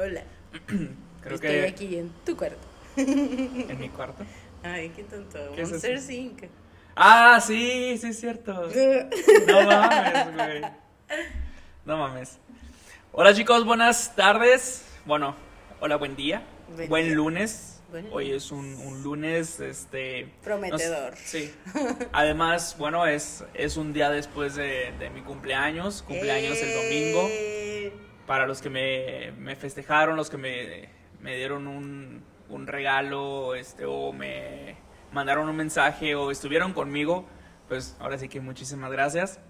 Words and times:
Hola. 0.00 0.22
Creo 1.22 1.34
Estoy 1.34 1.38
que 1.50 1.66
aquí 1.66 1.96
en 1.98 2.10
tu 2.24 2.36
cuarto. 2.36 2.56
en 2.96 3.78
mi 3.80 3.88
cuarto. 3.88 4.24
Ay, 4.62 4.90
qué 4.94 5.02
tonto. 5.04 5.38
¿Qué 5.54 5.62
es 5.62 5.70
Monster? 5.70 6.00
Inc. 6.10 6.44
Ah, 6.96 7.40
sí, 7.44 7.96
sí 7.98 8.08
es 8.08 8.20
cierto. 8.20 8.68
No 9.46 9.62
mames, 9.64 10.34
güey. 10.34 10.62
No 11.84 11.96
mames. 11.96 12.38
Hola 13.12 13.34
chicos, 13.34 13.64
buenas 13.64 14.14
tardes. 14.14 14.84
Bueno, 15.04 15.34
hola, 15.80 15.96
buen 15.96 16.16
día. 16.16 16.42
Buen 16.76 16.88
Buen 16.88 17.04
día. 17.06 17.14
lunes. 17.14 17.74
Buen 17.90 18.06
Hoy 18.12 18.32
es 18.32 18.52
un, 18.52 18.74
un 18.84 19.02
lunes, 19.02 19.60
este... 19.60 20.28
Prometedor. 20.44 21.16
sí. 21.16 21.50
Además, 22.12 22.76
bueno, 22.78 23.06
es, 23.06 23.44
es 23.54 23.78
un 23.78 23.94
día 23.94 24.10
después 24.10 24.54
de, 24.56 24.92
de 24.98 25.08
mi 25.08 25.22
cumpleaños. 25.22 26.02
Cumpleaños 26.02 26.58
el 26.58 26.74
domingo. 26.74 27.28
Para 28.28 28.46
los 28.46 28.62
que 28.62 28.70
me, 28.70 29.32
me 29.32 29.56
festejaron, 29.56 30.16
los 30.16 30.30
que 30.30 30.36
me, 30.36 30.88
me 31.20 31.36
dieron 31.36 31.66
un, 31.66 32.22
un 32.48 32.66
regalo, 32.68 33.56
este, 33.56 33.86
o 33.86 34.12
me 34.12 34.76
mandaron 35.12 35.48
un 35.48 35.56
mensaje, 35.56 36.14
o 36.14 36.30
estuvieron 36.30 36.72
conmigo, 36.74 37.26
pues 37.68 37.96
ahora 37.98 38.18
sí 38.18 38.28
que 38.28 38.40
muchísimas 38.40 38.92
gracias. 38.92 39.40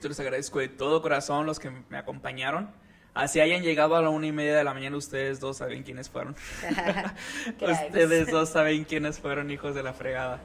Yo 0.00 0.08
les 0.08 0.20
agradezco 0.20 0.60
de 0.60 0.68
todo 0.68 1.02
corazón 1.02 1.44
los 1.44 1.58
que 1.58 1.70
me 1.70 1.98
acompañaron. 1.98 2.70
Así 3.14 3.40
hayan 3.40 3.62
llegado 3.62 3.96
a 3.96 4.02
la 4.02 4.10
una 4.10 4.26
y 4.26 4.32
media 4.32 4.56
de 4.56 4.64
la 4.64 4.74
mañana, 4.74 4.96
ustedes 4.96 5.40
dos 5.40 5.58
saben 5.58 5.82
quiénes 5.82 6.08
fueron. 6.08 6.34
Ustedes 7.60 8.30
dos 8.30 8.48
saben 8.48 8.84
quiénes 8.84 9.18
fueron 9.18 9.50
hijos 9.50 9.74
de 9.74 9.82
la 9.82 9.92
fregada. 9.92 10.40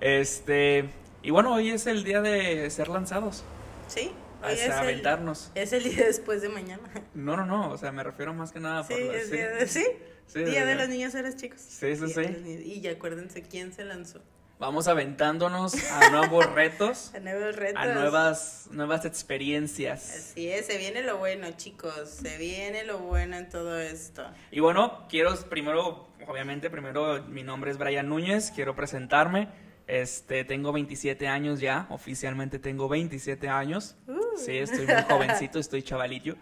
Este, 0.00 0.88
y 1.22 1.30
bueno, 1.30 1.54
hoy 1.54 1.70
es 1.70 1.86
el 1.86 2.04
día 2.04 2.20
de 2.20 2.70
ser 2.70 2.88
lanzados, 2.88 3.44
Sí, 3.88 4.12
es 4.48 4.64
el, 4.64 4.72
aventarnos. 4.72 5.50
es 5.54 5.72
el 5.72 5.84
día 5.84 6.06
después 6.06 6.42
de 6.42 6.48
mañana. 6.48 6.82
No, 7.14 7.36
no, 7.36 7.44
no, 7.46 7.70
o 7.70 7.78
sea, 7.78 7.92
me 7.92 8.02
refiero 8.02 8.32
más 8.34 8.52
que 8.52 8.60
nada 8.60 8.82
Sí, 8.84 8.94
por 8.94 9.02
la- 9.14 9.18
es 9.18 9.30
día 9.30 9.48
de, 9.50 9.66
sí, 9.68 9.84
Sí, 10.26 10.44
día 10.44 10.60
de 10.64 10.74
de- 10.74 10.74
los 10.76 10.88
niños 10.88 11.14
eres 11.14 11.36
chicos. 11.36 11.60
Sí, 11.60 11.96
sí, 11.96 12.08
sí. 12.08 12.62
Y 12.64 12.80
ya 12.80 12.92
acuérdense 12.92 13.42
quién 13.42 13.72
se 13.72 13.84
lanzó. 13.84 14.20
Vamos 14.60 14.88
aventándonos 14.88 15.74
a 15.90 16.10
nuevos 16.10 16.44
retos, 16.54 17.12
A 17.14 17.20
nuevos 17.20 17.56
retos. 17.56 17.82
a 17.82 17.86
nuevas, 17.94 18.68
nuevas 18.70 19.04
experiencias. 19.06 20.10
Así 20.32 20.50
es, 20.50 20.66
se 20.66 20.76
viene 20.76 21.02
lo 21.02 21.16
bueno, 21.18 21.50
chicos. 21.56 22.10
Se 22.10 22.36
viene 22.36 22.84
lo 22.84 22.98
bueno 22.98 23.36
en 23.38 23.48
todo 23.48 23.80
esto. 23.80 24.22
Y 24.50 24.60
bueno, 24.60 25.06
quiero 25.08 25.34
primero, 25.48 26.08
obviamente, 26.28 26.68
primero 26.68 27.22
mi 27.24 27.42
nombre 27.42 27.70
es 27.70 27.78
Brian 27.78 28.08
Núñez, 28.08 28.50
quiero 28.54 28.76
presentarme. 28.76 29.48
Este, 29.86 30.44
tengo 30.44 30.72
27 30.72 31.26
años 31.26 31.58
ya, 31.58 31.86
oficialmente 31.90 32.58
tengo 32.58 32.88
27 32.88 33.48
años. 33.48 33.96
Uh. 34.06 34.19
Sí, 34.44 34.56
estoy 34.58 34.86
muy 34.86 35.02
jovencito, 35.08 35.58
estoy 35.58 35.82
chavalillo. 35.82 36.36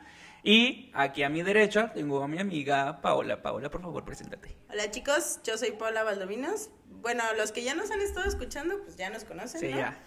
Y 0.44 0.90
aquí 0.94 1.22
a 1.24 1.28
mi 1.28 1.42
derecha 1.42 1.92
tengo 1.92 2.22
a 2.22 2.28
mi 2.28 2.38
amiga 2.38 3.00
Paola. 3.00 3.42
Paola, 3.42 3.70
por 3.70 3.82
favor, 3.82 4.04
preséntate. 4.04 4.56
Hola 4.70 4.90
chicos, 4.90 5.40
yo 5.44 5.58
soy 5.58 5.72
Paula 5.72 6.04
Valdovinos. 6.04 6.70
Bueno, 6.86 7.22
los 7.36 7.52
que 7.52 7.62
ya 7.62 7.74
nos 7.74 7.90
han 7.90 8.00
estado 8.00 8.26
escuchando, 8.28 8.80
pues 8.84 8.96
ya 8.96 9.10
nos 9.10 9.24
conocen, 9.24 9.60
Sí, 9.60 9.68
¿no? 9.68 9.76
ya. 9.78 9.98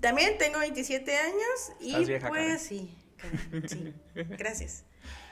También 0.00 0.38
tengo 0.38 0.58
27 0.60 1.16
años 1.16 1.72
y 1.80 2.04
vieja, 2.04 2.28
pues 2.28 2.42
Karen. 2.42 2.58
sí, 2.58 2.98
Karen, 3.16 3.68
sí, 3.68 3.94
gracias. 4.38 4.84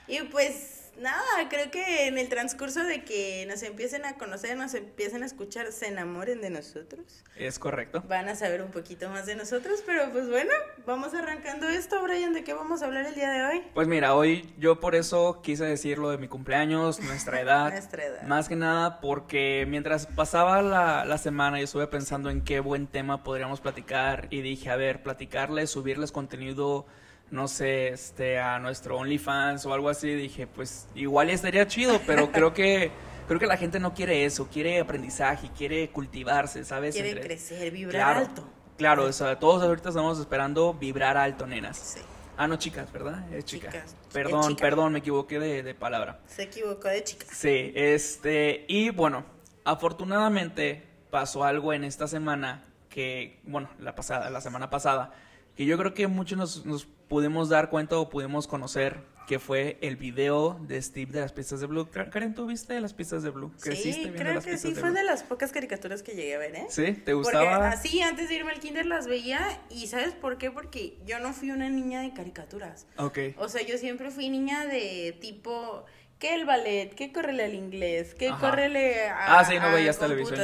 Y 0.07 0.21
pues 0.25 0.78
nada, 1.01 1.49
creo 1.49 1.71
que 1.71 2.07
en 2.07 2.19
el 2.19 2.29
transcurso 2.29 2.83
de 2.85 3.05
que 3.05 3.45
nos 3.47 3.63
empiecen 3.63 4.05
a 4.05 4.15
conocer, 4.15 4.57
nos 4.57 4.75
empiecen 4.75 5.23
a 5.23 5.27
escuchar, 5.27 5.73
se 5.73 5.89
enamoren 5.89 6.41
de 6.41 6.51
nosotros, 6.51 7.25
Es 7.37 7.59
correcto. 7.59 8.03
van 8.09 8.29
a 8.29 8.35
saber 8.35 8.63
un 8.63 8.71
poquito 8.71 9.09
más 9.11 9.27
de 9.27 9.35
nosotros, 9.37 9.83
pero 9.87 10.11
pues 10.13 10.29
bueno, 10.29 10.51
vamos 10.87 11.15
arrancando 11.15 11.69
esto, 11.69 12.03
Brian, 12.03 12.33
¿de 12.33 12.45
qué 12.45 12.55
vamos 12.55 12.83
a 12.83 12.87
hablar 12.87 13.07
el 13.07 13.15
día 13.15 13.31
de 13.31 13.45
hoy? 13.45 13.63
Pues 13.75 13.89
mira, 13.89 14.15
hoy 14.15 14.53
yo 14.59 14.81
por 14.81 14.95
eso 14.95 15.41
quise 15.43 15.65
decir 15.65 15.99
lo 15.99 16.11
de 16.11 16.19
mi 16.19 16.29
cumpleaños, 16.29 17.01
nuestra 17.01 17.41
edad. 17.43 17.71
Nuestra 17.71 18.05
edad. 18.05 18.23
Más 18.23 18.49
que 18.49 18.57
nada 18.57 19.01
porque 19.01 19.67
mientras 19.69 20.07
pasaba 20.07 20.62
la, 20.62 21.05
la 21.05 21.19
semana 21.19 21.59
yo 21.59 21.65
estuve 21.65 21.87
pensando 21.87 22.31
en 22.31 22.43
qué 22.43 22.61
buen 22.61 22.87
tema 22.87 23.23
podríamos 23.25 23.61
platicar 23.61 24.27
y 24.31 24.41
dije, 24.41 24.71
a 24.71 24.77
ver, 24.77 25.03
platicarles, 25.03 25.71
subirles 25.71 26.12
contenido, 26.12 26.87
no 27.31 27.49
sé, 27.49 27.89
este, 27.89 28.39
a 28.39 28.59
nuestro 28.59 28.97
OnlyFans 28.99 29.66
o 29.66 29.75
algo 29.75 29.89
así. 29.89 30.09
Dije, 30.15 30.47
pues 30.47 30.89
igual 30.94 31.31
estaría 31.31 31.66
chido, 31.66 32.00
pero 32.06 32.31
creo 32.33 32.55
que 32.55 32.91
creo 33.27 33.39
que 33.39 33.47
la 33.47 33.56
gente 33.59 33.78
no 33.78 33.93
quiere 33.94 34.25
eso, 34.25 34.49
quiere 34.49 34.81
aprendizaje, 34.81 35.50
quiere 35.56 35.91
cultivarse, 35.91 36.65
¿sabes? 36.65 36.94
Quiere 36.94 37.11
Entre- 37.11 37.25
crecer, 37.27 37.71
vibrar 37.71 37.93
Claro, 38.15 38.21
alto. 38.21 38.49
Claro, 38.78 39.05
o 39.05 39.12
sea, 39.12 39.39
todos 39.39 39.62
ahorita 39.62 39.89
estamos 39.91 40.19
esperando 40.19 40.72
vibrar 40.75 41.16
alto, 41.16 41.47
nenas. 41.47 41.77
Sí, 41.77 42.00
Ah, 42.41 42.47
no, 42.47 42.55
chicas, 42.56 42.93
¿verdad? 42.93 43.31
Es 43.34 43.45
chica. 43.47 43.72
Chicas. 43.72 43.97
Perdón, 44.12 44.41
Es 44.43 44.49
chica. 44.50 44.60
perdón, 44.62 44.93
me 44.93 45.00
equivoqué 45.00 45.41
de, 45.41 45.65
de 45.65 45.75
palabra. 45.75 46.21
se 46.27 46.45
equivocó 46.45 46.87
de 46.87 47.03
chica. 47.03 47.27
Sí, 47.33 47.72
este, 47.75 48.65
y 48.69 48.91
bueno, 48.91 49.25
afortunadamente 49.65 50.84
pasó 51.10 51.45
algo 51.45 51.72
en 51.72 51.83
esta 51.84 52.06
semana 52.06 52.65
que, 52.89 53.41
bueno, 53.45 53.69
la 53.81 53.95
pasada, 53.95 54.31
la 54.31 54.41
semana 54.41 54.71
pasada, 54.71 55.12
que 55.56 55.65
yo 55.66 55.77
creo 55.78 55.95
que 55.95 56.06
muchos 56.06 56.39
nos, 56.39 56.65
nos 56.66 56.87
pudimos 57.09 57.49
dar 57.49 57.71
cuenta 57.71 57.97
o 57.99 58.09
pudimos 58.09 58.47
conocer 58.47 59.01
que 59.27 59.39
fue 59.39 59.77
el 59.83 59.97
video 59.97 60.59
de 60.63 60.81
Steve 60.81 61.13
de 61.13 61.21
las 61.21 61.33
pistas 61.33 61.61
de 61.61 61.67
Blue. 61.67 61.87
Karen, 61.91 62.35
¿tú 62.35 62.47
viste 62.47 62.81
las 62.81 62.95
pistas 62.95 63.23
de 63.23 63.29
Blue? 63.29 63.53
¿Creciste 63.61 64.05
Sí, 64.05 64.11
creo 64.17 64.35
las 64.35 64.45
que 64.47 64.57
sí, 64.57 64.75
fue 64.75 64.91
de 64.91 65.05
las 65.05 65.23
pocas 65.23 65.53
caricaturas 65.53 66.03
que 66.03 66.13
llegué 66.13 66.35
a 66.35 66.39
ver, 66.39 66.57
¿eh? 66.57 66.67
¿Sí? 66.71 66.85
¿Te 66.95 67.13
Porque 67.13 67.15
gustaba? 67.15 67.69
así 67.69 68.01
antes 68.01 68.31
de 68.31 68.37
irme 68.37 68.53
al 68.53 68.59
kinder 68.61 68.87
las 68.87 69.07
veía 69.07 69.61
y 69.69 69.87
¿sabes 69.89 70.15
por 70.15 70.39
qué? 70.39 70.51
Porque 70.51 70.97
yo 71.05 71.19
no 71.19 71.35
fui 71.35 71.51
una 71.51 71.69
niña 71.69 72.01
de 72.01 72.15
caricaturas. 72.15 72.87
Ok. 72.97 73.19
O 73.37 73.51
sea, 73.51 73.61
yo 73.61 73.77
siempre 73.77 74.11
fui 74.11 74.31
niña 74.31 74.65
de 74.65 75.15
tipo 75.21 75.85
que 76.19 76.35
el 76.35 76.47
ballet, 76.47 76.95
que 76.95 77.13
correle 77.13 77.45
al 77.45 77.55
inglés, 77.55 78.15
que 78.15 78.29
Ajá. 78.31 78.41
correle 78.41 79.09
a, 79.09 79.39
Ah, 79.41 79.45
sí, 79.45 79.59
no 79.59 79.71
veías 79.71 79.99
televisión. 79.99 80.41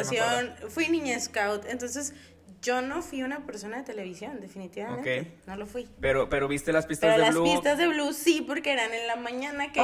Fui 0.68 0.88
niña 0.90 1.18
scout, 1.18 1.64
entonces 1.70 2.12
yo 2.64 2.80
no 2.80 3.02
fui 3.02 3.22
una 3.22 3.44
persona 3.44 3.76
de 3.76 3.84
televisión, 3.84 4.40
definitivamente. 4.40 5.34
No 5.46 5.56
lo 5.56 5.66
fui. 5.66 5.86
Pero, 6.00 6.28
pero 6.28 6.48
viste 6.48 6.72
las 6.72 6.86
pistas 6.86 7.10
Pero 7.10 7.20
de 7.20 7.26
las 7.26 7.34
Blue. 7.34 7.44
pistas 7.44 7.76
de 7.78 7.86
blues 7.88 8.16
sí, 8.16 8.40
porque 8.40 8.72
eran 8.72 8.92
en 8.92 9.06
la 9.06 9.16
mañana 9.16 9.70
que... 9.70 9.80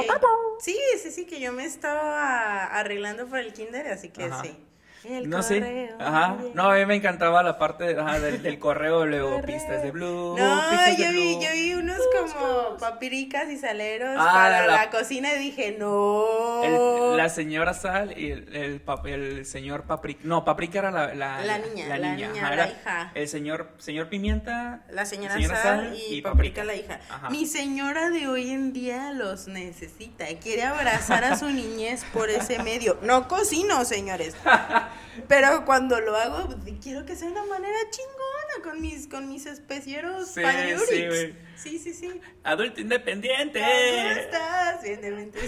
Sí, 0.59 0.77
sí, 1.01 1.11
sí, 1.11 1.25
que 1.25 1.39
yo 1.39 1.53
me 1.53 1.65
estaba 1.65 2.65
arreglando 2.65 3.27
para 3.27 3.43
el 3.43 3.53
kinder, 3.53 3.87
así 3.87 4.09
que 4.09 4.23
Ajá. 4.25 4.41
sí. 4.43 4.57
El 5.03 5.29
no 5.29 5.41
sé. 5.41 5.59
correo, 5.59 5.95
Ajá. 5.99 6.35
bien. 6.39 6.51
No, 6.53 6.69
a 6.71 6.75
mí 6.75 6.85
me 6.85 6.95
encantaba 6.95 7.41
la 7.43 7.57
parte 7.57 7.97
ajá, 7.99 8.19
del, 8.19 8.43
del 8.43 8.59
correo, 8.59 9.05
luego 9.07 9.35
Correo. 9.35 9.57
pistas 9.57 9.81
de 9.83 9.91
Blue. 9.91 10.35
No, 10.37 10.61
pistas 10.69 10.97
de 10.97 11.03
yo 11.03 11.11
vi, 11.11 11.33
Blue. 11.35 11.43
yo 11.43 11.49
vi 11.53 11.73
unos 11.73 11.99
como 12.17 12.77
papiricas 12.77 13.49
y 13.49 13.57
saleros 13.57 14.15
Ah, 14.19 14.29
para 14.31 14.67
la- 14.67 14.73
la, 14.73 14.89
cocina 14.91 15.33
y 15.33 15.39
dije, 15.39 15.75
no. 15.79 16.63
El- 16.63 17.17
la 17.17 17.29
señora 17.29 17.73
Sal 17.73 18.17
y 18.17 18.31
el, 18.31 18.55
el, 18.55 18.85
pap- 18.85 19.07
el 19.07 19.45
señor 19.45 19.83
Paprika. 19.83 20.21
No, 20.23 20.45
Paprika 20.45 20.79
era 20.79 20.91
la, 20.91 21.13
la, 21.15 21.41
La 21.45 21.57
niña, 21.57 21.87
la 21.97 21.97
niña, 22.15 22.31
ajá, 22.35 22.47
la 22.49 22.53
era 22.53 22.67
hija. 22.69 23.11
El 23.15 23.27
señor, 23.27 23.71
señor 23.79 24.07
Pimienta. 24.09 24.83
La 24.91 25.05
señora, 25.05 25.33
señora 25.35 25.61
Sal, 25.63 25.97
y, 26.09 26.21
Paprika 26.21 26.63
la 26.63 26.75
hija. 26.75 26.99
Ajá. 27.09 27.29
Mi 27.29 27.45
señora 27.47 28.09
de 28.09 28.27
hoy 28.27 28.51
en 28.51 28.71
día 28.73 29.11
los 29.13 29.47
necesita. 29.47 30.25
Quiere 30.41 30.63
abrazar 30.63 31.23
a 31.23 31.35
su 31.37 31.45
niñez 31.49 32.05
por 32.13 32.29
ese 32.29 32.59
medio. 32.63 32.97
No 33.01 33.27
cocino, 33.27 33.83
señores. 33.85 34.35
Pero 35.31 35.63
cuando 35.63 35.97
lo 36.01 36.13
hago, 36.17 36.49
quiero 36.83 37.05
que 37.05 37.15
sea 37.15 37.27
de 37.27 37.31
una 37.31 37.45
manera 37.45 37.77
chingona 37.89 38.69
con 38.69 38.81
mis, 38.81 39.07
con 39.07 39.29
mis 39.29 39.45
especieros 39.45 40.27
Sí, 40.27 40.41
sí, 40.89 41.07
güey. 41.07 41.35
Sí, 41.55 41.79
sí, 41.79 41.93
sí. 41.93 42.19
Adulto 42.43 42.81
independiente. 42.81 43.61
¿Cómo 43.61 44.09
estás? 44.19 44.83
Bien, 44.83 44.99
de 44.99 45.11
mente. 45.11 45.39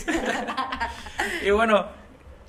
Y 1.46 1.50
bueno, 1.52 1.88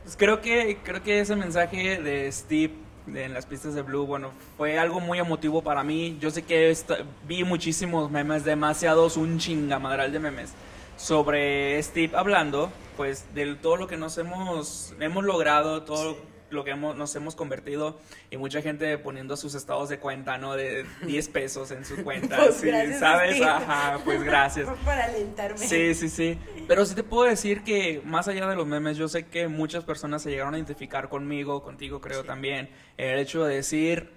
pues 0.05 0.17
creo 0.17 0.41
que 0.41 0.79
creo 0.85 1.03
que 1.03 1.19
ese 1.19 1.35
mensaje 1.35 2.01
de 2.01 2.31
Steve 2.31 2.73
en 3.09 3.35
las 3.35 3.47
pistas 3.47 3.75
de 3.75 3.83
Blue, 3.83 4.07
bueno, 4.07 4.31
fue 4.57 4.79
algo 4.79 5.01
muy 5.01 5.19
emotivo 5.19 5.61
para 5.61 5.83
mí. 5.83 6.17
Yo 6.21 6.31
sé 6.31 6.43
que 6.45 6.71
esta- 6.71 6.99
vi 7.27 7.43
muchísimos 7.43 8.13
memes, 8.13 8.45
demasiados, 8.45 9.17
un 9.17 9.39
chingamadral 9.41 10.13
de 10.13 10.21
memes 10.21 10.53
sobre 10.97 11.83
Steve 11.83 12.17
hablando, 12.17 12.71
pues, 12.97 13.35
de 13.35 13.57
todo 13.57 13.77
lo 13.77 13.89
que 13.89 13.97
nos 13.97 14.17
hemos 14.19 14.95
hemos 15.01 15.25
logrado, 15.25 15.83
todo 15.83 16.17
lo 16.55 16.65
que 16.65 16.71
hemos, 16.71 16.97
nos 16.97 17.15
hemos 17.17 17.35
convertido 17.37 17.99
y 18.31 18.37
mucha 18.37 18.63
gente 18.63 18.97
poniendo 18.99 19.37
sus 19.37 19.55
estados 19.55 19.89
de 19.89 19.99
cuenta, 19.99 20.39
¿no? 20.39 20.55
De 20.55 20.87
10 21.07 21.29
pesos 21.29 21.71
en 21.71 21.85
su 21.85 22.03
cuenta, 22.03 22.37
Pues 22.45 22.55
sí, 22.57 22.71
¿sabes? 22.99 23.43
Ajá, 23.43 23.99
pues 24.05 24.23
gracias. 24.25 24.69
Para 24.85 25.05
alentarme. 25.05 25.59
Sí, 25.59 25.95
sí, 25.95 26.09
sí. 26.09 26.39
Pero 26.67 26.87
sí 26.87 26.95
te 26.95 27.03
puedo 27.03 27.25
decir 27.29 27.63
que 27.65 28.01
más 28.05 28.29
allá 28.29 28.47
de 28.49 28.57
los 28.57 28.67
memes, 28.67 28.97
yo 28.97 29.09
sé 29.09 29.27
que 29.27 29.49
muchas 29.49 29.85
personas 29.85 30.23
se 30.23 30.31
llegaron 30.31 30.55
a 30.55 30.59
identificar 30.59 31.09
conmigo, 31.09 31.63
contigo 31.63 32.01
creo 32.01 32.23
Sí. 32.23 32.27
también. 32.27 32.71
El 32.97 33.19
hecho 33.19 33.45
de 33.45 33.57
decir, 33.57 34.11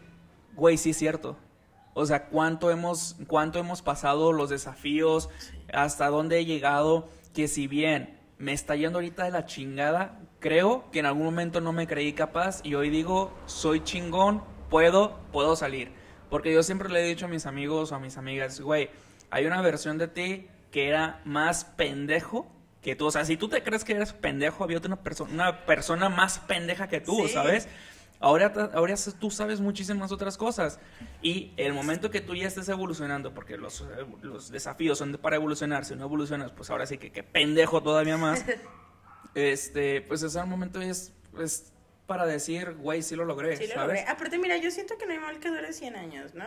güey, 0.56 0.78
sí 0.78 0.92
es 0.92 0.98
cierto. 0.98 1.38
O 1.94 2.06
sea, 2.06 2.28
cuánto 2.28 2.69
hemos, 2.69 3.16
cuánto 3.28 3.57
hemos 3.57 3.81
pasado 3.81 4.31
los 4.31 4.50
desafíos, 4.51 5.30
hasta 5.74 6.07
dónde 6.10 6.38
he 6.39 6.45
llegado, 6.45 7.10
que 7.34 7.48
si 7.48 7.68
bien 7.68 8.19
me 8.38 8.54
está 8.54 8.75
yendo 8.75 9.00
ahorita 9.00 9.24
de 9.24 9.31
la 9.31 9.45
chingada, 9.45 10.19
creo 10.39 10.89
que 10.92 11.00
en 11.00 11.06
algún 11.06 11.25
momento 11.25 11.62
no 11.62 11.74
me 11.74 11.88
creí 11.88 12.13
capaz 12.13 12.62
y 12.63 12.75
hoy 12.75 12.89
digo, 12.89 13.34
soy 13.45 13.84
chingón, 13.84 14.44
puedo, 14.69 15.19
puedo 15.31 15.56
salir. 15.56 15.92
Porque 16.30 16.54
yo 16.54 16.62
siempre 16.63 16.89
le 16.89 17.04
he 17.04 17.07
dicho 17.07 17.25
a 17.25 17.30
mis 17.30 17.45
amigos 17.45 17.92
o 17.92 17.95
a 17.95 18.00
mis 18.00 18.18
amigas, 18.18 18.60
güey, 18.60 18.89
hay 19.30 19.45
una 19.45 19.62
versión 19.62 19.98
de 19.98 20.07
ti 20.07 20.48
que 20.72 20.88
era 20.89 21.22
más 21.25 21.66
pendejo 21.66 22.48
que 22.81 22.95
tú. 22.95 23.06
O 23.07 23.12
sea, 23.12 23.25
si 23.25 23.38
tú 23.38 23.48
te 23.50 23.63
crees 23.63 23.84
que 23.84 23.94
eres 23.94 24.13
pendejo, 24.13 24.63
había 24.63 24.78
otra 24.78 24.95
persona, 24.98 25.31
una 25.34 25.66
persona 25.66 26.10
más 26.10 26.39
pendeja 26.39 26.88
que 26.88 27.00
tú, 27.01 27.28
Sí. 27.28 27.34
¿sabes? 27.34 27.68
Ahora, 28.19 28.51
ahora 28.74 28.95
tú 29.19 29.30
sabes 29.30 29.62
muchísimas 29.62 30.12
otras 30.12 30.38
cosas. 30.38 30.80
Y 31.22 31.54
el 31.56 31.74
momento 31.74 32.10
que 32.10 32.19
tú 32.19 32.36
ya 32.36 32.48
estés 32.48 32.68
evolucionando, 32.68 33.34
porque 33.34 33.57
los, 33.57 33.81
eh, 33.81 34.06
los 34.22 34.50
desafíos 34.51 34.98
son 34.98 35.13
para 35.22 35.36
evolucionar, 35.36 35.86
si 35.86 35.95
no 35.95 36.04
evolucionas, 36.04 36.51
pues 36.51 36.69
ahora 36.72 36.86
sí 36.88 36.98
que, 36.98 37.12
que 37.12 37.24
pendejo 37.24 37.81
todavía 37.84 38.18
más. 38.18 38.44
este, 39.38 40.01
pues 40.01 40.24
ese 40.24 40.44
momento 40.44 40.81
es, 40.81 41.13
es 41.39 41.72
para 42.07 42.25
decir, 42.25 42.74
güey, 42.75 43.04
sí 43.04 43.16
lo 43.16 43.25
logré, 43.25 43.56
Sí, 43.57 43.68
lo 43.68 43.74
¿sabes? 43.75 43.88
logré. 43.88 44.12
Aparte, 44.12 44.38
mira, 44.39 44.57
yo 44.57 44.72
siento 44.72 44.98
que 44.98 45.06
no 45.06 45.13
hay 45.13 45.19
mal 45.19 45.39
que 45.39 45.50
dure 45.50 45.72
100 45.74 45.95
años, 45.95 46.34
¿no? 46.34 46.45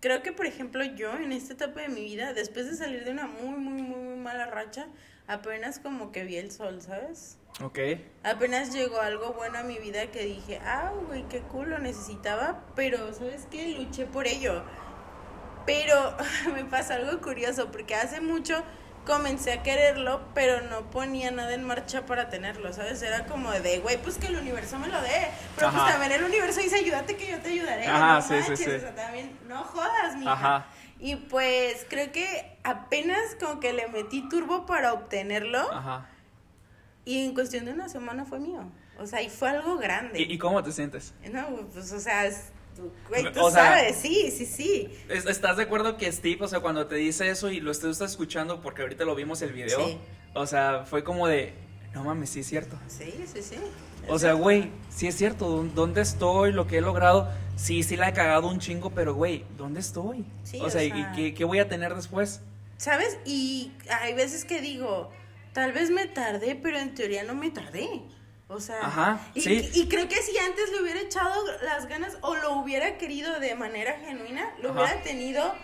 Creo 0.00 0.22
que, 0.22 0.32
por 0.32 0.46
ejemplo, 0.46 0.82
yo 0.84 1.12
en 1.16 1.32
esta 1.32 1.52
etapa 1.52 1.82
de 1.82 1.88
mi 1.88 2.02
vida, 2.02 2.32
después 2.32 2.70
de 2.70 2.76
salir 2.76 3.04
de 3.04 3.10
una 3.10 3.26
muy, 3.26 3.58
muy, 3.58 3.82
muy, 3.82 3.98
muy 3.98 4.16
mala 4.16 4.46
racha, 4.46 4.86
apenas 5.26 5.78
como 5.78 6.10
que 6.12 6.24
vi 6.24 6.36
el 6.36 6.50
sol, 6.50 6.80
¿sabes? 6.80 7.36
Ok. 7.62 7.78
Apenas 8.22 8.72
llegó 8.72 9.00
algo 9.00 9.34
bueno 9.34 9.58
a 9.58 9.62
mi 9.62 9.78
vida 9.78 10.10
que 10.10 10.24
dije, 10.24 10.58
ah, 10.64 10.92
güey, 11.08 11.28
qué 11.28 11.40
cool, 11.40 11.70
lo 11.70 11.78
necesitaba, 11.78 12.64
pero 12.74 13.12
¿sabes 13.12 13.46
qué? 13.50 13.68
Luché 13.68 14.06
por 14.06 14.26
ello. 14.26 14.62
Pero 15.66 16.16
me 16.54 16.64
pasa 16.64 16.94
algo 16.94 17.20
curioso, 17.20 17.70
porque 17.70 17.94
hace 17.94 18.20
mucho 18.20 18.62
comencé 19.06 19.52
a 19.52 19.62
quererlo, 19.62 20.20
pero 20.34 20.60
no 20.62 20.90
ponía 20.90 21.30
nada 21.30 21.52
en 21.54 21.64
marcha 21.64 22.06
para 22.06 22.28
tenerlo, 22.28 22.72
¿sabes? 22.72 23.02
Era 23.02 23.26
como 23.26 23.50
de, 23.52 23.78
güey, 23.80 23.96
pues 24.02 24.18
que 24.18 24.26
el 24.28 24.36
universo 24.36 24.78
me 24.78 24.88
lo 24.88 25.00
dé. 25.00 25.28
Pero 25.56 25.68
Ajá. 25.68 25.78
pues 25.80 25.92
también 25.92 26.12
el 26.12 26.24
universo 26.24 26.60
dice, 26.60 26.76
ayúdate 26.76 27.16
que 27.16 27.30
yo 27.30 27.38
te 27.40 27.50
ayudaré. 27.50 27.86
Ajá, 27.86 28.14
no 28.14 28.22
sí, 28.22 28.28
sí, 28.28 28.34
manches, 28.40 28.58
sí. 28.58 28.70
O 28.70 28.80
sea, 28.80 28.94
también, 28.94 29.38
no 29.48 29.62
jodas, 29.64 30.16
mija. 30.16 30.32
Ajá. 30.32 30.66
Y 30.98 31.16
pues 31.16 31.86
creo 31.88 32.12
que 32.12 32.58
apenas 32.62 33.18
como 33.40 33.58
que 33.58 33.72
le 33.72 33.88
metí 33.88 34.28
turbo 34.28 34.66
para 34.66 34.92
obtenerlo. 34.92 35.60
Ajá. 35.72 36.06
Y 37.04 37.24
en 37.24 37.34
cuestión 37.34 37.64
de 37.64 37.72
una 37.72 37.88
semana 37.88 38.24
fue 38.26 38.38
mío. 38.38 38.70
O 38.98 39.06
sea, 39.06 39.22
y 39.22 39.30
fue 39.30 39.48
algo 39.48 39.78
grande. 39.78 40.20
¿Y, 40.20 40.34
y 40.34 40.38
cómo 40.38 40.62
te 40.62 40.72
sientes? 40.72 41.14
No, 41.32 41.46
pues, 41.72 41.90
o 41.92 41.98
sea, 42.00 42.26
es- 42.26 42.52
tú, 42.80 42.92
güey, 43.08 43.32
tú 43.32 43.40
O 43.44 43.50
sea- 43.50 43.64
sabes, 43.66 43.96
sí, 43.96 44.30
sí, 44.30 44.46
sí. 44.46 44.88
Es- 45.08 45.26
¿Estás 45.26 45.56
de 45.56 45.64
acuerdo 45.64 45.96
que 45.96 46.10
Steve, 46.10 46.44
o 46.44 46.48
sea, 46.48 46.60
cuando 46.60 46.86
te 46.86 46.94
dice 46.96 47.28
eso 47.30 47.50
y 47.50 47.60
lo 47.60 47.70
estás 47.70 48.00
escuchando, 48.00 48.60
porque 48.60 48.82
ahorita 48.82 49.04
lo 49.04 49.14
vimos 49.14 49.42
el 49.42 49.52
video, 49.52 49.78
Sí. 49.86 49.98
o 50.34 50.46
sea, 50.46 50.84
fue 50.86 51.04
como 51.04 51.26
de, 51.28 51.52
no 51.94 52.04
mames, 52.04 52.30
sí 52.30 52.40
es 52.40 52.46
cierto. 52.46 52.78
Sí, 52.88 53.12
sí, 53.32 53.42
sí. 53.42 53.56
O 54.08 54.18
sea, 54.18 54.32
güey, 54.32 54.70
sí 54.88 55.06
es 55.06 55.14
cierto, 55.16 55.46
¿dó- 55.48 55.70
¿dónde 55.74 56.00
estoy? 56.00 56.52
Lo 56.52 56.66
que 56.66 56.78
he 56.78 56.80
logrado, 56.80 57.28
sí, 57.56 57.82
sí 57.82 57.96
la 57.96 58.08
he 58.08 58.12
cagado 58.12 58.48
un 58.48 58.58
chingo, 58.58 58.90
pero 58.90 59.14
güey, 59.14 59.44
¿dónde 59.58 59.80
estoy? 59.80 60.24
Sí, 60.42 60.58
o 60.60 60.64
o 60.64 60.70
sea, 60.70 60.82
¿y 60.82 60.90
sea- 60.90 61.12
qué, 61.14 61.34
qué 61.34 61.44
voy 61.44 61.58
a 61.58 61.68
tener 61.68 61.94
después? 61.94 62.40
¿Sabes? 62.78 63.18
Y 63.26 63.72
hay 63.90 64.14
veces 64.14 64.44
que 64.46 64.62
digo, 64.62 65.10
tal 65.52 65.72
vez 65.72 65.90
me 65.90 66.06
tardé, 66.06 66.54
pero 66.56 66.78
en 66.78 66.94
teoría 66.94 67.24
no 67.24 67.34
me 67.34 67.50
tardé. 67.50 67.88
O 68.52 68.58
sea, 68.60 68.80
Ajá, 68.84 69.20
y, 69.34 69.40
sí. 69.42 69.70
y 69.74 69.88
creo 69.88 70.08
que 70.08 70.16
si 70.22 70.36
antes 70.38 70.70
le 70.72 70.82
hubiera 70.82 71.00
echado 71.00 71.32
las 71.62 71.86
ganas 71.86 72.18
o 72.20 72.34
lo 72.34 72.54
hubiera 72.54 72.98
querido 72.98 73.38
de 73.38 73.54
manera 73.54 73.96
genuina, 74.04 74.52
lo 74.60 74.70
Ajá. 74.70 74.80
hubiera 74.82 75.02
tenido 75.02 75.54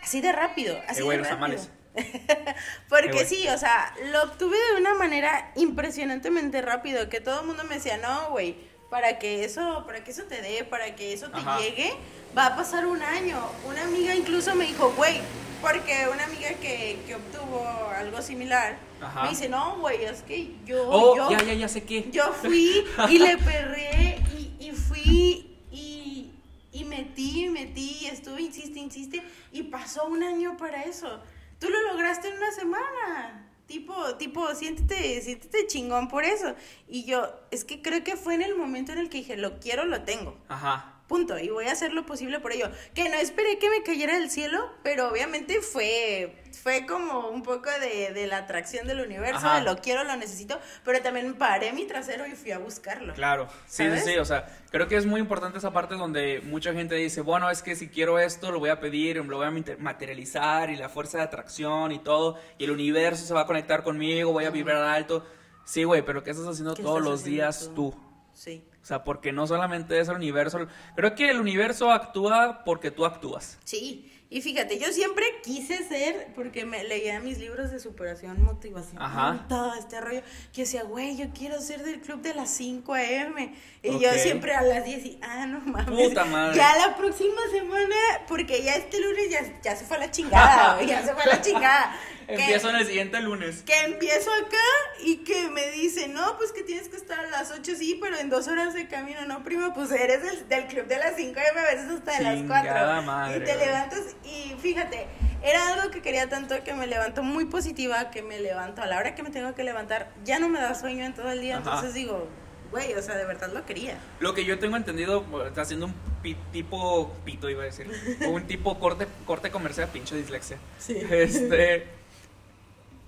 así 0.00 0.20
de 0.20 0.30
rápido, 0.30 0.80
así 0.88 1.00
Eh, 1.00 1.04
güey, 1.04 1.18
de 1.18 1.24
rápido. 1.24 1.60
Porque 2.88 3.08
Eh, 3.08 3.12
güey. 3.12 3.26
sí, 3.26 3.48
o 3.48 3.58
sea, 3.58 3.92
lo 4.12 4.22
obtuve 4.22 4.56
de 4.72 4.80
una 4.80 4.94
manera 4.94 5.50
impresionantemente 5.56 6.62
rápido, 6.62 7.08
que 7.08 7.20
todo 7.20 7.40
el 7.40 7.46
mundo 7.46 7.64
me 7.64 7.76
decía, 7.76 7.96
no, 7.98 8.30
güey, 8.30 8.56
para 8.90 9.18
que 9.18 9.44
eso, 9.44 9.82
para 9.86 10.04
que 10.04 10.12
eso 10.12 10.22
te 10.24 10.40
dé, 10.40 10.62
para 10.64 10.94
que 10.94 11.12
eso 11.12 11.30
te 11.30 11.38
Ajá. 11.38 11.58
llegue, 11.58 11.92
va 12.36 12.46
a 12.46 12.56
pasar 12.56 12.86
un 12.86 13.02
año. 13.02 13.38
Una 13.66 13.82
amiga 13.82 14.14
incluso 14.14 14.54
me 14.54 14.66
dijo, 14.66 14.92
güey, 14.96 15.20
porque 15.66 16.06
una 16.12 16.24
amiga 16.24 16.50
que, 16.60 16.98
que 17.06 17.14
obtuvo 17.16 17.66
algo 17.96 18.22
similar, 18.22 18.78
Ajá. 19.00 19.24
me 19.24 19.30
dice, 19.30 19.48
no, 19.48 19.78
güey, 19.78 20.04
es 20.04 20.22
que 20.22 20.54
yo, 20.64 20.88
Oh, 20.88 21.16
yo, 21.16 21.30
ya, 21.30 21.42
ya, 21.42 21.54
ya 21.54 21.68
sé 21.68 21.82
qué. 21.82 22.08
yo 22.12 22.32
fui 22.32 22.84
y 23.08 23.18
le 23.18 23.36
perré 23.50 24.22
y, 24.38 24.66
y 24.66 24.70
fui 24.72 25.56
y, 25.72 26.30
y 26.72 26.84
metí, 26.84 27.48
metí 27.48 27.98
y 28.02 28.06
estuve, 28.06 28.42
insiste, 28.42 28.78
insiste 28.78 29.22
y 29.52 29.64
pasó 29.64 30.04
un 30.06 30.22
año 30.22 30.56
para 30.56 30.84
eso. 30.84 31.20
Tú 31.58 31.68
lo 31.68 31.80
lograste 31.92 32.28
en 32.28 32.36
una 32.36 32.52
semana. 32.52 33.42
Tipo, 33.66 34.14
tipo, 34.16 34.54
siéntete, 34.54 35.20
siéntete 35.22 35.66
chingón 35.66 36.06
por 36.06 36.22
eso. 36.22 36.54
Y 36.86 37.04
yo, 37.04 37.28
es 37.50 37.64
que 37.64 37.82
creo 37.82 38.04
que 38.04 38.16
fue 38.16 38.34
en 38.34 38.42
el 38.42 38.54
momento 38.54 38.92
en 38.92 38.98
el 38.98 39.08
que 39.08 39.18
dije, 39.18 39.36
lo 39.36 39.58
quiero, 39.58 39.84
lo 39.86 40.02
tengo. 40.02 40.36
Ajá. 40.48 40.95
Punto. 41.08 41.38
Y 41.38 41.48
voy 41.50 41.66
a 41.66 41.72
hacer 41.72 41.92
lo 41.92 42.04
posible 42.04 42.40
por 42.40 42.52
ello. 42.52 42.68
Que 42.94 43.08
no 43.08 43.14
esperé 43.16 43.58
que 43.58 43.70
me 43.70 43.82
cayera 43.84 44.14
del 44.18 44.28
cielo, 44.28 44.72
pero 44.82 45.08
obviamente 45.08 45.60
fue, 45.60 46.34
fue 46.62 46.84
como 46.84 47.28
un 47.28 47.44
poco 47.44 47.70
de, 47.80 48.12
de 48.12 48.26
la 48.26 48.38
atracción 48.38 48.88
del 48.88 49.00
universo, 49.00 49.36
Ajá. 49.46 49.58
de 49.60 49.62
lo 49.62 49.76
quiero, 49.78 50.02
lo 50.02 50.16
necesito, 50.16 50.58
pero 50.84 51.00
también 51.02 51.34
paré 51.34 51.72
mi 51.72 51.84
trasero 51.84 52.26
y 52.26 52.32
fui 52.32 52.50
a 52.50 52.58
buscarlo. 52.58 53.14
Claro, 53.14 53.46
sí, 53.68 53.84
sí, 53.84 53.88
¿Sabes? 53.88 54.04
sí, 54.04 54.16
o 54.18 54.24
sea, 54.24 54.48
creo 54.72 54.88
que 54.88 54.96
es 54.96 55.06
muy 55.06 55.20
importante 55.20 55.58
esa 55.58 55.72
parte 55.72 55.94
donde 55.94 56.40
mucha 56.44 56.72
gente 56.72 56.96
dice, 56.96 57.20
bueno, 57.20 57.50
es 57.50 57.62
que 57.62 57.76
si 57.76 57.88
quiero 57.88 58.18
esto, 58.18 58.50
lo 58.50 58.58
voy 58.58 58.70
a 58.70 58.80
pedir, 58.80 59.16
lo 59.24 59.36
voy 59.36 59.46
a 59.46 59.50
mater- 59.52 59.78
materializar 59.78 60.70
y 60.70 60.76
la 60.76 60.88
fuerza 60.88 61.18
de 61.18 61.24
atracción 61.24 61.92
y 61.92 62.00
todo, 62.00 62.36
y 62.58 62.64
el 62.64 62.72
universo 62.72 63.24
se 63.24 63.32
va 63.32 63.42
a 63.42 63.46
conectar 63.46 63.84
conmigo, 63.84 64.32
voy 64.32 64.44
a 64.44 64.50
vibrar 64.50 64.82
alto. 64.82 65.24
Sí, 65.64 65.84
güey, 65.84 66.02
pero 66.02 66.24
¿qué 66.24 66.30
estás 66.32 66.48
haciendo 66.48 66.74
¿Qué 66.74 66.82
todos 66.82 66.98
estás 66.98 67.10
los 67.10 67.20
haciendo 67.20 67.36
días 67.44 67.70
tú? 67.76 67.94
Sí. 68.32 68.64
O 68.86 68.88
sea, 68.88 69.02
porque 69.02 69.32
no 69.32 69.48
solamente 69.48 69.98
es 69.98 70.06
el 70.06 70.14
universo, 70.14 70.68
creo 70.94 71.16
que 71.16 71.28
el 71.28 71.40
universo 71.40 71.90
actúa 71.90 72.62
porque 72.64 72.92
tú 72.92 73.04
actúas. 73.04 73.58
Sí. 73.64 74.12
Y 74.30 74.42
fíjate, 74.42 74.78
yo 74.78 74.92
siempre 74.92 75.24
quise 75.42 75.78
ser, 75.88 76.28
porque 76.36 76.64
me 76.64 76.84
leía 76.84 77.18
mis 77.18 77.38
libros 77.40 77.72
de 77.72 77.80
superación, 77.80 78.44
motivación, 78.44 79.02
Ajá. 79.02 79.44
todo 79.48 79.74
este 79.74 80.00
rollo, 80.00 80.22
que 80.52 80.60
decía, 80.60 80.84
güey, 80.84 81.16
yo 81.16 81.30
quiero 81.36 81.60
ser 81.60 81.82
del 81.82 82.00
club 82.00 82.22
de 82.22 82.34
las 82.34 82.48
5 82.50 82.94
a.m. 82.94 83.56
Y 83.82 83.98
yo 83.98 84.12
siempre 84.12 84.54
a 84.54 84.62
las 84.62 84.84
10 84.84 85.04
y, 85.04 85.18
ah, 85.20 85.46
no 85.46 85.58
mames. 85.60 86.08
Puta 86.08 86.24
madre. 86.24 86.56
Ya 86.56 86.76
la 86.76 86.96
próxima 86.96 87.40
semana, 87.50 87.96
porque 88.28 88.62
ya 88.62 88.76
este 88.76 89.00
lunes 89.00 89.30
ya, 89.30 89.62
ya 89.62 89.74
se 89.74 89.84
fue 89.84 89.96
a 89.96 90.00
la 90.00 90.10
chingada, 90.12 90.80
ya 90.82 91.04
se 91.04 91.12
fue 91.12 91.24
a 91.24 91.26
la 91.26 91.40
chingada. 91.40 91.96
Empiezo 92.40 92.70
en 92.70 92.76
el 92.76 92.86
siguiente 92.86 93.20
lunes. 93.20 93.62
que 93.62 93.78
empiezo 93.84 94.30
acá 94.32 94.56
y 95.04 95.18
que 95.18 95.48
me 95.48 95.70
dice, 95.70 96.08
no, 96.08 96.36
pues 96.38 96.52
que 96.52 96.62
tienes 96.62 96.88
que 96.88 96.96
estar 96.96 97.18
a 97.20 97.30
las 97.30 97.50
8, 97.52 97.72
sí, 97.76 97.98
pero 98.00 98.16
en 98.16 98.28
dos 98.30 98.48
horas 98.48 98.74
de 98.74 98.88
camino, 98.88 99.24
no, 99.26 99.44
prima, 99.44 99.72
pues 99.74 99.90
eres 99.92 100.22
del, 100.22 100.48
del 100.48 100.66
club 100.66 100.86
de 100.86 100.98
las 100.98 101.14
5 101.16 101.38
a 101.38 101.62
veces 101.74 101.90
hasta 101.90 102.18
de 102.18 102.22
las 102.24 102.34
Chingada 102.36 102.86
4. 102.96 103.02
madre, 103.02 103.36
y 103.38 103.40
te 103.44 103.56
levantas 103.56 104.00
y 104.24 104.54
fíjate, 104.60 105.06
era 105.42 105.74
algo 105.74 105.90
que 105.90 106.02
quería 106.02 106.28
tanto 106.28 106.62
que 106.64 106.74
me 106.74 106.86
levanto 106.86 107.22
muy 107.22 107.44
positiva, 107.44 108.10
que 108.10 108.22
me 108.22 108.40
levanto 108.40 108.82
a 108.82 108.86
la 108.86 108.98
hora 108.98 109.14
que 109.14 109.22
me 109.22 109.30
tengo 109.30 109.54
que 109.54 109.62
levantar, 109.64 110.10
ya 110.24 110.38
no 110.38 110.48
me 110.48 110.58
da 110.58 110.74
sueño 110.74 111.04
en 111.04 111.14
todo 111.14 111.30
el 111.30 111.40
día, 111.40 111.58
Ajá. 111.58 111.64
entonces 111.64 111.94
digo, 111.94 112.28
güey, 112.72 112.92
o 112.94 113.02
sea, 113.02 113.14
de 113.16 113.24
verdad 113.26 113.52
lo 113.52 113.64
quería. 113.64 113.96
Lo 114.18 114.34
que 114.34 114.44
yo 114.44 114.58
tengo 114.58 114.76
entendido, 114.76 115.24
está 115.46 115.62
haciendo 115.62 115.86
un 115.86 115.94
pi- 116.22 116.36
tipo 116.52 117.12
pito, 117.24 117.48
iba 117.48 117.62
a 117.62 117.66
decir, 117.66 117.86
un 118.26 118.44
tipo 118.48 118.80
corte, 118.80 119.06
corte 119.24 119.50
comercial, 119.50 119.88
pinche 119.92 120.16
dislexia. 120.16 120.56
Sí. 120.78 120.96
Este, 121.10 121.86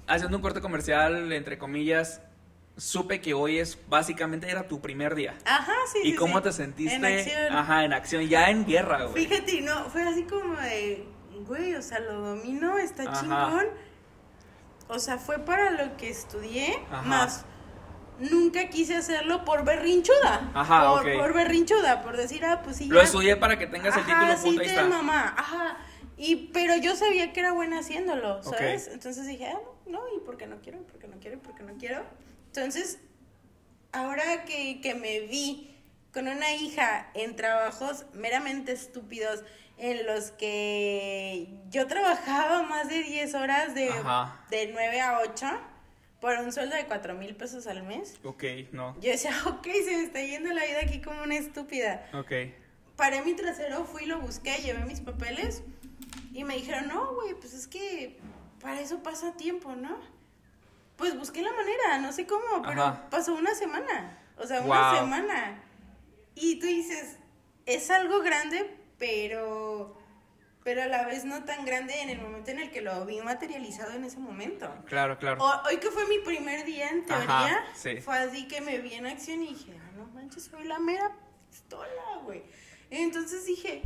haciendo 0.08 0.36
un 0.36 0.42
corte 0.42 0.60
comercial, 0.60 1.32
entre 1.32 1.58
comillas, 1.58 2.22
supe 2.76 3.20
que 3.20 3.34
hoy 3.34 3.58
es, 3.58 3.78
básicamente 3.88 4.50
era 4.50 4.66
tu 4.66 4.80
primer 4.80 5.14
día. 5.14 5.36
Ajá, 5.44 5.74
sí. 5.92 6.00
¿Y 6.04 6.10
sí, 6.10 6.16
cómo 6.16 6.38
sí. 6.38 6.44
te 6.44 6.52
sentiste? 6.52 6.94
En 6.94 7.04
acción. 7.04 7.52
Ajá, 7.52 7.84
en 7.84 7.92
acción, 7.92 8.28
ya 8.28 8.50
en 8.50 8.64
guerra, 8.64 9.04
güey. 9.04 9.26
Fíjate, 9.26 9.60
no, 9.60 9.84
fue 9.90 10.02
así 10.02 10.24
como 10.24 10.56
de, 10.56 11.06
güey, 11.46 11.74
o 11.74 11.82
sea, 11.82 12.00
lo 12.00 12.20
domino, 12.20 12.78
está 12.78 13.04
Ajá. 13.04 13.20
chingón. 13.20 13.66
O 14.88 14.98
sea, 14.98 15.18
fue 15.18 15.38
para 15.38 15.70
lo 15.70 15.96
que 15.96 16.08
estudié, 16.08 16.78
Ajá. 16.90 17.02
más 17.02 17.44
nunca 18.18 18.68
quise 18.68 18.96
hacerlo 18.96 19.44
por 19.44 19.64
berrinchuda. 19.64 20.50
Ajá, 20.54 20.90
por, 20.90 21.06
ok. 21.06 21.18
por 21.18 21.34
berrinchuda, 21.34 22.02
por 22.02 22.16
decir, 22.16 22.44
ah, 22.44 22.62
pues 22.62 22.76
sí. 22.76 22.88
Lo 22.88 23.00
estudié 23.00 23.36
para 23.36 23.58
que 23.58 23.66
tengas 23.66 23.96
el 23.96 24.04
título, 24.04 24.36
sí, 24.36 24.58
punto, 24.58 24.88
mamá, 24.88 25.34
ajá. 25.36 25.76
Y, 26.16 26.50
pero 26.52 26.76
yo 26.76 26.96
sabía 26.96 27.32
que 27.32 27.40
era 27.40 27.52
buena 27.52 27.78
haciéndolo. 27.78 28.42
¿sabes? 28.42 28.88
Entonces 28.88 29.26
dije, 29.26 29.46
ah, 29.46 29.52
no, 29.54 29.77
¿y 30.16 30.20
por 30.24 30.36
qué 30.36 30.46
no 30.46 30.60
quiero? 30.60 30.78
¿Por 30.86 30.98
qué 30.98 31.08
no 31.08 31.18
quiero? 31.18 31.38
¿Por 31.40 31.54
qué 31.54 31.62
no 31.62 31.76
quiero? 31.78 32.04
Entonces, 32.46 32.98
ahora 33.92 34.44
que, 34.44 34.80
que 34.80 34.94
me 34.94 35.20
vi 35.20 35.74
con 36.12 36.28
una 36.28 36.52
hija 36.54 37.10
en 37.14 37.36
trabajos 37.36 38.06
meramente 38.14 38.72
estúpidos, 38.72 39.42
en 39.76 40.04
los 40.06 40.32
que 40.32 41.48
yo 41.70 41.86
trabajaba 41.86 42.62
más 42.64 42.88
de 42.88 43.02
10 43.02 43.34
horas 43.34 43.74
de, 43.74 43.90
Ajá. 43.90 44.44
de 44.50 44.70
9 44.72 45.00
a 45.00 45.20
8 45.20 45.46
por 46.20 46.36
un 46.38 46.50
sueldo 46.52 46.74
de 46.74 46.86
4 46.86 47.14
mil 47.14 47.36
pesos 47.36 47.68
al 47.68 47.84
mes. 47.84 48.16
Ok, 48.24 48.42
no. 48.72 48.94
Yo 49.00 49.12
decía, 49.12 49.30
ok, 49.46 49.64
se 49.64 49.96
me 49.96 50.02
está 50.02 50.20
yendo 50.20 50.52
la 50.52 50.64
vida 50.64 50.80
aquí 50.82 51.00
como 51.00 51.22
una 51.22 51.36
estúpida 51.36 52.08
Ok. 52.12 52.32
paré 52.96 53.22
mi 53.22 53.34
trasero, 53.34 53.84
fui, 53.84 54.06
lo 54.06 54.18
busqué, 54.20 54.56
llevé 54.56 54.84
mis 54.84 55.00
papeles 55.00 55.62
y 56.32 56.42
me 56.42 56.56
dijeron, 56.56 56.88
no, 56.88 57.14
güey, 57.14 57.34
pues 57.34 57.54
es 57.54 57.68
que 57.68 58.18
para 58.60 58.80
eso 58.80 59.02
pasa 59.02 59.32
tiempo, 59.36 59.74
¿no? 59.74 59.98
Pues 60.96 61.16
busqué 61.16 61.42
la 61.42 61.52
manera, 61.52 61.98
no 62.00 62.12
sé 62.12 62.26
cómo, 62.26 62.62
pero 62.66 62.82
Ajá. 62.82 63.08
pasó 63.10 63.34
una 63.34 63.54
semana, 63.54 64.18
o 64.36 64.46
sea, 64.46 64.62
una 64.62 64.90
Wow. 64.90 64.98
semana. 65.00 65.62
Y 66.34 66.58
tú 66.58 66.66
dices, 66.66 67.16
es 67.66 67.90
algo 67.90 68.20
grande, 68.20 68.76
pero, 68.98 69.96
pero 70.64 70.82
a 70.82 70.86
la 70.86 71.04
vez 71.06 71.24
no 71.24 71.44
tan 71.44 71.64
grande 71.64 72.00
en 72.02 72.10
el 72.10 72.20
momento 72.20 72.50
en 72.50 72.58
el 72.60 72.70
que 72.70 72.80
lo 72.80 73.04
vi 73.06 73.20
materializado 73.20 73.92
en 73.92 74.04
ese 74.04 74.18
momento. 74.18 74.68
Claro, 74.86 75.18
claro. 75.18 75.42
O- 75.44 75.68
hoy 75.68 75.76
que 75.78 75.90
fue 75.90 76.06
mi 76.08 76.18
primer 76.18 76.64
día 76.64 76.88
en 76.88 77.04
teoría, 77.06 77.28
Ajá, 77.58 77.64
sí. 77.76 78.00
fue 78.00 78.18
así 78.18 78.48
que 78.48 78.60
me 78.60 78.78
vi 78.78 78.94
en 78.94 79.06
acción 79.06 79.42
y 79.42 79.48
dije, 79.48 79.72
ah, 79.80 79.90
no 79.96 80.06
manches, 80.08 80.44
soy 80.44 80.64
la 80.64 80.78
mera 80.80 81.12
pistola, 81.50 82.18
güey. 82.24 82.42
Entonces 82.90 83.46
dije, 83.46 83.82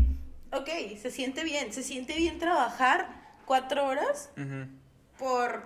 ok, 0.53 0.69
se 1.01 1.11
siente 1.11 1.45
bien, 1.45 1.73
se 1.73 1.83
siente 1.83 2.15
bien 2.17 2.39
trabajar 2.39 3.22
cuatro 3.47 3.87
horas 3.87 4.31
Ujú. 4.37 4.67
por, 5.19 5.63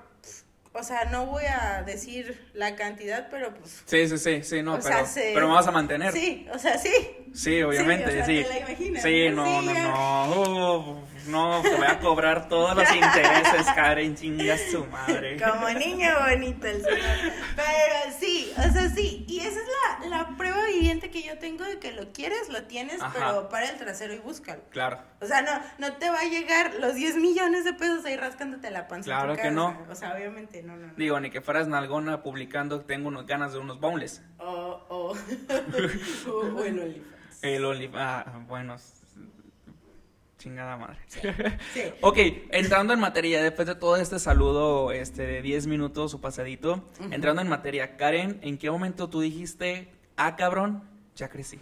o 0.72 0.82
sea, 0.82 1.04
no 1.06 1.26
voy 1.26 1.44
a 1.44 1.82
decir 1.84 2.50
la 2.54 2.76
cantidad, 2.76 3.28
pero 3.30 3.54
pues... 3.54 3.82
Sí, 3.86 4.08
sí, 4.08 4.18
sí, 4.18 4.42
sí, 4.42 4.62
no, 4.62 4.72
pero, 4.72 4.82
sea, 4.82 5.06
se- 5.06 5.32
pero 5.34 5.48
me 5.48 5.54
vas 5.54 5.66
a 5.66 5.70
mantener. 5.72 6.12
Sí, 6.12 6.46
o 6.52 6.58
sea, 6.58 6.76
sí. 6.78 6.92
Sí, 7.34 7.62
obviamente, 7.62 8.10
Sí, 8.10 8.12
o 8.12 8.16
sea, 8.16 8.26
sí. 8.26 8.42
te 8.42 8.48
la 8.48 8.58
imaginas, 8.60 9.02
sí, 9.02 9.28
¿no? 9.30 9.36
no, 9.44 9.60
Sí, 9.60 9.66
no, 9.66 9.74
ya. 9.74 9.82
no. 9.82 10.80
Uh, 10.90 11.04
no, 11.28 11.62
te 11.62 11.74
voy 11.74 11.86
a 11.86 11.98
cobrar 12.00 12.48
todos 12.48 12.74
los 12.76 12.90
intereses, 12.94 13.66
Karen, 13.74 14.14
chingas 14.16 14.60
su 14.70 14.84
madre. 14.86 15.36
Como 15.40 15.68
niño 15.70 16.08
bonito 16.28 16.66
el 16.66 16.82
señor. 16.82 17.32
Pero 17.56 18.16
sí, 18.18 18.52
o 18.56 18.72
sea, 18.72 18.88
sí. 18.90 19.24
Y 19.28 19.40
esa 19.40 19.58
es 19.60 19.66
la, 20.00 20.06
la 20.08 20.36
prueba 20.36 20.64
viviente 20.66 21.10
que 21.10 21.22
yo 21.22 21.38
tengo 21.38 21.64
de 21.64 21.78
que 21.78 21.92
lo 21.92 22.12
quieres, 22.12 22.48
lo 22.48 22.64
tienes, 22.64 23.00
Ajá. 23.02 23.12
pero 23.14 23.48
para 23.48 23.68
el 23.70 23.76
trasero 23.78 24.14
y 24.14 24.18
búscalo. 24.18 24.62
Claro. 24.70 24.98
O 25.20 25.26
sea, 25.26 25.42
no, 25.42 25.50
no 25.78 25.94
te 25.94 26.10
va 26.10 26.20
a 26.20 26.24
llegar 26.24 26.74
los 26.80 26.94
10 26.94 27.16
millones 27.16 27.64
de 27.64 27.72
pesos 27.72 28.04
ahí 28.04 28.16
rascándote 28.16 28.70
la 28.70 28.88
panza. 28.88 29.06
Claro 29.06 29.36
que 29.36 29.50
no. 29.50 29.76
O 29.90 29.94
sea, 29.94 30.14
obviamente, 30.14 30.62
no, 30.62 30.76
no, 30.76 30.88
no. 30.88 30.94
Digo, 30.96 31.18
ni 31.20 31.30
que 31.30 31.40
fueras 31.40 31.68
nalgona 31.68 32.22
publicando 32.22 32.80
tengo 32.82 33.08
unos 33.08 33.26
ganas 33.26 33.52
de 33.52 33.58
unos 33.58 33.80
boneless. 33.80 34.22
O, 34.38 34.44
o, 34.88 35.16
o, 36.30 36.30
o 36.30 36.64
el 36.64 36.78
OnlyFans. 36.78 37.16
El 37.42 37.64
Oli, 37.64 37.90
ah, 37.94 38.24
bueno, 38.48 38.74
s- 38.76 38.94
chingada 40.46 40.76
madre. 40.76 40.98
Sí. 41.08 41.20
Ok, 42.02 42.18
entrando 42.50 42.92
en 42.92 43.00
materia, 43.00 43.42
después 43.42 43.66
de 43.66 43.74
todo 43.74 43.96
este 43.96 44.20
saludo 44.20 44.92
este, 44.92 45.26
de 45.26 45.42
10 45.42 45.66
minutos 45.66 46.14
o 46.14 46.20
pasadito, 46.20 46.88
entrando 47.10 47.42
en 47.42 47.48
materia, 47.48 47.96
Karen, 47.96 48.38
¿en 48.42 48.56
qué 48.56 48.70
momento 48.70 49.10
tú 49.10 49.20
dijiste, 49.20 49.88
ah, 50.16 50.36
cabrón, 50.36 50.84
ya 51.16 51.28
crecí? 51.28 51.58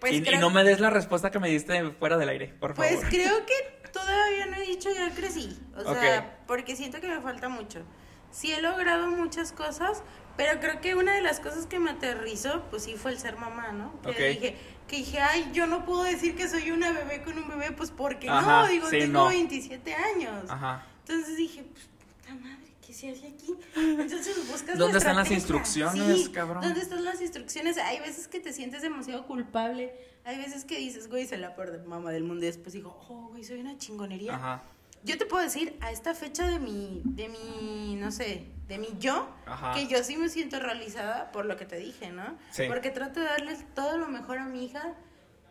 Pues, 0.00 0.14
y, 0.14 0.16
y 0.26 0.38
no 0.38 0.48
me 0.48 0.64
des 0.64 0.80
la 0.80 0.88
respuesta 0.88 1.30
que 1.30 1.38
me 1.38 1.50
diste 1.50 1.90
fuera 1.90 2.16
del 2.16 2.30
aire, 2.30 2.54
por 2.58 2.74
favor. 2.74 2.90
pues 2.90 3.04
creo 3.10 3.44
que 3.44 3.90
todavía 3.92 4.46
no 4.46 4.56
he 4.56 4.66
dicho 4.66 4.88
ya 4.94 5.10
crecí. 5.14 5.58
O 5.76 5.82
sea, 5.82 6.38
porque 6.46 6.76
siento 6.76 7.00
que 7.00 7.08
me 7.08 7.20
falta 7.20 7.50
mucho. 7.50 7.82
Sí 8.30 8.52
he 8.52 8.62
logrado 8.62 9.10
muchas 9.10 9.52
cosas, 9.52 10.02
pero 10.38 10.60
creo 10.60 10.80
que 10.80 10.94
una 10.94 11.16
de 11.16 11.20
las 11.20 11.40
cosas 11.40 11.66
que 11.66 11.80
me 11.80 11.90
aterrizó, 11.90 12.62
pues 12.70 12.84
sí 12.84 12.94
fue 12.94 13.10
el 13.10 13.18
ser 13.18 13.36
mamá, 13.36 13.72
¿no? 13.72 14.00
Que 14.02 14.28
dije, 14.28 14.56
que 14.86 14.96
dije, 14.98 15.18
ay, 15.18 15.50
yo 15.52 15.66
no 15.66 15.84
puedo 15.84 16.04
decir 16.04 16.36
que 16.36 16.48
soy 16.48 16.70
una 16.70 16.92
bebé 16.92 17.22
con 17.24 17.36
un 17.36 17.48
bebé, 17.48 17.72
pues 17.72 17.90
porque 17.90 18.28
Ajá, 18.30 18.62
no, 18.62 18.68
digo, 18.68 18.88
sí, 18.88 19.00
tengo 19.00 19.24
no. 19.24 19.28
27 19.30 19.94
años. 19.94 20.48
Ajá. 20.48 20.86
Entonces 21.00 21.36
dije, 21.36 21.64
pues, 21.64 21.88
puta 21.88 22.34
madre, 22.36 22.72
¿qué 22.86 22.94
se 22.94 23.10
hace 23.10 23.26
aquí? 23.26 23.56
Entonces 23.74 24.48
buscas 24.48 24.76
la 24.78 24.84
¿Dónde 24.84 24.98
están 24.98 25.16
las 25.16 25.30
instrucciones, 25.32 26.22
Sí, 26.22 26.30
cabrón? 26.30 26.62
¿Dónde 26.62 26.82
están 26.82 27.04
las 27.04 27.20
instrucciones? 27.20 27.76
Hay 27.76 27.98
veces 27.98 28.28
que 28.28 28.38
te 28.38 28.52
sientes 28.52 28.82
demasiado 28.82 29.26
culpable. 29.26 29.92
Hay 30.24 30.36
veces 30.36 30.64
que 30.64 30.78
dices, 30.78 31.08
güey, 31.08 31.26
soy 31.26 31.38
la 31.38 31.56
peor 31.56 31.84
mamá 31.84 32.12
del 32.12 32.22
mundo. 32.22 32.44
Y 32.44 32.46
después 32.46 32.74
digo, 32.74 32.96
oh, 33.08 33.30
güey, 33.30 33.42
soy 33.42 33.58
una 33.58 33.76
chingonería. 33.76 34.36
Ajá. 34.36 34.62
Yo 35.04 35.16
te 35.16 35.26
puedo 35.26 35.42
decir, 35.42 35.78
a 35.80 35.90
esta 35.90 36.14
fecha 36.14 36.46
de 36.46 36.58
mi, 36.58 37.02
de 37.04 37.28
mi, 37.28 37.96
no 37.96 38.10
sé, 38.10 38.46
de 38.66 38.78
mi 38.78 38.88
yo, 38.98 39.28
Ajá. 39.46 39.72
que 39.72 39.86
yo 39.86 40.02
sí 40.04 40.16
me 40.16 40.28
siento 40.28 40.58
realizada 40.60 41.32
por 41.32 41.46
lo 41.46 41.56
que 41.56 41.64
te 41.64 41.76
dije, 41.76 42.10
¿no? 42.10 42.36
Sí. 42.50 42.64
Porque 42.68 42.90
trato 42.90 43.20
de 43.20 43.26
darles 43.26 43.64
todo 43.74 43.96
lo 43.96 44.08
mejor 44.08 44.38
a 44.38 44.46
mi 44.46 44.64
hija 44.64 44.94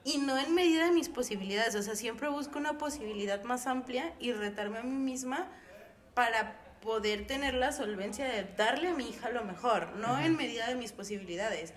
y 0.03 0.19
no 0.19 0.37
en 0.37 0.53
medida 0.53 0.85
de 0.85 0.91
mis 0.91 1.09
posibilidades. 1.09 1.75
O 1.75 1.81
sea, 1.81 1.95
siempre 1.95 2.29
busco 2.29 2.59
una 2.59 2.77
posibilidad 2.77 3.43
más 3.43 3.67
amplia 3.67 4.13
y 4.19 4.31
retarme 4.33 4.79
a 4.79 4.83
mí 4.83 4.97
misma 4.97 5.47
para 6.13 6.61
poder 6.81 7.27
tener 7.27 7.53
la 7.53 7.71
solvencia 7.71 8.25
de 8.25 8.43
darle 8.43 8.89
a 8.89 8.93
mi 8.93 9.09
hija 9.09 9.29
lo 9.29 9.43
mejor, 9.43 9.95
no 9.97 10.19
en 10.19 10.37
medida 10.37 10.67
de 10.67 10.75
mis 10.75 10.91
posibilidades. 10.91 11.73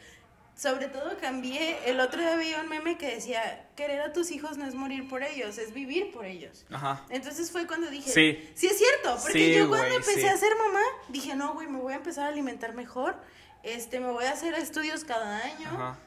Sobre 0.60 0.88
todo 0.88 1.16
cambié, 1.18 1.88
el 1.88 2.00
otro 2.00 2.20
día 2.20 2.36
veía 2.36 2.60
un 2.60 2.68
meme 2.68 2.98
que 2.98 3.06
decía, 3.14 3.66
querer 3.76 4.02
a 4.02 4.12
tus 4.12 4.30
hijos 4.30 4.58
no 4.58 4.66
es 4.66 4.74
morir 4.74 5.08
por 5.08 5.22
ellos, 5.22 5.56
es 5.56 5.72
vivir 5.72 6.12
por 6.12 6.26
ellos. 6.26 6.66
Ajá. 6.70 7.02
Entonces 7.08 7.50
fue 7.50 7.66
cuando 7.66 7.88
dije, 7.88 8.10
Sí. 8.10 8.50
sí, 8.54 8.66
es 8.66 8.76
cierto, 8.76 9.16
porque 9.22 9.38
Sí, 9.38 9.54
yo 9.54 9.70
cuando 9.70 9.94
empecé 9.94 10.20
sí. 10.20 10.26
a 10.26 10.36
ser 10.36 10.52
mamá, 10.58 10.82
dije, 11.08 11.34
no, 11.34 11.54
güey, 11.54 11.66
me 11.66 11.78
voy 11.78 11.94
a 11.94 11.96
empezar 11.96 12.26
a 12.26 12.28
alimentar 12.28 12.74
mejor, 12.74 13.16
este, 13.62 14.00
me 14.00 14.08
voy 14.10 14.26
a 14.26 14.32
hacer 14.32 14.52
estudios 14.52 15.02
cada 15.04 15.38
año. 15.38 15.66
Ajá. 15.68 15.98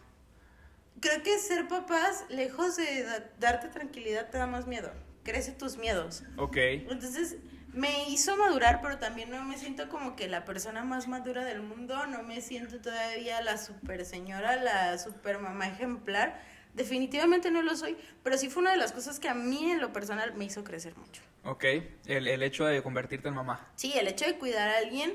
Creo 1.00 1.24
que 1.24 1.40
ser 1.40 1.68
papás, 1.68 2.24
lejos 2.30 2.76
de 2.76 3.04
da- 3.06 3.30
darte 3.40 3.70
tranquilidad, 3.70 4.30
te 4.30 4.38
da 4.38 4.46
más 4.46 4.68
miedo, 4.68 4.92
crece 5.24 5.52
tus 5.54 5.78
miedos. 5.78 6.22
Ok. 6.38 6.58
Entonces 6.58 7.38
me 7.74 8.08
hizo 8.10 8.38
madurar, 8.38 8.82
pero 8.82 8.98
también 9.00 9.30
no 9.30 9.44
me 9.44 9.58
siento 9.58 9.90
como 9.90 10.16
que 10.16 10.28
la 10.28 10.46
persona 10.46 10.84
más 10.84 11.08
madura 11.08 11.44
del 11.44 11.62
mundo, 11.62 12.06
no 12.08 12.24
me 12.24 12.40
siento 12.42 12.80
todavía 12.80 13.42
la 13.42 13.58
super 13.58 14.06
señora, 14.06 14.56
la 14.58 14.98
super 14.98 15.40
mamá 15.40 15.68
ejemplar. 15.68 16.40
Definitivamente 16.76 17.52
no 17.52 17.62
lo 17.62 17.76
soy, 17.76 17.96
pero 18.24 18.38
sí 18.38 18.50
fue 18.50 18.62
una 18.62 18.72
de 18.72 18.78
las 18.78 18.92
cosas 18.94 19.20
que 19.20 19.30
a 19.30 19.34
mí 19.36 19.70
en 19.72 19.80
lo 19.82 19.92
personal 19.94 20.34
me 20.36 20.46
hizo 20.46 20.64
crecer 20.64 20.96
mucho. 20.98 21.22
Ok. 21.44 21.64
El, 22.06 22.28
el 22.28 22.42
hecho 22.42 22.66
de 22.66 22.82
convertirte 22.82 23.28
en 23.28 23.36
mamá. 23.36 23.68
Sí, 23.76 23.94
el 23.96 24.08
hecho 24.08 24.26
de 24.26 24.36
cuidar 24.40 24.70
a 24.70 24.78
alguien, 24.78 25.14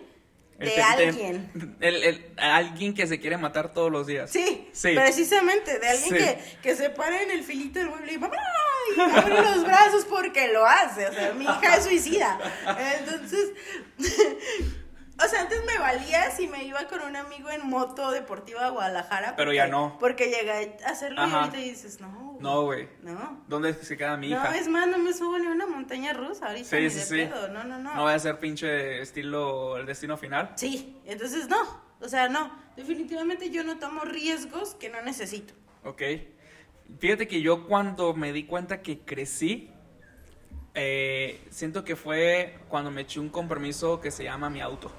de 0.58 0.80
alguien. 0.82 1.76
El, 1.80 2.02
el- 2.04 2.32
alguien 2.36 2.94
que 2.94 3.06
se 3.06 3.18
quiere 3.20 3.36
matar 3.38 3.72
todos 3.72 3.90
los 3.90 4.06
días. 4.06 4.30
Sí, 4.30 4.68
Sí. 4.72 4.94
precisamente, 4.94 5.78
de 5.78 5.88
alguien 5.88 6.08
Sí. 6.10 6.16
que, 6.16 6.38
que 6.62 6.76
se 6.76 6.90
para 6.90 7.22
en 7.22 7.30
el 7.30 7.42
filito 7.44 7.78
del 7.78 7.88
mueble 7.88 8.12
y 8.12 8.18
mamá, 8.18 8.36
y 8.96 9.00
abre 9.00 9.42
los 9.42 9.64
brazos 9.64 10.04
porque 10.04 10.52
lo 10.52 10.64
hace. 10.66 11.06
O 11.08 11.12
sea, 11.12 11.32
mi 11.32 11.44
hija 11.44 11.76
es 11.76 11.84
suicida. 11.84 12.38
Entonces, 12.98 13.50
o 15.24 15.28
sea, 15.28 15.40
antes 15.42 15.64
me 15.64 15.78
valía 15.78 16.30
si 16.30 16.46
me 16.46 16.64
iba 16.64 16.84
con 16.86 17.00
un 17.02 17.16
amigo 17.16 17.50
en 17.50 17.66
moto 17.68 18.10
deportiva 18.12 18.66
a 18.66 18.70
Guadalajara. 18.70 19.34
Pero 19.36 19.48
porque- 19.48 19.56
ya 19.56 19.66
no. 19.66 19.96
Porque 19.98 20.26
llegué 20.26 20.76
a 20.84 20.90
hacerlo 20.90 21.20
Ajá. 21.22 21.30
y 21.30 21.34
ahorita 21.40 21.56
dices, 21.58 22.00
no. 22.00 22.08
güey, 22.10 22.38
No, 22.42 22.62
güey. 22.62 22.88
No. 23.02 23.44
¿Dónde 23.48 23.74
se 23.74 23.96
queda 23.96 24.16
mi 24.16 24.30
No, 24.30 24.36
hija? 24.36 24.56
es 24.56 24.68
más, 24.68 24.86
no 24.86 24.98
me 24.98 25.12
subo 25.12 25.38
ni 25.38 25.46
a 25.46 25.50
una 25.50 25.66
montaña 25.66 26.12
rusa 26.12 26.46
ahorita. 26.46 26.68
Sí, 26.68 26.76
ni 26.76 26.90
sí, 26.90 26.98
de 26.98 27.04
sí. 27.04 27.14
pedo. 27.16 27.48
No, 27.48 27.64
no, 27.64 27.78
no. 27.78 27.94
No 27.94 28.02
voy 28.02 28.12
a 28.12 28.18
ser 28.18 28.38
pinche 28.38 29.00
estilo 29.02 29.76
el 29.76 29.86
destino 29.86 30.16
final. 30.16 30.52
Sí, 30.54 31.00
entonces 31.04 31.48
no. 31.48 31.88
O 32.00 32.08
sea, 32.08 32.28
no. 32.28 32.56
Definitivamente 32.76 33.50
yo 33.50 33.64
no 33.64 33.78
tomo 33.80 34.02
riesgos 34.02 34.76
que 34.76 34.88
no 34.88 35.02
necesito. 35.02 35.52
Ok. 35.82 36.00
Fíjate 36.98 37.28
que 37.28 37.40
yo 37.42 37.66
cuando 37.66 38.14
me 38.14 38.32
di 38.32 38.44
cuenta 38.44 38.82
que 38.82 39.00
crecí, 39.00 39.70
eh, 40.74 41.40
siento 41.50 41.84
que 41.84 41.96
fue 41.96 42.56
cuando 42.68 42.90
me 42.90 43.02
eché 43.02 43.20
un 43.20 43.28
compromiso 43.28 44.00
que 44.00 44.10
se 44.10 44.24
llama 44.24 44.48
mi 44.50 44.60
auto. 44.60 44.90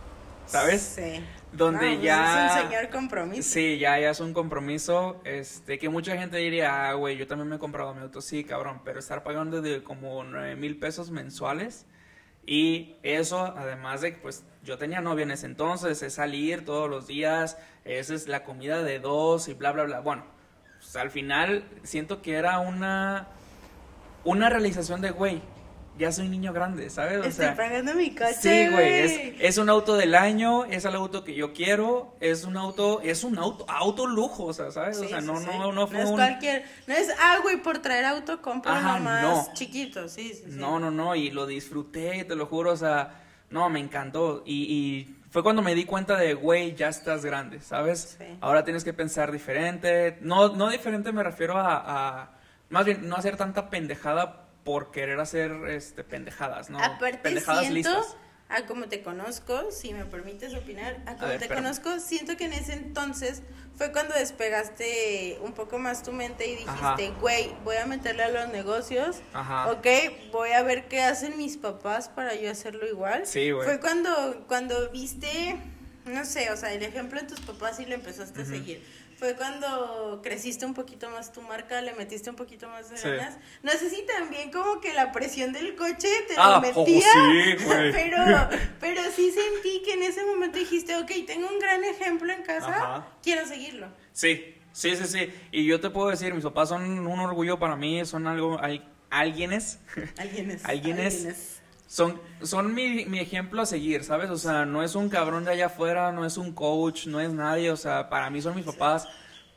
¿Sabes? 0.45 0.81
Sí. 0.81 1.23
Donde 1.51 1.85
No, 1.89 1.93
pues 1.93 2.01
ya- 2.03 2.47
Es 2.57 2.63
un 2.63 2.69
señor 2.69 2.89
compromiso. 2.89 3.43
Sí, 3.43 3.77
ya, 3.77 3.99
ya 3.99 4.09
es 4.09 4.19
un 4.19 4.33
compromiso, 4.33 5.21
este, 5.23 5.77
que 5.77 5.89
mucha 5.89 6.17
gente 6.17 6.37
diría, 6.37 6.89
ah, 6.89 6.93
güey, 6.93 7.17
yo 7.17 7.27
también 7.27 7.47
me 7.49 7.57
he 7.57 7.59
comprado 7.59 7.93
mi 7.93 8.01
auto, 8.01 8.19
sí, 8.19 8.43
cabrón, 8.43 8.81
pero 8.83 8.97
estar 8.99 9.23
pagando 9.23 9.61
de 9.61 9.83
como 9.83 10.23
nueve 10.23 10.55
mil 10.55 10.77
pesos 10.79 11.11
mensuales 11.11 11.85
y 12.47 12.95
eso, 13.03 13.39
además 13.45 14.01
de 14.01 14.13
que, 14.13 14.17
pues, 14.21 14.43
yo 14.63 14.79
tenía 14.79 15.01
novia 15.01 15.21
en 15.23 15.31
ese 15.31 15.45
entonces, 15.45 16.01
es 16.01 16.13
salir 16.15 16.65
todos 16.65 16.89
los 16.89 17.05
días, 17.05 17.57
esa 17.85 18.15
es 18.15 18.27
la 18.27 18.43
comida 18.43 18.81
de 18.81 18.99
dos 18.99 19.49
y 19.49 19.53
bla, 19.53 19.71
bla, 19.71 19.83
bla, 19.83 19.99
bueno, 19.99 20.25
pues, 20.79 20.95
al 20.95 21.11
final 21.11 21.63
siento 21.83 22.21
que 22.21 22.33
era 22.33 22.59
una, 22.59 23.27
una 24.23 24.49
realización 24.49 25.01
de, 25.01 25.11
güey, 25.11 25.41
ya 25.99 26.13
soy 26.13 26.29
niño 26.29 26.53
grande, 26.53 26.89
¿sabes? 26.89 27.17
O 27.17 27.23
Estoy 27.25 27.45
sea, 27.47 27.55
pagando 27.55 27.93
mi 27.93 28.15
coche. 28.15 28.33
Sí, 28.33 28.69
güey, 28.71 28.93
es, 28.99 29.35
es 29.41 29.57
un 29.57 29.69
auto 29.69 29.97
del 29.97 30.15
año, 30.15 30.63
es 30.63 30.85
el 30.85 30.95
auto 30.95 31.25
que 31.25 31.35
yo 31.35 31.51
quiero, 31.51 32.15
es 32.21 32.45
un 32.45 32.55
auto, 32.55 33.01
es 33.01 33.25
un 33.25 33.37
auto, 33.37 33.65
auto 33.67 34.07
lujo, 34.07 34.45
o 34.45 34.53
sea, 34.53 34.71
¿sabes? 34.71 34.97
o 34.97 35.07
sea, 35.07 35.19
sí, 35.19 35.27
no, 35.27 35.37
sí. 35.37 35.45
no, 35.45 35.73
no 35.73 35.87
fue 35.87 36.01
es 36.01 36.09
un... 36.09 36.15
cualquier. 36.15 36.63
No 36.87 36.93
es, 36.93 37.09
ah, 37.19 37.39
güey, 37.43 37.61
por 37.61 37.79
traer 37.79 38.05
auto 38.05 38.41
compro 38.41 38.71
Ajá, 38.71 38.97
no. 38.99 39.47
chiquito. 39.53 40.07
Sí, 40.07 40.29
sí, 40.29 40.43
sí. 40.45 40.57
No, 40.57 40.79
no, 40.79 40.89
no, 40.89 41.15
y 41.15 41.31
lo 41.31 41.45
disfruté, 41.45 42.23
te 42.23 42.35
lo 42.35 42.45
juro, 42.45 42.71
o 42.71 42.77
sea, 42.77 43.21
no, 43.49 43.69
me 43.69 43.81
encantó. 43.81 44.43
Y, 44.45 44.73
y 44.73 45.15
fue 45.29 45.43
cuando 45.43 45.61
me 45.61 45.75
di 45.75 45.85
cuenta 45.85 46.17
de, 46.17 46.33
güey, 46.33 46.75
ya 46.75 46.89
estás 46.89 47.23
grande, 47.23 47.61
¿sabes? 47.61 48.17
Sí. 48.19 48.37
Ahora 48.41 48.63
tienes 48.63 48.83
que 48.83 48.93
pensar 48.93 49.31
diferente. 49.31 50.17
No, 50.21 50.55
no 50.55 50.69
diferente 50.69 51.11
me 51.11 51.23
refiero 51.23 51.57
a, 51.57 51.75
a- 52.21 52.29
más 52.69 52.85
bien, 52.85 53.07
no 53.07 53.15
hacer 53.15 53.37
tanta 53.37 53.69
pendejada 53.69 54.45
por 54.63 54.91
querer 54.91 55.19
hacer 55.19 55.51
este, 55.69 56.03
pendejadas, 56.03 56.69
¿no? 56.69 56.79
Aparte, 56.79 57.17
pendejadas 57.19 57.61
siento, 57.67 57.75
listas. 57.75 58.17
A 58.49 58.65
como 58.65 58.87
te 58.87 59.03
conozco, 59.03 59.71
si 59.71 59.93
me 59.93 60.05
permites 60.05 60.55
opinar, 60.55 60.97
a 61.05 61.15
como 61.15 61.27
ver, 61.27 61.39
te 61.39 61.47
conozco, 61.47 61.99
siento 61.99 62.35
que 62.35 62.45
en 62.45 62.53
ese 62.53 62.73
entonces 62.73 63.43
fue 63.77 63.91
cuando 63.91 64.15
despegaste 64.15 65.37
un 65.41 65.53
poco 65.53 65.77
más 65.77 66.03
tu 66.03 66.11
mente 66.11 66.47
y 66.47 66.55
dijiste, 66.55 67.13
güey, 67.21 67.51
voy 67.63 67.77
a 67.77 67.85
meterle 67.85 68.23
a 68.23 68.29
los 68.29 68.49
negocios. 68.49 69.21
Ajá. 69.33 69.71
Ok, 69.71 69.87
voy 70.31 70.49
a 70.49 70.63
ver 70.63 70.87
qué 70.87 71.01
hacen 71.01 71.37
mis 71.37 71.57
papás 71.57 72.09
para 72.09 72.35
yo 72.35 72.51
hacerlo 72.51 72.87
igual. 72.87 73.25
Sí, 73.25 73.51
güey. 73.51 73.65
Fue 73.65 73.79
cuando, 73.79 74.43
cuando 74.47 74.89
viste, 74.89 75.55
no 76.05 76.25
sé, 76.25 76.51
o 76.51 76.57
sea, 76.57 76.73
el 76.73 76.83
ejemplo 76.83 77.21
de 77.21 77.27
tus 77.27 77.39
papás 77.39 77.77
sí 77.77 77.85
lo 77.85 77.93
empezaste 77.93 78.41
a 78.41 78.45
seguir. 78.45 78.83
Fue 79.19 79.35
cuando 79.35 80.21
creciste 80.23 80.65
un 80.65 80.73
poquito 80.73 81.09
más 81.09 81.33
tu 81.33 81.41
marca, 81.41 81.81
le 81.81 81.93
metiste 81.93 82.29
un 82.29 82.37
poquito 82.37 82.69
más 82.69 82.89
de 82.89 82.97
Sí. 82.97 83.09
ganas. 83.09 83.37
No 83.63 83.71
sé 83.73 83.89
si 83.89 84.03
también 84.03 84.49
como 84.49 84.79
que 84.79 84.93
la 84.93 85.11
presión 85.11 85.51
del 85.51 85.75
coche 85.75 86.07
te 86.29 86.35
Ah, 86.37 86.61
lo 86.63 86.79
oh, 86.79 86.85
metía. 86.85 87.01
sí, 87.11 87.65
güey. 87.65 87.91
pero, 87.91 88.17
pero 88.79 89.01
sí 89.13 89.29
sentí 89.31 89.81
que 89.83 89.95
en 89.95 90.03
ese 90.03 90.23
momento 90.23 90.57
dijiste, 90.57 90.95
ok, 90.95 91.11
tengo 91.27 91.49
un 91.49 91.59
gran 91.59 91.83
ejemplo 91.83 92.31
en 92.31 92.43
casa, 92.43 92.69
Ajá. 92.69 93.07
quiero 93.21 93.45
seguirlo. 93.45 93.89
Sí, 94.13 94.55
sí, 94.71 94.95
sí, 94.95 95.03
sí. 95.05 95.33
Y 95.51 95.65
yo 95.65 95.81
te 95.81 95.89
puedo 95.89 96.09
decir, 96.09 96.33
mis 96.33 96.45
papás 96.45 96.69
son 96.69 96.83
un 97.05 97.19
orgullo 97.19 97.59
para 97.59 97.75
mí, 97.75 98.05
son 98.05 98.25
algo, 98.25 98.57
hay, 98.63 98.87
alguienes, 99.09 99.79
Alguien 100.17 100.51
es. 100.51 100.63
Alguien 100.65 100.99
es- 100.99 101.05
alguien 101.05 101.27
es. 101.27 101.58
Son, 101.89 102.21
son 102.43 102.73
mi, 102.75 103.05
mi 103.05 103.17
ejemplo 103.19 103.63
a 103.63 103.65
seguir, 103.65 104.03
¿sabes? 104.03 104.29
O 104.29 104.37
sea, 104.37 104.63
no 104.65 104.83
es 104.83 104.93
un 104.93 105.09
cabrón 105.09 105.43
de 105.43 105.51
allá 105.53 105.65
afuera, 105.65 106.11
no 106.11 106.23
es 106.23 106.37
un 106.37 106.53
coach, 106.53 107.07
no 107.07 107.19
es 107.19 107.33
nadie, 107.33 107.71
o 107.71 107.77
sea, 107.77 108.09
para 108.09 108.29
mí 108.29 108.41
son 108.43 108.55
mis 108.55 108.63
papás. 108.65 109.07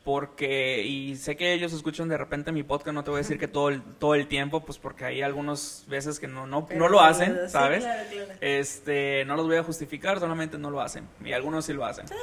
Porque, 0.03 0.83
y 0.83 1.15
sé 1.15 1.37
que 1.37 1.53
ellos 1.53 1.71
escuchan 1.71 2.09
de 2.09 2.17
repente 2.17 2.51
mi 2.51 2.61
podcast, 2.63 2.93
no 2.93 3.05
te 3.05 3.09
voy 3.11 3.19
a 3.19 3.21
decir 3.21 3.39
que 3.39 3.47
todo 3.47 3.69
el, 3.69 3.81
todo 3.99 4.15
el 4.15 4.27
tiempo, 4.27 4.59
pues 4.65 4.77
porque 4.77 5.05
hay 5.05 5.21
algunas 5.21 5.85
veces 5.87 6.19
que 6.19 6.27
no, 6.27 6.45
no, 6.45 6.67
no 6.75 6.89
lo 6.89 6.99
hacen, 6.99 7.39
sí, 7.45 7.51
¿sabes? 7.51 7.85
claro, 7.85 8.03
claro. 8.11 8.33
Este, 8.41 9.23
no 9.23 9.37
los 9.37 9.45
voy 9.47 9.55
a 9.55 9.63
justificar, 9.63 10.19
solamente 10.19 10.57
no 10.57 10.71
lo 10.71 10.81
hacen. 10.81 11.07
Y 11.23 11.31
algunos 11.31 11.63
sí 11.63 11.71
lo 11.71 11.85
hacen. 11.85 12.05
Sí. 12.09 12.15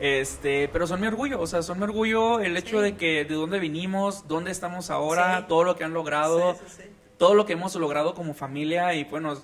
Este, 0.00 0.68
pero 0.72 0.88
son 0.88 1.00
mi 1.00 1.06
orgullo, 1.06 1.40
o 1.40 1.46
sea, 1.46 1.62
son 1.62 1.78
mi 1.78 1.84
orgullo 1.84 2.40
el 2.40 2.56
hecho 2.56 2.78
Sí. 2.78 2.82
de 2.82 2.96
que 2.96 3.24
de 3.24 3.34
dónde 3.36 3.60
vinimos, 3.60 4.26
dónde 4.26 4.50
estamos 4.50 4.90
ahora, 4.90 5.46
todo 5.46 5.62
lo 5.62 5.76
que 5.76 5.84
han 5.84 5.92
logrado. 5.92 6.56
Todo 7.20 7.34
lo 7.34 7.44
que 7.44 7.52
hemos 7.52 7.74
logrado 7.76 8.14
como 8.14 8.32
familia 8.32 8.94
y 8.94 9.04
bueno, 9.04 9.36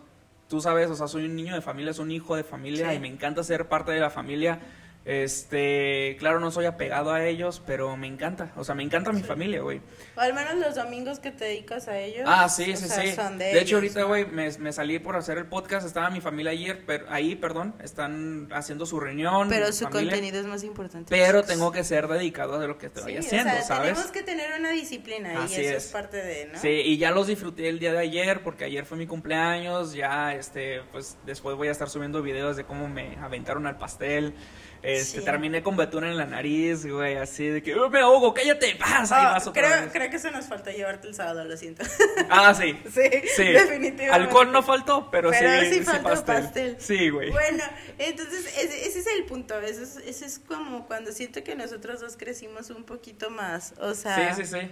tú 0.49 0.62
sabes, 0.62 0.88
o 0.88 0.97
sea, 0.97 1.09
soy 1.09 1.26
un 1.26 1.37
niño 1.37 1.54
de 1.54 1.61
familia, 1.61 1.92
soy 1.92 2.06
un 2.06 2.11
hijo 2.12 2.35
de 2.35 2.42
familia 2.42 2.88
Sí. 2.88 2.97
y 2.97 3.00
me 3.00 3.06
encanta 3.09 3.45
ser 3.45 3.68
parte 3.68 3.92
de 3.92 4.00
la 4.00 4.09
familia. 4.09 4.61
Este, 5.07 6.17
claro, 6.19 6.41
no 6.41 6.51
soy 6.51 6.67
apegado 6.67 7.13
a 7.13 7.25
ellos, 7.25 7.63
pero 7.65 7.97
me 7.97 8.09
encanta, 8.09 8.53
o 8.57 8.65
sea, 8.65 8.75
me 8.75 8.83
encanta 8.83 9.13
mi 9.13 9.21
Sí. 9.21 9.27
familia, 9.27 9.61
güey. 9.61 9.81
O 10.17 10.21
al 10.21 10.35
menos 10.35 10.57
los 10.57 10.75
domingos 10.75 11.21
que 11.21 11.31
te 11.31 11.45
dedicas 11.45 11.87
a 11.89 11.99
ellos. 11.99 12.25
Ah, 12.27 12.49
sí, 12.49 12.77
sí, 12.77 12.89
sea, 12.89 13.03
sí. 13.03 13.13
son 13.13 13.39
De, 13.39 13.47
de, 13.47 13.61
hecho, 13.61 13.77
ahorita, 13.77 14.01
¿no? 14.01 14.09
güey, 14.09 14.27
me, 14.27 14.51
me 14.59 14.73
salí 14.73 14.99
por 14.99 15.17
hacer 15.17 15.39
el 15.39 15.47
podcast, 15.47 15.87
estaba 15.87 16.11
mi 16.11 16.21
familia 16.21 16.51
ayer, 16.53 16.83
pero, 16.87 17.07
ahí, 17.09 17.37
perdón, 17.37 17.75
están 17.83 18.49
haciendo 18.53 18.85
su 18.85 18.99
reunión. 19.01 19.49
Pero 19.49 19.73
su 19.73 19.85
familia, 19.85 20.11
contenido 20.11 20.41
es 20.41 20.47
más 20.47 20.65
importante. 20.65 21.07
Pero 21.09 21.43
tengo 21.45 21.71
que 21.73 21.85
ser 21.85 22.09
dedicado 22.09 22.61
a 22.61 22.67
lo 22.67 22.77
que 22.77 22.87
estoy 22.87 23.13
Sí, 23.13 23.19
haciendo, 23.19 23.51
o 23.53 23.57
sea, 23.57 23.63
¿sabes? 23.63 23.93
tenemos 23.95 24.11
que 24.13 24.23
tener 24.23 24.59
una 24.59 24.71
disciplina 24.71 25.33
y 25.35 25.45
eso 25.45 25.61
es. 25.61 25.85
es. 25.85 25.87
parte 25.93 26.17
de, 26.17 26.47
¿no? 26.53 26.59
Sí, 26.59 26.69
y 26.69 26.99
ya 26.99 27.11
los 27.13 27.27
disfruté 27.29 27.69
el 27.69 27.79
día 27.79 27.93
de 27.93 27.99
ayer 28.01 28.43
porque 28.43 28.65
ayer 28.65 28.85
fue 28.85 28.99
mi 28.99 29.07
cumpleaños, 29.07 29.93
ya 29.95 30.35
este 30.35 30.81
pues 30.93 31.17
después 31.25 31.57
voy 31.57 31.69
a 31.69 31.71
estar 31.71 31.89
subiendo 31.89 32.23
videos 32.23 32.57
de 32.57 32.65
cómo 32.65 32.89
me 32.89 33.17
aventaron 33.19 33.67
al 33.67 33.79
pastel. 33.79 34.35
Este, 34.83 35.18
Sí. 35.21 35.25
terminé 35.25 35.62
con 35.62 35.76
betún 35.76 36.04
en 36.04 36.16
la 36.16 36.26
nariz, 36.26 36.87
güey, 36.87 37.16
así 37.16 37.47
de 37.49 37.62
que 37.62 37.75
"Oh, 37.75 37.88
me 37.90 38.00
ahogo, 38.00 38.33
cállate, 38.35 38.76
pasa 38.76 39.21
y 39.23 39.25
Ah, 39.26 39.38
otra 39.45 39.52
creo, 39.52 39.92
creo 39.92 40.11
que 40.11 40.16
eso 40.16 40.30
nos 40.30 40.47
faltó 40.47 40.71
llevarte 40.71 41.09
el 41.09 41.14
sábado, 41.14 41.45
lo 41.45 41.56
siento. 41.56 41.83
Ah, 42.30 42.54
sí. 42.54 42.78
sí, 42.85 43.11
Sí. 43.35 43.45
definitivamente. 43.45 44.11
Alcohol 44.11 44.52
no 44.52 44.62
faltó, 44.62 45.11
pero, 45.11 45.30
Pero 45.30 45.61
sí, 45.64 45.75
sí 45.78 45.83
faltó 45.83 46.02
pastel. 46.11 46.42
pastel. 46.45 46.76
Sí, 46.78 47.09
güey. 47.09 47.30
Bueno, 47.30 47.64
entonces 47.99 48.47
ese, 48.59 48.87
ese 48.88 48.99
es 49.00 49.06
el 49.18 49.25
punto. 49.25 49.59
Ese 49.61 49.83
es, 49.83 49.97
ese 49.97 50.26
es 50.26 50.38
como 50.38 50.87
cuando 50.87 51.11
siento 51.12 51.42
que 51.42 51.54
nosotros 51.56 52.00
dos 52.00 52.16
crecimos 52.16 52.71
un 52.71 52.85
poquito 52.85 53.30
más. 53.30 53.75
O 53.80 53.95
sea, 53.95 54.35
Sí, 54.37 54.45
sí, 54.45 54.59
sí. 54.59 54.68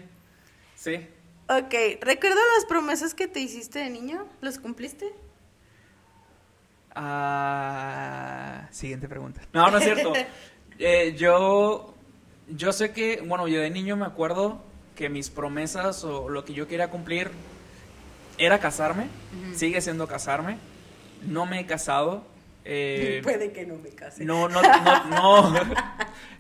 Sí. 0.77 1.07
Ok, 1.49 1.75
¿recuerdas 2.03 2.39
las 2.57 2.65
promesas 2.67 3.15
que 3.15 3.29
te 3.29 3.41
hiciste 3.41 3.79
de 3.81 3.91
niño? 3.91 4.27
¿Los 4.41 4.59
cumpliste? 4.59 5.13
Ah, 6.95 8.69
siguiente 8.71 9.09
pregunta. 9.09 9.41
No, 9.53 9.71
no 9.71 9.79
es 9.79 9.85
cierto. 9.85 10.13
Eh, 10.77 11.15
yo, 11.17 11.95
yo 12.49 12.73
sé 12.73 12.91
que, 12.91 13.23
bueno, 13.25 13.47
yo 13.47 13.61
de 13.61 13.71
niño 13.71 13.95
me 13.97 14.07
acuerdo 14.07 14.61
que 14.97 15.09
mis 15.09 15.31
promesas 15.31 16.03
o 16.03 16.29
lo 16.29 16.45
que 16.45 16.53
yo 16.53 16.67
quería 16.67 16.91
cumplir 16.91 17.31
era 18.39 18.59
casarme. 18.59 19.07
Sigue 19.55 19.81
siendo 19.81 20.09
casarme. 20.09 20.59
No 21.23 21.47
me 21.47 21.61
he 21.61 21.67
casado. 21.67 22.25
eh, 22.65 23.21
Puede 23.23 23.53
que 23.53 23.65
no 23.65 23.77
me 23.77 23.91
case. 23.91 24.25
no, 24.25 24.49
no, 24.49 24.61
no, 25.11 25.51
no. 25.51 25.61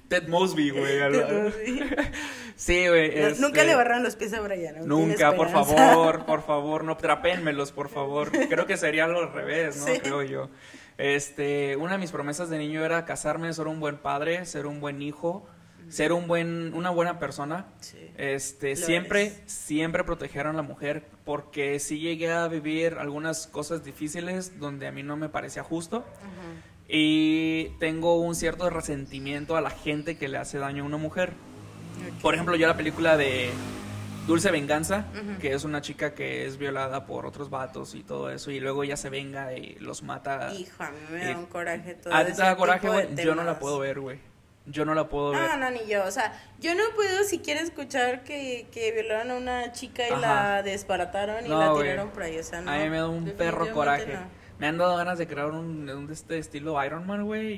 Ted 0.08 0.28
Mosby, 0.28 0.70
güey. 0.70 0.98
No, 1.10 1.50
sí. 2.56 2.88
Güey. 2.88 3.08
No, 3.08 3.28
este, 3.28 3.40
Nunca 3.40 3.64
le 3.64 3.74
barran 3.74 4.02
los 4.02 4.16
pies 4.16 4.32
a 4.34 4.40
Brian. 4.40 4.74
tiene 4.74 4.86
Nunca, 4.86 5.32
por 5.34 5.48
favor, 5.50 6.24
por 6.26 6.42
favor, 6.42 6.84
no 6.84 6.96
trapénmelos, 6.96 7.72
por 7.72 7.88
favor. 7.88 8.30
Creo 8.30 8.66
que 8.66 8.76
sería 8.76 9.04
algo 9.04 9.20
al 9.20 9.32
revés, 9.32 9.76
¿no? 9.78 9.86
Sí. 9.86 10.00
Creo 10.00 10.22
yo. 10.22 10.50
Este, 10.98 11.76
una 11.76 11.92
de 11.92 11.98
mis 11.98 12.12
promesas 12.12 12.50
de 12.50 12.58
niño 12.58 12.84
era 12.84 13.04
casarme, 13.04 13.52
ser 13.52 13.66
un 13.66 13.80
buen 13.80 13.96
padre, 13.98 14.44
ser 14.46 14.66
un 14.66 14.80
buen 14.80 15.02
hijo, 15.02 15.44
ser 15.88 16.12
un 16.12 16.28
buen, 16.28 16.72
una 16.74 16.90
buena 16.90 17.18
persona. 17.18 17.66
Sí. 17.80 18.12
Este, 18.16 18.70
Lo 18.70 18.86
siempre, 18.86 19.22
eres. 19.26 19.42
siempre 19.46 20.04
proteger 20.04 20.46
a 20.46 20.52
la 20.52 20.62
mujer, 20.62 21.04
porque 21.24 21.80
sí 21.80 21.98
llegué 21.98 22.30
a 22.30 22.46
vivir 22.46 22.96
algunas 23.00 23.46
cosas 23.48 23.84
difíciles 23.84 24.60
donde 24.60 24.86
a 24.86 24.92
mí 24.92 25.02
no 25.02 25.16
me 25.16 25.28
parecía 25.28 25.64
justo. 25.64 25.98
Ujú. 25.98 26.73
Y 26.88 27.70
tengo 27.80 28.16
un 28.20 28.34
cierto 28.34 28.68
resentimiento 28.70 29.56
a 29.56 29.60
la 29.60 29.70
gente 29.70 30.16
que 30.18 30.28
le 30.28 30.38
hace 30.38 30.58
daño 30.58 30.82
a 30.82 30.86
una 30.86 30.96
mujer. 30.98 31.32
Por 32.20 32.34
ejemplo, 32.34 32.56
yo 32.56 32.66
la 32.66 32.76
película 32.76 33.16
de 33.16 33.50
Dulce 34.26 34.50
Venganza, 34.50 35.06
que 35.40 35.52
es 35.54 35.64
una 35.64 35.80
chica 35.80 36.14
que 36.14 36.46
es 36.46 36.58
violada 36.58 37.06
por 37.06 37.24
otros 37.26 37.50
vatos 37.50 37.94
y 37.94 38.02
todo 38.02 38.30
eso, 38.30 38.50
y 38.50 38.60
luego 38.60 38.82
ella 38.82 38.96
se 38.96 39.08
venga 39.10 39.54
y 39.54 39.76
los 39.76 40.02
mata. 40.02 40.52
Hijo, 40.54 40.82
a 40.82 40.90
mí 40.90 40.98
me 41.10 41.22
Eh, 41.22 41.32
da 41.32 41.38
un 41.38 41.46
coraje 41.46 41.94
todo 41.94 42.14
¿A 42.14 42.24
ti 42.24 42.32
te 42.32 42.42
da 42.42 42.56
coraje, 42.56 42.88
güey? 42.88 43.14
Yo 43.16 43.34
no 43.34 43.44
la 43.44 43.58
puedo 43.58 43.78
ver, 43.78 44.00
güey. 44.00 44.18
Yo 44.66 44.86
no 44.86 44.94
la 44.94 45.08
puedo 45.08 45.30
ver. 45.32 45.40
No, 45.42 45.56
no, 45.58 45.70
ni 45.70 45.86
yo. 45.86 46.04
O 46.04 46.10
sea, 46.10 46.32
yo 46.58 46.74
no 46.74 46.82
puedo 46.94 47.22
siquiera 47.24 47.60
escuchar 47.60 48.24
que, 48.24 48.66
que 48.72 48.92
violaron 48.92 49.30
a 49.30 49.34
una 49.36 49.72
chica 49.72 50.08
y 50.08 50.12
Ajá. 50.12 50.20
la 50.20 50.62
desbarataron 50.62 51.44
y 51.44 51.48
No, 51.50 51.58
la 51.74 51.80
tiraron 51.82 52.08
por 52.10 52.22
ahí. 52.22 52.38
O 52.38 52.42
sea, 52.42 52.62
no. 52.62 52.70
a 52.70 52.78
mí 52.78 52.88
me 52.88 52.96
da 52.96 53.08
un 53.08 53.26
perro 53.32 53.70
coraje. 53.72 54.06
no. 54.14 54.43
Me 54.58 54.68
han 54.68 54.78
dado 54.78 54.96
ganas 54.96 55.18
de 55.18 55.26
crear 55.26 55.50
un, 55.50 55.88
un 55.90 56.06
de 56.06 56.12
este 56.14 56.38
estilo 56.38 56.82
Iron 56.84 57.06
Man, 57.06 57.24
güey, 57.24 57.54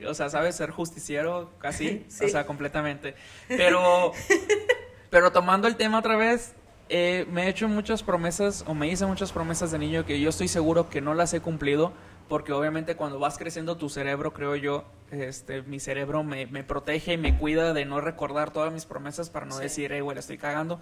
y, 0.00 0.04
o 0.04 0.14
sea, 0.14 0.28
¿sabes? 0.30 0.56
Ser 0.56 0.70
justiciero, 0.70 1.50
casi, 1.58 2.04
Sí. 2.08 2.24
o 2.24 2.28
sea, 2.28 2.44
completamente. 2.46 3.14
Pero, 3.48 4.12
pero 5.10 5.30
tomando 5.32 5.68
el 5.68 5.76
tema 5.76 5.98
otra 6.00 6.16
vez, 6.16 6.54
eh, 6.88 7.24
me 7.30 7.44
he 7.44 7.48
hecho 7.48 7.68
muchas 7.68 8.02
promesas, 8.02 8.64
o 8.66 8.74
me 8.74 8.88
hice 8.88 9.06
muchas 9.06 9.30
promesas 9.32 9.70
de 9.70 9.78
niño 9.78 10.04
que 10.04 10.20
yo 10.20 10.28
estoy 10.30 10.48
seguro 10.48 10.90
que 10.90 11.00
no 11.00 11.14
las 11.14 11.32
he 11.34 11.40
cumplido, 11.40 11.92
porque 12.28 12.52
obviamente 12.52 12.96
cuando 12.96 13.18
vas 13.20 13.38
creciendo 13.38 13.76
tu 13.76 13.88
cerebro, 13.88 14.32
creo 14.32 14.56
yo, 14.56 14.84
este, 15.12 15.62
mi 15.62 15.78
cerebro 15.80 16.22
me, 16.24 16.46
me 16.46 16.62
protege 16.64 17.12
y 17.14 17.16
me 17.16 17.36
cuida 17.38 17.72
de 17.72 17.84
no 17.84 18.00
recordar 18.00 18.50
todas 18.52 18.72
mis 18.72 18.86
promesas 18.86 19.30
para 19.30 19.46
no 19.46 19.56
Sí. 19.56 19.62
decir, 19.62 19.90
hey, 19.92 20.00
güey, 20.00 20.14
la 20.16 20.20
estoy 20.20 20.38
cagando. 20.38 20.80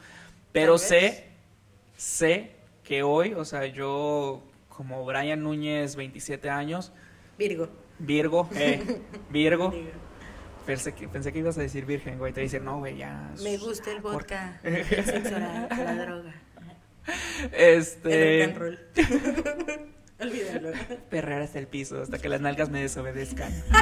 Pero 0.53 0.79
sé, 0.79 1.29
sé 1.97 2.53
que 2.85 3.03
hoy, 3.03 3.35
o 3.35 3.45
sea, 3.45 3.67
yo 3.67 4.43
como 4.79 5.05
Brian 5.05 5.43
Núñez, 5.43 5.97
27 5.97 6.49
años, 6.51 6.93
Virgo. 7.37 7.69
Virgo, 7.99 8.49
eh, 8.55 9.03
Virgo, 9.31 9.75
pensé 10.67 10.95
que, 10.95 11.09
pensé 11.09 11.33
que 11.33 11.41
ibas 11.41 11.59
a 11.59 11.63
decir 11.63 11.85
virgen, 11.85 12.17
güey, 12.17 12.33
te 12.33 12.43
decir, 12.43 12.63
no, 12.63 12.79
güey, 12.79 12.97
ya. 12.97 13.29
Me 13.43 13.59
gusta 13.59 13.91
el 13.91 14.01
vodka, 14.01 14.61
el 14.63 14.85
sexo 14.85 15.35
oral, 15.35 15.67
la 15.69 15.95
droga, 15.97 16.33
Este, 17.51 18.45
el 18.45 18.55
rock 18.55 18.79
and 18.95 19.67
roll. 19.67 19.95
Olvídalo. 20.21 20.71
perrear 21.11 21.43
hasta 21.43 21.59
el 21.59 21.67
piso, 21.67 22.01
hasta 22.01 22.19
que 22.19 22.29
las 22.29 22.41
nalgas 22.41 22.71
me 22.71 22.81
desobedezcan. 22.81 23.53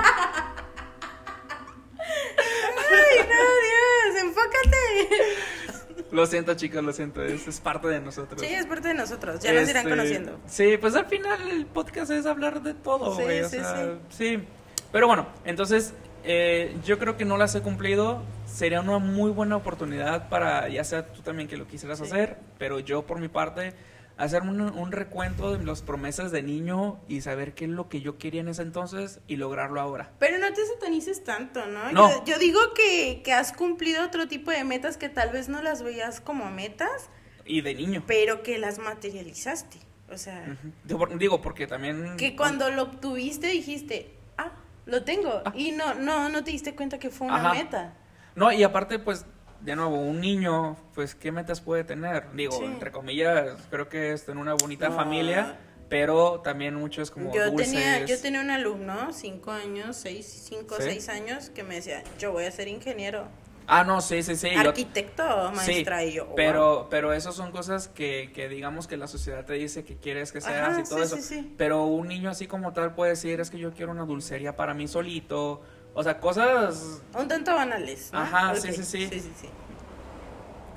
Ay, 2.88 3.18
no, 3.28 3.42
Dios, 3.66 4.22
enfócate. 4.22 5.85
Lo 6.12 6.26
siento, 6.26 6.54
chicos, 6.54 6.84
lo 6.84 6.92
siento, 6.92 7.22
es, 7.22 7.46
es 7.48 7.60
parte 7.60 7.88
de 7.88 8.00
nosotros. 8.00 8.40
Sí, 8.40 8.46
es 8.46 8.66
parte 8.66 8.88
de 8.88 8.94
nosotros, 8.94 9.40
ya 9.40 9.52
nos 9.52 9.68
irán 9.68 9.78
Este, 9.86 9.90
conociendo. 9.90 10.38
Sí, 10.46 10.76
pues 10.80 10.94
al 10.94 11.06
final 11.06 11.48
el 11.50 11.66
podcast 11.66 12.10
es 12.10 12.26
hablar 12.26 12.62
de 12.62 12.74
todo, 12.74 13.16
Sí, 13.16 13.22
güey. 13.22 13.40
o 13.40 13.48
sí, 13.48 13.56
sea, 13.56 13.94
sí. 14.10 14.44
Pero 14.92 15.06
bueno, 15.06 15.26
entonces 15.44 15.94
eh, 16.24 16.76
yo 16.84 16.98
creo 16.98 17.16
que 17.16 17.24
no 17.24 17.36
las 17.36 17.54
he 17.54 17.60
cumplido. 17.62 18.22
Sería 18.46 18.80
una 18.80 18.98
muy 18.98 19.30
buena 19.30 19.56
oportunidad 19.56 20.28
para, 20.28 20.68
ya 20.68 20.84
sea 20.84 21.06
tú 21.12 21.22
también 21.22 21.48
que 21.48 21.56
lo 21.56 21.66
quisieras 21.66 21.98
Sí. 21.98 22.04
hacer, 22.04 22.38
pero 22.58 22.78
yo 22.78 23.02
por 23.06 23.18
mi 23.18 23.28
parte, 23.28 23.72
hacer 24.16 24.42
un, 24.42 24.60
un 24.60 24.92
recuento 24.92 25.56
de 25.56 25.64
las 25.64 25.82
promesas 25.82 26.32
de 26.32 26.42
niño 26.42 26.98
y 27.08 27.20
saber 27.20 27.54
qué 27.54 27.64
es 27.66 27.70
lo 27.70 27.88
que 27.88 28.00
yo 28.00 28.16
quería 28.18 28.40
en 28.40 28.48
ese 28.48 28.62
entonces 28.62 29.20
y 29.26 29.36
lograrlo 29.36 29.80
ahora. 29.80 30.12
Pero 30.18 30.38
no 30.38 30.52
te 30.52 30.64
satanices 30.66 31.22
tanto, 31.24 31.66
¿no? 31.66 31.92
No. 31.92 32.08
Yo, 32.10 32.24
yo 32.24 32.38
digo 32.38 32.60
que, 32.74 33.20
que 33.22 33.32
has 33.32 33.52
cumplido 33.52 34.04
otro 34.04 34.26
tipo 34.28 34.50
de 34.50 34.64
metas 34.64 34.96
que 34.96 35.08
tal 35.08 35.30
vez 35.30 35.48
no 35.48 35.60
las 35.62 35.82
veías 35.82 36.20
como 36.20 36.50
metas, 36.50 37.10
Y 37.44 37.60
de 37.60 37.74
niño. 37.74 38.04
pero 38.06 38.42
que 38.42 38.58
las 38.58 38.78
materializaste. 38.78 39.78
O 40.10 40.16
sea. 40.18 40.56
Digo, 40.84 40.98
por- 41.00 41.18
Digo, 41.18 41.42
porque 41.42 41.66
también... 41.66 42.16
que 42.16 42.36
cuando 42.36 42.70
lo 42.70 42.82
obtuviste 42.84 43.48
dijiste, 43.48 44.14
ah, 44.38 44.52
lo 44.86 45.02
tengo. 45.04 45.42
Ah. 45.44 45.52
Y 45.54 45.72
no, 45.72 45.94
no, 45.94 46.28
no 46.28 46.42
te 46.44 46.52
diste 46.52 46.74
cuenta 46.74 46.98
que 46.98 47.10
fue 47.10 47.26
una 47.26 47.36
Ajá. 47.50 47.54
meta. 47.54 47.94
No, 48.36 48.52
y 48.52 48.62
aparte, 48.62 48.98
pues, 48.98 49.26
de 49.60 49.76
nuevo, 49.76 49.96
un 50.00 50.20
niño, 50.20 50.76
pues, 50.94 51.14
¿qué 51.14 51.32
metas 51.32 51.60
puede 51.60 51.84
tener? 51.84 52.30
Digo, 52.32 52.52
Sí. 52.58 52.64
entre 52.64 52.90
comillas, 52.92 53.56
creo 53.70 53.88
que 53.88 54.12
es 54.12 54.24
tener 54.24 54.40
una 54.40 54.54
bonita 54.54 54.88
No. 54.88 54.94
familia, 54.96 55.58
pero 55.88 56.40
también 56.42 56.74
muchos 56.74 57.10
como 57.10 57.32
yo 57.32 57.50
dulces. 57.50 57.70
tenía 57.70 58.04
yo 58.04 58.20
tenía 58.20 58.40
un 58.40 58.50
alumno 58.50 59.12
cinco 59.12 59.52
años 59.52 59.96
seis 59.96 60.26
cinco 60.48 60.74
¿Sí? 60.78 60.82
seis 60.82 61.08
años 61.08 61.50
que 61.50 61.62
me 61.62 61.76
decía 61.76 62.02
yo 62.18 62.32
voy 62.32 62.44
a 62.44 62.50
ser 62.50 62.66
ingeniero 62.66 63.28
Ah, 63.68 63.82
no, 63.84 64.00
sí, 64.00 64.22
sí, 64.24 64.34
sí. 64.36 64.50
yo- 64.52 64.60
arquitecto 64.60 65.24
maestra 65.54 66.00
Sí, 66.00 66.06
y 66.06 66.12
yo 66.12 66.26
"Wow". 66.26 66.34
pero, 66.36 66.86
pero 66.90 67.12
eso 67.12 67.30
son 67.32 67.50
cosas 67.52 67.86
que, 67.88 68.30
que 68.32 68.48
digamos 68.48 68.86
que 68.88 68.96
la 68.96 69.06
sociedad 69.08 69.44
te 69.44 69.54
dice 69.54 69.84
que 69.84 69.96
quieres 69.96 70.30
que 70.32 70.40
seas 70.40 70.70
Ajá, 70.70 70.80
y 70.80 70.84
todo 70.84 70.98
sí, 71.04 71.04
eso. 71.04 71.16
sí. 71.18 71.54
Pero 71.56 71.84
un 71.84 72.06
niño 72.08 72.30
así 72.30 72.46
como 72.48 72.72
tal 72.72 72.94
puede 72.94 73.10
decir, 73.12 73.38
es 73.40 73.50
que 73.50 73.58
yo 73.58 73.72
quiero 73.72 73.90
una 73.92 74.04
dulcería 74.04 74.54
para 74.56 74.72
mí 74.74 74.86
solito. 74.88 75.62
O 75.98 76.02
sea, 76.02 76.20
cosas... 76.20 77.00
un 77.18 77.26
tanto 77.26 77.54
banales 77.54 78.10
¿no? 78.12 78.18
Ajá, 78.18 78.54
sí, 78.54 78.70
sí, 78.70 78.84
sí. 78.84 79.08
sí, 79.10 79.18
sí, 79.18 79.32
sí. 79.40 79.48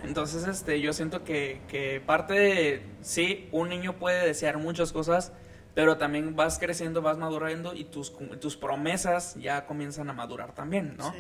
Entonces, 0.01 0.47
este, 0.47 0.79
yo 0.79 0.93
siento 0.93 1.25
que, 1.25 1.61
que 1.67 1.99
parte 1.99 2.33
de... 2.33 2.85
Sí, 3.01 3.49
un 3.51 3.67
niño 3.67 3.97
puede 3.99 4.25
desear 4.25 4.57
muchas 4.59 4.93
cosas, 4.93 5.33
pero 5.75 5.97
también 5.97 6.37
vas 6.37 6.57
creciendo, 6.57 7.01
vas 7.01 7.17
madurando 7.17 7.73
y 7.73 7.83
tus, 7.83 8.13
tus 8.39 8.55
promesas 8.55 9.35
ya 9.35 9.65
comienzan 9.65 10.09
a 10.09 10.13
madurar 10.13 10.55
también, 10.55 10.95
¿no? 10.95 11.11
Sí, 11.11 11.19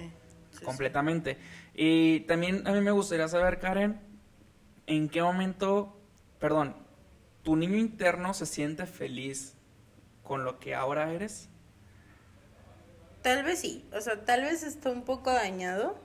sí, 0.51 0.59
sí. 0.59 0.63
completamente. 0.63 1.37
Y 1.73 2.21
también 2.21 2.65
a 2.69 2.71
mí 2.71 2.79
me 2.79 2.91
gustaría 2.91 3.27
saber, 3.27 3.59
Karen, 3.59 3.99
en 4.87 5.09
qué 5.09 5.21
momento, 5.21 5.99
perdón, 6.39 6.73
tu 7.43 7.57
niño 7.57 7.75
interno 7.75 8.33
se 8.33 8.45
siente 8.45 8.85
feliz 8.85 9.57
con 10.23 10.45
lo 10.45 10.57
que 10.57 10.73
ahora 10.73 11.11
eres. 11.11 11.49
Tal 13.29 13.43
vez 13.43 13.59
sí, 13.59 13.85
o 13.93 14.01
sea, 14.01 14.25
tal 14.25 14.41
vez 14.41 14.63
está 14.63 14.89
un 14.89 15.03
poco 15.03 15.31
dañado, 15.31 15.95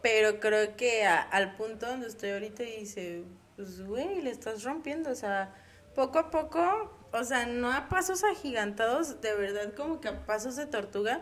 pero 0.00 0.40
creo 0.40 0.76
que 0.76 1.04
a- 1.04 1.20
al 1.20 1.56
punto 1.56 1.84
donde 1.86 2.06
estoy 2.08 2.30
ahorita 2.30 2.62
dice, 2.62 3.24
pues 3.56 3.82
güey, 3.84 4.22
le 4.22 4.30
estás 4.30 4.62
rompiendo, 4.64 5.10
o 5.10 5.14
sea, 5.14 5.54
poco 5.94 6.18
a 6.18 6.30
poco, 6.30 6.90
o 7.12 7.24
sea, 7.24 7.44
no 7.44 7.70
a 7.70 7.90
pasos 7.90 8.24
agigantados, 8.24 9.20
de 9.20 9.34
verdad 9.34 9.74
como 9.74 10.00
que 10.00 10.08
a 10.08 10.24
pasos 10.24 10.56
de 10.56 10.64
tortuga, 10.64 11.20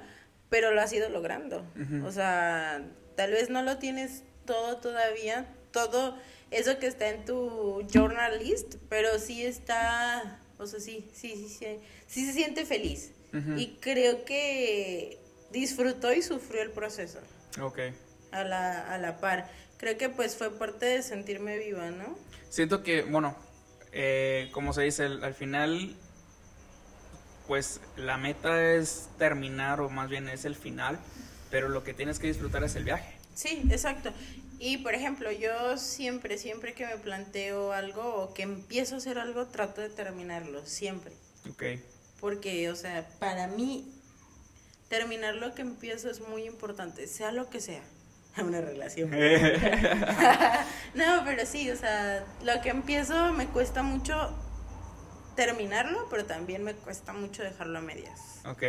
pero 0.48 0.70
lo 0.70 0.80
has 0.80 0.92
ido 0.92 1.08
logrando. 1.08 1.64
O 2.06 2.12
sea, 2.12 2.84
tal 3.16 3.32
vez 3.32 3.50
no 3.50 3.62
lo 3.62 3.78
tienes 3.78 4.22
todo 4.44 4.76
todavía, 4.76 5.46
todo 5.72 6.16
eso 6.52 6.78
que 6.78 6.86
está 6.86 7.08
en 7.08 7.24
tu 7.24 7.82
journal 7.92 8.38
list, 8.38 8.76
pero 8.88 9.18
sí 9.18 9.44
está, 9.44 10.38
o 10.58 10.66
sea, 10.68 10.78
sí, 10.78 11.10
sí, 11.12 11.34
sí, 11.34 11.48
sí, 11.48 11.80
sí 12.06 12.26
se 12.26 12.32
siente 12.32 12.64
feliz. 12.64 13.10
Y 13.56 13.76
creo 13.80 14.24
que 14.24 15.18
disfrutó 15.50 16.12
y 16.12 16.22
sufrió 16.22 16.62
el 16.62 16.70
proceso 16.70 17.18
Ok. 17.60 17.78
a 18.32 18.44
la, 18.44 18.92
a 18.92 18.98
la 18.98 19.18
par. 19.18 19.50
Creo 19.76 19.98
que 19.98 20.08
pues 20.08 20.36
fue 20.36 20.50
parte 20.58 20.86
de 20.86 21.02
sentirme 21.02 21.58
viva, 21.58 21.90
¿no? 21.90 22.16
Siento 22.48 22.82
que, 22.82 23.02
bueno, 23.02 23.36
eh, 23.92 24.48
como 24.52 24.72
se 24.72 24.82
dice, 24.82 25.04
al, 25.04 25.22
al 25.22 25.34
final, 25.34 25.94
pues 27.46 27.80
la 27.96 28.16
meta 28.16 28.74
es 28.74 29.08
terminar, 29.18 29.80
o 29.80 29.88
más 29.90 30.08
bien 30.08 30.28
es 30.28 30.44
el 30.44 30.56
final, 30.56 30.98
pero 31.50 31.68
lo 31.68 31.84
que 31.84 31.94
tienes 31.94 32.18
que 32.18 32.26
disfrutar 32.26 32.64
es 32.64 32.74
el 32.74 32.84
viaje. 32.84 33.14
Sí, 33.34 33.62
exacto. 33.70 34.12
Y 34.58 34.78
por 34.78 34.94
ejemplo, 34.94 35.30
yo 35.30 35.76
siempre, 35.76 36.38
siempre 36.38 36.72
que 36.72 36.86
me 36.86 36.96
planteo 36.96 37.72
algo 37.72 38.02
o 38.16 38.32
que 38.34 38.42
empiezo 38.42 38.94
a 38.94 38.98
hacer 38.98 39.18
algo, 39.18 39.46
trato 39.46 39.82
de 39.82 39.90
terminarlo, 39.90 40.64
siempre. 40.64 41.12
Ok. 41.50 41.62
Porque, 42.20 42.70
o 42.70 42.76
sea, 42.76 43.06
para 43.18 43.46
mí, 43.46 43.92
terminar 44.88 45.34
lo 45.34 45.54
que 45.54 45.62
empiezo 45.62 46.10
es 46.10 46.20
muy 46.20 46.44
importante, 46.44 47.06
sea 47.06 47.32
lo 47.32 47.50
que 47.50 47.60
sea. 47.60 47.82
Una 48.38 48.60
relación. 48.60 49.10
no, 50.94 51.22
pero 51.24 51.46
sí, 51.46 51.70
o 51.70 51.76
sea, 51.76 52.24
lo 52.42 52.60
que 52.62 52.70
empiezo 52.70 53.32
me 53.32 53.46
cuesta 53.46 53.82
mucho 53.82 54.34
terminarlo, 55.34 56.06
pero 56.10 56.24
también 56.24 56.64
me 56.64 56.74
cuesta 56.74 57.12
mucho 57.12 57.42
dejarlo 57.42 57.78
a 57.78 57.82
medias. 57.82 58.40
Ok, 58.46 58.62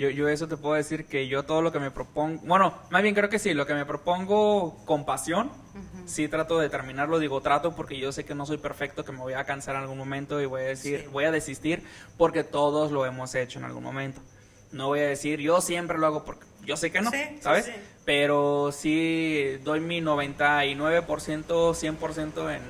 yo, 0.00 0.08
yo 0.08 0.28
eso 0.30 0.48
te 0.48 0.56
puedo 0.56 0.74
decir 0.76 1.04
que 1.04 1.28
yo 1.28 1.42
todo 1.42 1.60
lo 1.60 1.72
que 1.72 1.78
me 1.78 1.90
propongo, 1.90 2.40
bueno, 2.44 2.72
más 2.88 3.02
bien 3.02 3.14
creo 3.14 3.28
que 3.28 3.38
sí, 3.38 3.52
lo 3.52 3.66
que 3.66 3.74
me 3.74 3.84
propongo 3.84 4.82
con 4.86 5.04
pasión, 5.04 5.48
Ujú. 5.48 6.06
sí 6.08 6.26
trato 6.26 6.58
de 6.58 6.70
terminarlo, 6.70 7.18
digo 7.18 7.42
trato 7.42 7.76
porque 7.76 7.98
yo 7.98 8.10
sé 8.10 8.24
que 8.24 8.34
no 8.34 8.46
soy 8.46 8.56
perfecto, 8.56 9.04
que 9.04 9.12
me 9.12 9.18
voy 9.18 9.34
a 9.34 9.44
cansar 9.44 9.74
en 9.76 9.82
algún 9.82 9.98
momento 9.98 10.40
y 10.40 10.46
voy 10.46 10.62
a 10.62 10.64
decir, 10.64 11.00
Sí. 11.02 11.06
voy 11.12 11.24
a 11.24 11.30
desistir 11.30 11.84
porque 12.16 12.44
todos 12.44 12.90
lo 12.92 13.04
hemos 13.04 13.34
hecho 13.34 13.58
en 13.58 13.66
algún 13.66 13.82
momento. 13.84 14.22
No 14.72 14.86
voy 14.86 15.00
a 15.00 15.06
decir, 15.08 15.38
yo 15.40 15.60
siempre 15.60 15.98
lo 15.98 16.06
hago 16.06 16.24
porque 16.24 16.46
yo 16.64 16.76
sé 16.78 16.90
que 16.90 17.02
no, 17.02 17.10
Sí, 17.10 17.18
sí, 17.34 17.38
¿sabes? 17.42 17.66
sí. 17.66 17.72
Pero 18.06 18.70
sí 18.72 19.58
doy 19.64 19.80
mi 19.80 20.00
99%, 20.00 21.74
100% 21.74 22.54
en, 22.54 22.62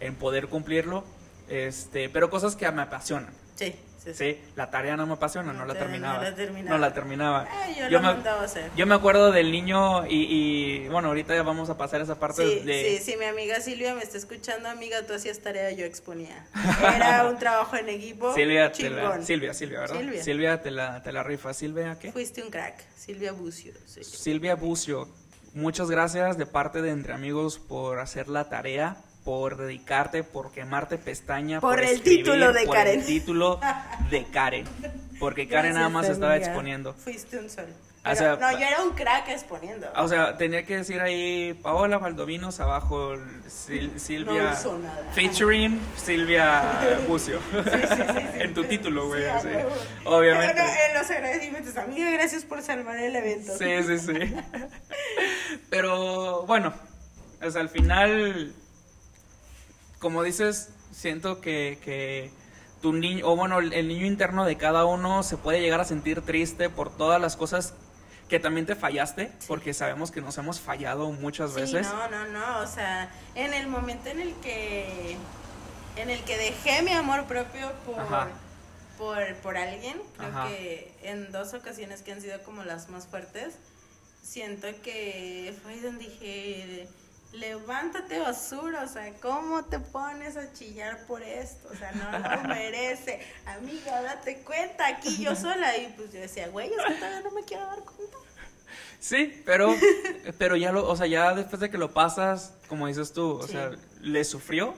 en 0.00 0.14
poder 0.16 0.48
cumplirlo, 0.48 1.04
este, 1.48 2.08
pero 2.10 2.28
cosas 2.30 2.54
que 2.56 2.70
me 2.70 2.82
apasionan. 2.82 3.32
Sí, 3.54 3.74
sí, 4.06 4.14
sí. 4.14 4.40
La 4.56 4.70
tarea 4.70 4.96
no 4.96 5.06
me 5.06 5.14
apasiona, 5.14 5.52
no, 5.52 5.60
No 5.60 5.66
la 5.66 5.74
te- 5.74 5.80
terminaba. 5.80 6.18
no 6.18 6.22
la 6.24 6.34
terminaba. 6.34 6.76
No 6.76 6.80
la 6.80 6.94
terminaba. 6.94 7.48
Ay, 7.50 7.74
yo, 7.78 7.88
Yo 7.88 8.00
lo 8.00 8.14
me-. 8.14 8.22
Yo 8.76 8.86
me 8.86 8.94
acuerdo 8.94 9.32
del 9.32 9.52
niño 9.52 10.06
y, 10.06 10.26
y, 10.84 10.88
bueno, 10.88 11.08
ahorita 11.08 11.34
ya 11.34 11.42
vamos 11.42 11.68
a 11.70 11.76
pasar 11.76 12.00
esa 12.00 12.18
parte 12.18 12.46
Sí, 12.46 12.60
de... 12.64 12.98
sí, 12.98 13.12
sí, 13.12 13.16
mi 13.18 13.24
amiga 13.26 13.60
Silvia 13.60 13.94
me 13.94 14.02
está 14.02 14.16
escuchando, 14.18 14.68
amiga, 14.68 15.06
tú 15.06 15.14
hacías 15.14 15.38
tarea, 15.40 15.70
yo 15.72 15.84
exponía. 15.84 16.46
Era 16.96 17.26
un 17.28 17.38
trabajo 17.38 17.76
en 17.76 17.88
equipo 17.88 18.34
Silvia, 18.34 18.72
te 18.72 18.90
la-. 18.90 19.22
Silvia, 19.22 19.52
Silvia, 19.54 19.80
¿verdad? 19.80 19.96
Silvia. 20.22 20.62
te 20.62 20.70
la, 20.70 21.02
te 21.02 21.12
la 21.12 21.22
rifa. 21.22 21.52
Silvia, 21.54 21.98
¿qué? 22.00 22.12
Fuiste 22.12 22.42
un 22.42 22.50
crack, 22.50 22.82
Silvia 22.96 23.32
Bucio. 23.32 23.72
Silvia 23.86 24.54
Bucio, 24.56 25.08
muchas 25.54 25.90
gracias 25.90 26.36
de 26.38 26.46
parte 26.46 26.82
de 26.82 26.90
Entre 26.90 27.12
Amigos 27.12 27.58
por 27.58 27.98
hacer 27.98 28.28
la 28.28 28.48
tarea, 28.48 28.96
por 29.26 29.56
dedicarte, 29.56 30.22
por 30.22 30.52
quemarte 30.52 30.98
pestaña, 30.98 31.60
Por 31.60 31.80
el 31.80 31.96
escribir, 31.96 32.24
título 32.24 32.52
de 32.52 32.64
por 32.64 32.76
Karen. 32.76 33.00
el 33.00 33.04
título 33.06 33.60
de 34.08 34.24
Karen. 34.26 34.64
Porque 35.18 35.48
Karen 35.48 35.74
nada 35.74 35.88
más 35.88 36.08
estaba 36.08 36.34
amiga. 36.34 36.46
exponiendo. 36.46 36.94
Fuiste 36.94 37.36
un 37.38 37.50
sol. 37.50 37.66
O 38.08 38.14
sea, 38.14 38.36
Pero- 38.36 38.52
no, 38.52 38.52
yo 38.56 38.64
era 38.64 38.82
un 38.84 38.90
crack 38.92 39.28
exponiendo. 39.30 39.88
O 39.96 40.06
sea, 40.06 40.36
tenía 40.36 40.64
que 40.64 40.76
decir 40.76 41.00
ahí 41.00 41.54
Paola 41.60 41.98
Valdovinos 41.98 42.60
abajo 42.60 43.14
Sil- 43.50 43.98
Silvia 43.98 44.54
No 44.64 44.78
nada. 44.78 45.10
featuring 45.12 45.80
Silvia 45.96 46.62
Bucio. 47.08 47.40
Sí, 47.50 47.58
sí, 47.64 47.86
sí, 47.96 48.02
sí. 48.14 48.42
en 48.42 48.54
tu 48.54 48.62
título, 48.62 49.08
güey. 49.08 49.24
Obviamente. 50.04 50.54
Pero 50.54 50.66
no, 50.68 50.72
en 50.88 50.94
los 51.00 51.10
agradecimientos, 51.10 51.76
amiga, 51.78 52.08
gracias 52.12 52.44
por 52.44 52.62
salvar 52.62 52.96
el 52.98 53.16
evento. 53.16 53.52
Sí, 53.58 53.82
sí, 53.84 53.98
sí. 53.98 54.34
Pero 55.70 56.46
bueno, 56.46 56.72
o 57.42 57.50
sea, 57.50 57.60
al 57.60 57.68
final, 57.68 58.52
como 59.98 60.22
dices, 60.22 60.70
siento 60.92 61.40
que, 61.40 61.78
que 61.82 62.30
tu 62.82 62.92
niño, 62.92 63.26
o 63.26 63.36
bueno, 63.36 63.58
el, 63.58 63.88
niño 63.88 64.06
interno 64.06 64.44
de 64.44 64.56
cada 64.56 64.84
uno 64.84 65.22
se 65.22 65.36
puede 65.36 65.60
llegar 65.60 65.80
a 65.80 65.84
sentir 65.84 66.22
triste 66.22 66.68
por 66.70 66.94
todas 66.96 67.20
las 67.20 67.36
cosas 67.36 67.74
que 68.28 68.40
también 68.40 68.66
te 68.66 68.74
fallaste, 68.74 69.32
porque 69.46 69.72
sabemos 69.72 70.10
que 70.10 70.20
nos 70.20 70.36
hemos 70.38 70.60
fallado 70.60 71.10
muchas 71.12 71.52
Sí, 71.54 71.60
veces. 71.60 71.86
no, 71.86 72.08
no, 72.08 72.26
no, 72.26 72.58
o 72.60 72.66
sea, 72.66 73.10
en 73.34 73.54
el 73.54 73.68
momento 73.68 74.08
en 74.08 74.20
el 74.20 74.34
que 74.36 75.16
en 75.96 76.10
el 76.10 76.22
que 76.24 76.36
dejé 76.36 76.82
mi 76.82 76.92
amor 76.92 77.24
propio 77.24 77.72
por 77.86 77.96
por, 78.98 79.34
por 79.36 79.56
alguien, 79.56 80.00
creo 80.16 80.28
Ajá. 80.30 80.48
que 80.48 80.92
en 81.02 81.30
dos 81.30 81.54
ocasiones 81.54 82.02
que 82.02 82.12
han 82.12 82.20
sido 82.20 82.42
como 82.42 82.64
las 82.64 82.88
más 82.88 83.06
fuertes, 83.06 83.54
siento 84.22 84.68
que 84.82 85.54
fue 85.62 85.80
donde 85.80 86.04
dije, 86.04 86.88
levántate 87.38 88.18
basura, 88.18 88.82
o 88.82 88.88
sea, 88.88 89.12
¿cómo 89.20 89.64
te 89.64 89.78
pones 89.78 90.36
a 90.36 90.52
chillar 90.52 91.06
por 91.06 91.22
esto? 91.22 91.68
O 91.72 91.76
sea, 91.76 91.92
no 91.92 92.18
lo 92.18 92.48
merece. 92.48 93.20
Amiga, 93.46 94.02
date 94.02 94.38
cuenta, 94.42 94.86
aquí 94.86 95.22
yo 95.22 95.34
sola. 95.36 95.76
Y 95.76 95.92
pues 95.96 96.12
yo 96.12 96.20
decía, 96.20 96.48
güey, 96.48 96.70
es 96.72 96.76
que 96.86 96.94
todavía 96.94 97.20
no 97.22 97.30
me 97.32 97.44
quiero 97.44 97.66
dar 97.66 97.80
cuenta. 97.80 98.16
Sí, 98.98 99.42
pero, 99.46 99.74
pero 100.38 100.56
ya 100.56 100.72
lo, 100.72 100.88
o 100.88 100.96
sea, 100.96 101.06
ya 101.06 101.34
después 101.34 101.60
de 101.60 101.70
que 101.70 101.78
lo 101.78 101.92
pasas, 101.92 102.54
como 102.68 102.86
dices 102.86 103.12
tú, 103.12 103.38
o 103.38 103.46
Sí. 103.46 103.52
sea, 103.52 103.70
le 104.00 104.24
sufrió, 104.24 104.74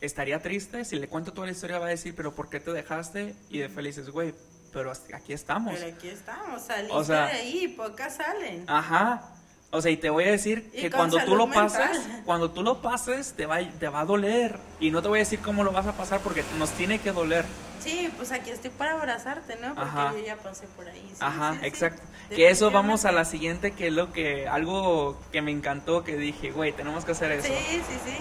estaría 0.00 0.40
triste, 0.40 0.84
si 0.84 0.96
le 0.96 1.08
cuento 1.08 1.32
toda 1.32 1.46
la 1.46 1.52
historia 1.52 1.78
va 1.78 1.86
a 1.86 1.90
decir, 1.90 2.14
pero 2.14 2.34
¿por 2.34 2.48
qué 2.50 2.60
te 2.60 2.72
dejaste? 2.72 3.34
Y 3.48 3.58
de 3.58 3.68
felices, 3.68 4.10
güey, 4.10 4.34
pero 4.72 4.92
aquí 5.14 5.32
estamos. 5.32 5.74
Pero 5.78 5.94
aquí 5.96 6.08
estamos, 6.08 6.62
saliste 6.62 6.94
O 6.94 7.02
sea- 7.04 7.26
de 7.26 7.32
ahí, 7.32 7.68
pocas 7.68 8.16
salen. 8.16 8.64
Ajá. 8.68 9.30
O 9.74 9.82
sea, 9.82 9.90
y 9.90 9.96
te 9.96 10.08
voy 10.08 10.24
a 10.24 10.30
decir 10.30 10.70
que 10.70 10.90
cuando 10.90 11.18
tú 11.24 11.34
lo 11.34 11.46
mental. 11.46 11.68
pases, 11.68 12.00
cuando 12.24 12.50
tú 12.52 12.62
lo 12.62 12.80
pases, 12.80 13.32
te 13.36 13.44
va, 13.46 13.58
te 13.60 13.88
va 13.88 14.00
a 14.00 14.04
doler. 14.04 14.56
Y 14.80 14.90
no 14.90 15.02
te 15.02 15.08
voy 15.08 15.18
a 15.18 15.22
decir 15.22 15.40
cómo 15.40 15.64
lo 15.64 15.72
vas 15.72 15.86
a 15.86 15.92
pasar 15.96 16.20
porque 16.20 16.44
nos 16.58 16.70
tiene 16.70 17.00
que 17.00 17.10
doler. 17.12 17.44
Sí, 17.80 18.08
pues 18.16 18.32
aquí 18.32 18.50
estoy 18.50 18.70
para 18.70 18.92
abrazarte, 18.92 19.56
¿no? 19.56 19.74
Porque 19.74 19.90
Ajá. 19.90 20.12
yo 20.16 20.24
ya 20.24 20.36
pasé 20.36 20.66
por 20.76 20.88
ahí. 20.88 21.06
sí, 21.10 21.16
Ajá, 21.20 21.52
sí, 21.54 21.58
sí. 21.60 21.66
exacto. 21.66 22.02
Que 22.30 22.48
eso 22.48 22.70
vamos 22.70 23.04
a 23.04 23.12
la 23.12 23.24
siguiente, 23.26 23.72
que 23.72 23.88
es 23.88 23.92
lo 23.92 24.10
que, 24.12 24.48
algo 24.48 25.20
que 25.32 25.42
me 25.42 25.50
encantó, 25.50 26.02
que 26.04 26.16
dije, 26.16 26.50
güey, 26.52 26.72
tenemos 26.72 27.04
que 27.04 27.12
hacer 27.12 27.32
eso. 27.32 27.46
Sí, 27.48 27.82
sí, 27.86 27.98
sí. 28.06 28.16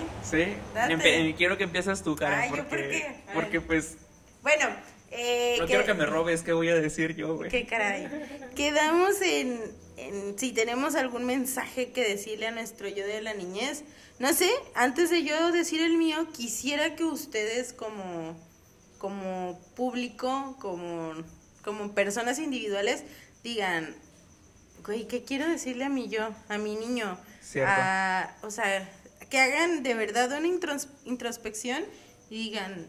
Sí. 0.46 0.58
Empe- 0.76 1.36
quiero 1.38 1.58
que 1.58 1.63
empieces 1.63 2.02
tú, 2.04 2.16
Karen, 2.16 2.39
Ay, 2.39 2.50
¿yo 2.50 2.56
porque, 2.58 2.70
por 2.70 2.78
qué? 2.89 3.04
A 3.06 3.08
ver. 3.10 3.34
porque 3.34 3.62
pues 3.62 3.98
Bueno, 4.42 4.66
eh, 5.12 5.56
no 5.60 5.66
que- 5.66 5.68
quiero 5.70 5.86
que 5.86 5.94
me 5.94 6.06
robes, 6.08 6.42
¿qué 6.42 6.52
voy 6.52 6.68
a 6.70 6.76
decir 6.76 7.16
yo, 7.16 7.36
güey? 7.38 7.50
Qué 7.50 7.66
caray. 7.66 8.10
Quedamos 8.56 9.22
en, 9.22 9.62
en 9.97 10.38
si 10.39 10.51
tenemos 10.51 10.95
algún 10.95 11.25
mensaje 11.25 11.91
que 11.91 12.03
decirle 12.08 12.47
a 12.47 12.51
nuestro 12.51 12.88
yo 12.88 13.06
de 13.06 13.21
la 13.21 13.34
niñez. 13.34 13.84
No 14.19 14.34
sé, 14.34 14.49
antes 14.75 15.10
de 15.10 15.23
yo 15.23 15.51
decir 15.51 15.82
el 15.82 15.97
mío, 15.97 16.27
quisiera 16.34 16.95
que 16.95 17.03
ustedes 17.03 17.73
como 17.73 18.36
como 18.99 19.60
público, 19.75 20.56
como, 20.62 21.12
como 21.62 21.91
personas 21.93 22.39
individuales, 22.39 23.03
digan, 23.43 23.93
güey, 24.86 25.10
¿qué 25.10 25.23
quiero 25.25 25.45
decirle 25.45 25.84
a 25.84 25.89
mi 25.89 26.08
yo, 26.08 26.29
a 26.47 26.58
mi 26.58 26.77
niño? 26.77 27.17
A- 27.67 28.34
o 28.43 28.49
sea, 28.49 28.89
que 29.29 29.39
hagan 29.39 29.84
de 29.84 29.93
verdad 29.95 30.32
una 30.38 30.47
intros- 30.47 30.88
introspección 31.03 31.84
y 32.29 32.45
digan, 32.45 32.88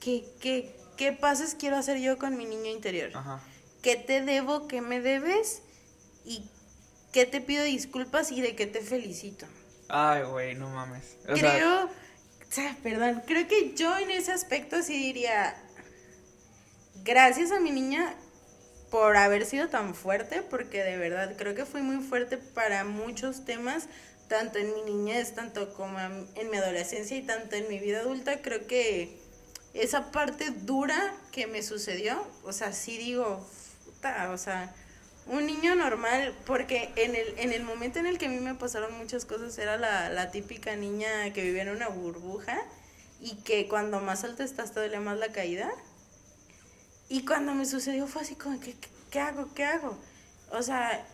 ¿qué, 0.00 0.24
qué, 0.40 0.74
qué 0.96 1.12
pasos 1.12 1.54
quiero 1.54 1.76
hacer 1.76 1.98
yo 1.98 2.16
con 2.16 2.38
mi 2.38 2.46
niño 2.46 2.70
interior? 2.70 3.10
Ajá. 3.14 3.38
¿Qué 3.82 3.96
te 3.96 4.22
debo, 4.22 4.68
qué 4.68 4.80
me 4.80 5.02
debes? 5.02 5.60
¿Y 6.26 6.44
qué 7.12 7.24
te 7.24 7.40
pido 7.40 7.62
disculpas 7.64 8.32
y 8.32 8.42
de 8.42 8.56
qué 8.56 8.66
te 8.66 8.80
felicito? 8.80 9.46
Ay, 9.88 10.24
güey, 10.24 10.54
no 10.56 10.68
mames. 10.68 11.16
O 11.28 11.32
creo, 11.32 11.84
o 11.84 11.90
sea, 12.50 12.76
perdón, 12.82 13.22
creo 13.26 13.46
que 13.46 13.74
yo 13.74 13.96
en 13.96 14.10
ese 14.10 14.32
aspecto 14.32 14.82
sí 14.82 14.98
diría, 14.98 15.56
gracias 17.04 17.52
a 17.52 17.60
mi 17.60 17.70
niña 17.70 18.14
por 18.90 19.16
haber 19.16 19.46
sido 19.46 19.68
tan 19.68 19.94
fuerte, 19.94 20.42
porque 20.42 20.82
de 20.82 20.96
verdad 20.96 21.36
creo 21.36 21.54
que 21.54 21.64
fui 21.64 21.82
muy 21.82 22.04
fuerte 22.04 22.36
para 22.36 22.84
muchos 22.84 23.44
temas, 23.44 23.88
tanto 24.28 24.58
en 24.58 24.74
mi 24.74 24.82
niñez, 24.82 25.34
tanto 25.34 25.72
como 25.74 25.98
en 26.00 26.50
mi 26.50 26.56
adolescencia 26.56 27.16
y 27.16 27.22
tanto 27.22 27.54
en 27.54 27.68
mi 27.68 27.78
vida 27.78 28.00
adulta, 28.00 28.42
creo 28.42 28.66
que 28.66 29.20
esa 29.74 30.10
parte 30.10 30.50
dura 30.50 31.14
que 31.30 31.46
me 31.46 31.62
sucedió, 31.62 32.26
o 32.42 32.52
sea, 32.52 32.72
sí 32.72 32.98
digo, 32.98 33.46
puta, 33.84 34.30
o 34.30 34.38
sea, 34.38 34.74
un 35.26 35.46
niño 35.46 35.74
normal, 35.74 36.34
porque 36.46 36.92
en 36.96 37.16
el, 37.16 37.38
en 37.38 37.52
el 37.52 37.64
momento 37.64 37.98
en 37.98 38.06
el 38.06 38.18
que 38.18 38.26
a 38.26 38.28
mí 38.28 38.38
me 38.38 38.54
pasaron 38.54 38.96
muchas 38.96 39.24
cosas, 39.24 39.56
era 39.58 39.76
la, 39.76 40.08
la 40.08 40.30
típica 40.30 40.76
niña 40.76 41.32
que 41.32 41.42
vivía 41.42 41.62
en 41.62 41.70
una 41.70 41.88
burbuja 41.88 42.58
y 43.20 43.36
que 43.42 43.66
cuando 43.68 44.00
más 44.00 44.24
alto 44.24 44.42
estás 44.42 44.72
te 44.72 44.80
duele 44.80 45.00
más 45.00 45.18
la 45.18 45.32
caída. 45.32 45.70
Y 47.08 47.24
cuando 47.24 47.54
me 47.54 47.66
sucedió 47.66 48.06
fue 48.06 48.22
así 48.22 48.34
como, 48.34 48.60
¿qué, 48.60 48.74
qué, 48.74 48.88
qué 49.10 49.20
hago? 49.20 49.52
¿Qué 49.54 49.64
hago? 49.64 49.98
O 50.50 50.62
sea, 50.62 51.04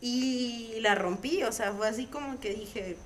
y 0.00 0.78
la 0.80 0.94
rompí, 0.94 1.42
o 1.42 1.52
sea, 1.52 1.72
fue 1.72 1.88
así 1.88 2.06
como 2.06 2.38
que 2.40 2.54
dije, 2.54 2.96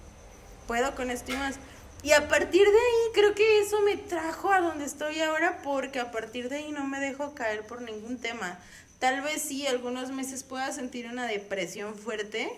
puedo 0.66 0.94
con 0.94 1.10
esto 1.10 1.32
y 1.32 1.36
más. 1.36 1.56
Y 2.02 2.12
a 2.12 2.28
partir 2.28 2.62
de 2.62 2.76
ahí 2.78 3.12
creo 3.14 3.34
que 3.34 3.60
eso 3.60 3.80
me 3.82 3.96
trajo 3.96 4.50
a 4.50 4.60
donde 4.60 4.84
estoy 4.84 5.20
ahora 5.20 5.62
porque 5.62 6.00
a 6.00 6.10
partir 6.10 6.48
de 6.48 6.56
ahí 6.56 6.72
no 6.72 6.84
me 6.86 6.98
dejo 6.98 7.34
caer 7.34 7.64
por 7.66 7.80
ningún 7.80 8.18
tema. 8.18 8.58
Tal 9.02 9.20
vez 9.20 9.42
sí, 9.42 9.66
algunos 9.66 10.12
meses 10.12 10.44
pueda 10.44 10.70
sentir 10.70 11.08
una 11.08 11.26
depresión 11.26 11.96
fuerte, 11.98 12.48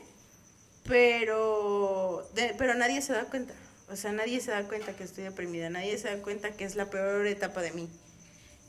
pero, 0.87 2.28
de- 2.35 2.54
pero 2.59 2.74
nadie 2.74 3.00
se 3.00 3.14
da 3.14 3.24
cuenta. 3.24 3.54
O 3.90 3.96
sea, 3.96 4.12
nadie 4.12 4.40
se 4.40 4.50
da 4.50 4.62
cuenta 4.68 4.94
que 4.94 5.04
estoy 5.04 5.24
deprimida, 5.24 5.70
nadie 5.70 5.96
se 5.96 6.09
da 6.09 6.22
cuenta 6.22 6.50
que 6.57 6.64
es 6.64 6.74
la 6.74 6.90
peor 6.90 7.26
etapa 7.26 7.62
de 7.62 7.72
mí. 7.72 7.88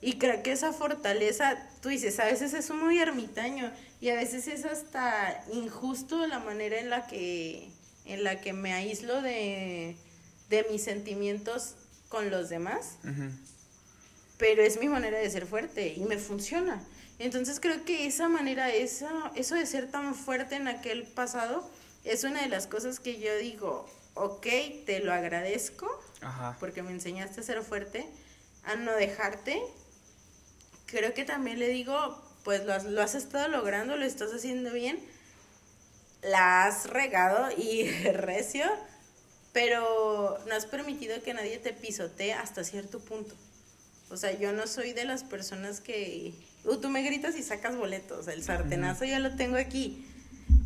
Y 0.01 0.17
creo 0.17 0.41
que 0.41 0.53
esa 0.53 0.71
fortaleza, 0.71 1.57
tú 1.81 1.89
dices, 1.89 2.17
a 2.19 2.25
veces 2.25 2.53
es 2.53 2.69
muy 2.71 2.97
ermitaño 2.99 3.71
y 3.99 4.09
a 4.09 4.15
veces 4.15 4.47
es 4.47 4.63
hasta 4.65 5.43
injusto 5.53 6.25
la 6.27 6.39
manera 6.39 6.79
en 6.79 6.89
la 6.89 7.07
que, 7.07 7.69
en 8.05 8.23
la 8.23 8.39
que 8.39 8.53
me 8.53 8.71
aíslo 8.73 9.21
de, 9.21 9.95
de 10.49 10.65
mis 10.71 10.83
sentimientos 10.83 11.75
con 12.09 12.29
los 12.29 12.47
demás 12.49 12.99
ujú. 13.03 13.29
pero 14.37 14.61
es 14.61 14.79
mi 14.79 14.87
manera 14.87 15.17
de 15.17 15.29
ser 15.29 15.45
fuerte 15.47 15.93
y 15.97 16.01
me 16.01 16.17
funciona. 16.19 16.81
Entonces 17.17 17.59
creo 17.59 17.85
que 17.85 18.05
esa 18.05 18.27
manera, 18.27 18.69
esa, 18.73 19.31
eso 19.35 19.55
de 19.55 19.65
ser 19.65 19.89
tan 19.89 20.15
fuerte 20.15 20.55
en 20.55 20.67
aquel 20.67 21.03
pasado, 21.03 21.69
es 22.03 22.23
una 22.23 22.41
de 22.41 22.49
las 22.49 22.67
cosas 22.67 22.99
que 22.99 23.19
yo 23.19 23.35
digo, 23.37 23.89
ok, 24.15 24.45
te 24.85 24.99
lo 24.99 25.13
agradezco 25.13 25.87
Ajá. 26.21 26.57
porque 26.59 26.83
me 26.83 26.91
enseñaste 26.91 27.39
a 27.39 27.43
ser 27.43 27.61
fuerte, 27.63 28.05
a 28.63 28.75
no 28.75 28.91
dejarte. 28.93 29.61
Creo 30.87 31.13
que 31.13 31.23
también 31.23 31.59
le 31.59 31.69
digo, 31.69 32.21
pues 32.43 32.65
lo 32.65 32.73
has, 32.73 32.83
lo 32.83 33.01
has 33.01 33.15
estado 33.15 33.47
logrando, 33.47 33.95
lo 33.97 34.05
estás 34.05 34.31
haciendo 34.33 34.71
bien, 34.71 34.99
la 36.21 36.65
has 36.65 36.89
regado 36.89 37.49
y 37.57 37.89
recio, 38.11 38.65
pero 39.53 40.37
no 40.47 40.55
has 40.55 40.65
permitido 40.65 41.21
que 41.23 41.33
nadie 41.33 41.57
te 41.59 41.73
pisotee 41.73 42.33
hasta 42.33 42.63
cierto 42.63 42.99
punto. 42.99 43.35
O 44.09 44.17
sea, 44.17 44.37
yo 44.37 44.51
no 44.51 44.67
soy 44.67 44.93
de 44.93 45.05
las 45.05 45.23
personas 45.23 45.81
que... 45.81 46.33
Uh, 46.65 46.77
tú 46.77 46.89
me 46.89 47.03
gritas 47.03 47.35
y 47.37 47.43
sacas 47.43 47.75
boletos, 47.77 48.27
el 48.27 48.43
sartenazo 48.43 49.05
ya 49.05 49.19
lo 49.19 49.35
tengo 49.35 49.57
aquí. 49.57 50.05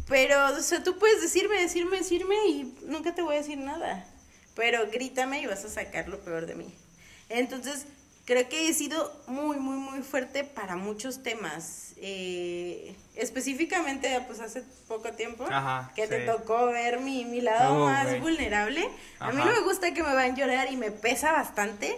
Pero, 0.08 0.46
o 0.56 0.62
sea, 0.62 0.84
tú 0.84 0.98
puedes 0.98 1.22
decirme, 1.22 1.60
decirme, 1.62 1.98
decirme 1.98 2.36
y 2.48 2.76
nunca 2.86 3.14
te 3.14 3.22
voy 3.22 3.36
a 3.36 3.40
decir 3.40 3.58
nada. 3.58 4.06
Pero 4.56 4.90
grítame 4.92 5.42
y 5.42 5.46
vas 5.46 5.64
a 5.66 5.70
sacar 5.70 6.08
lo 6.10 6.20
peor 6.22 6.46
de 6.48 6.56
mí. 6.56 6.74
Entonces, 7.30 7.86
creo 8.26 8.50
que 8.50 8.68
he 8.70 8.74
sido 8.74 9.14
muy, 9.28 9.58
muy, 9.58 9.78
muy 9.78 10.02
fuerte 10.02 10.44
para 10.44 10.76
muchos 10.76 11.22
temas. 11.22 11.94
Eh, 11.98 12.96
específicamente, 13.16 14.20
pues 14.28 14.40
hace 14.40 14.64
poco 14.88 15.12
tiempo 15.14 15.46
Ajá, 15.50 15.92
que 15.96 16.08
te 16.08 16.22
sí. 16.22 16.26
tocó 16.26 16.68
ver 16.68 17.00
mi, 17.02 17.26
mi 17.26 17.42
lado 17.42 17.76
Oh, 17.76 17.86
más 17.86 18.08
güey. 18.08 18.20
vulnerable. 18.20 18.90
A 19.20 19.32
mí 19.32 19.42
Ajá. 19.42 19.46
no 19.50 19.52
me 19.54 19.62
gusta 19.62 19.94
que 19.94 20.02
me 20.02 20.16
vean 20.16 20.36
llorar 20.36 20.72
y 20.72 20.76
me 20.78 20.92
pesa 20.92 21.32
bastante. 21.32 21.96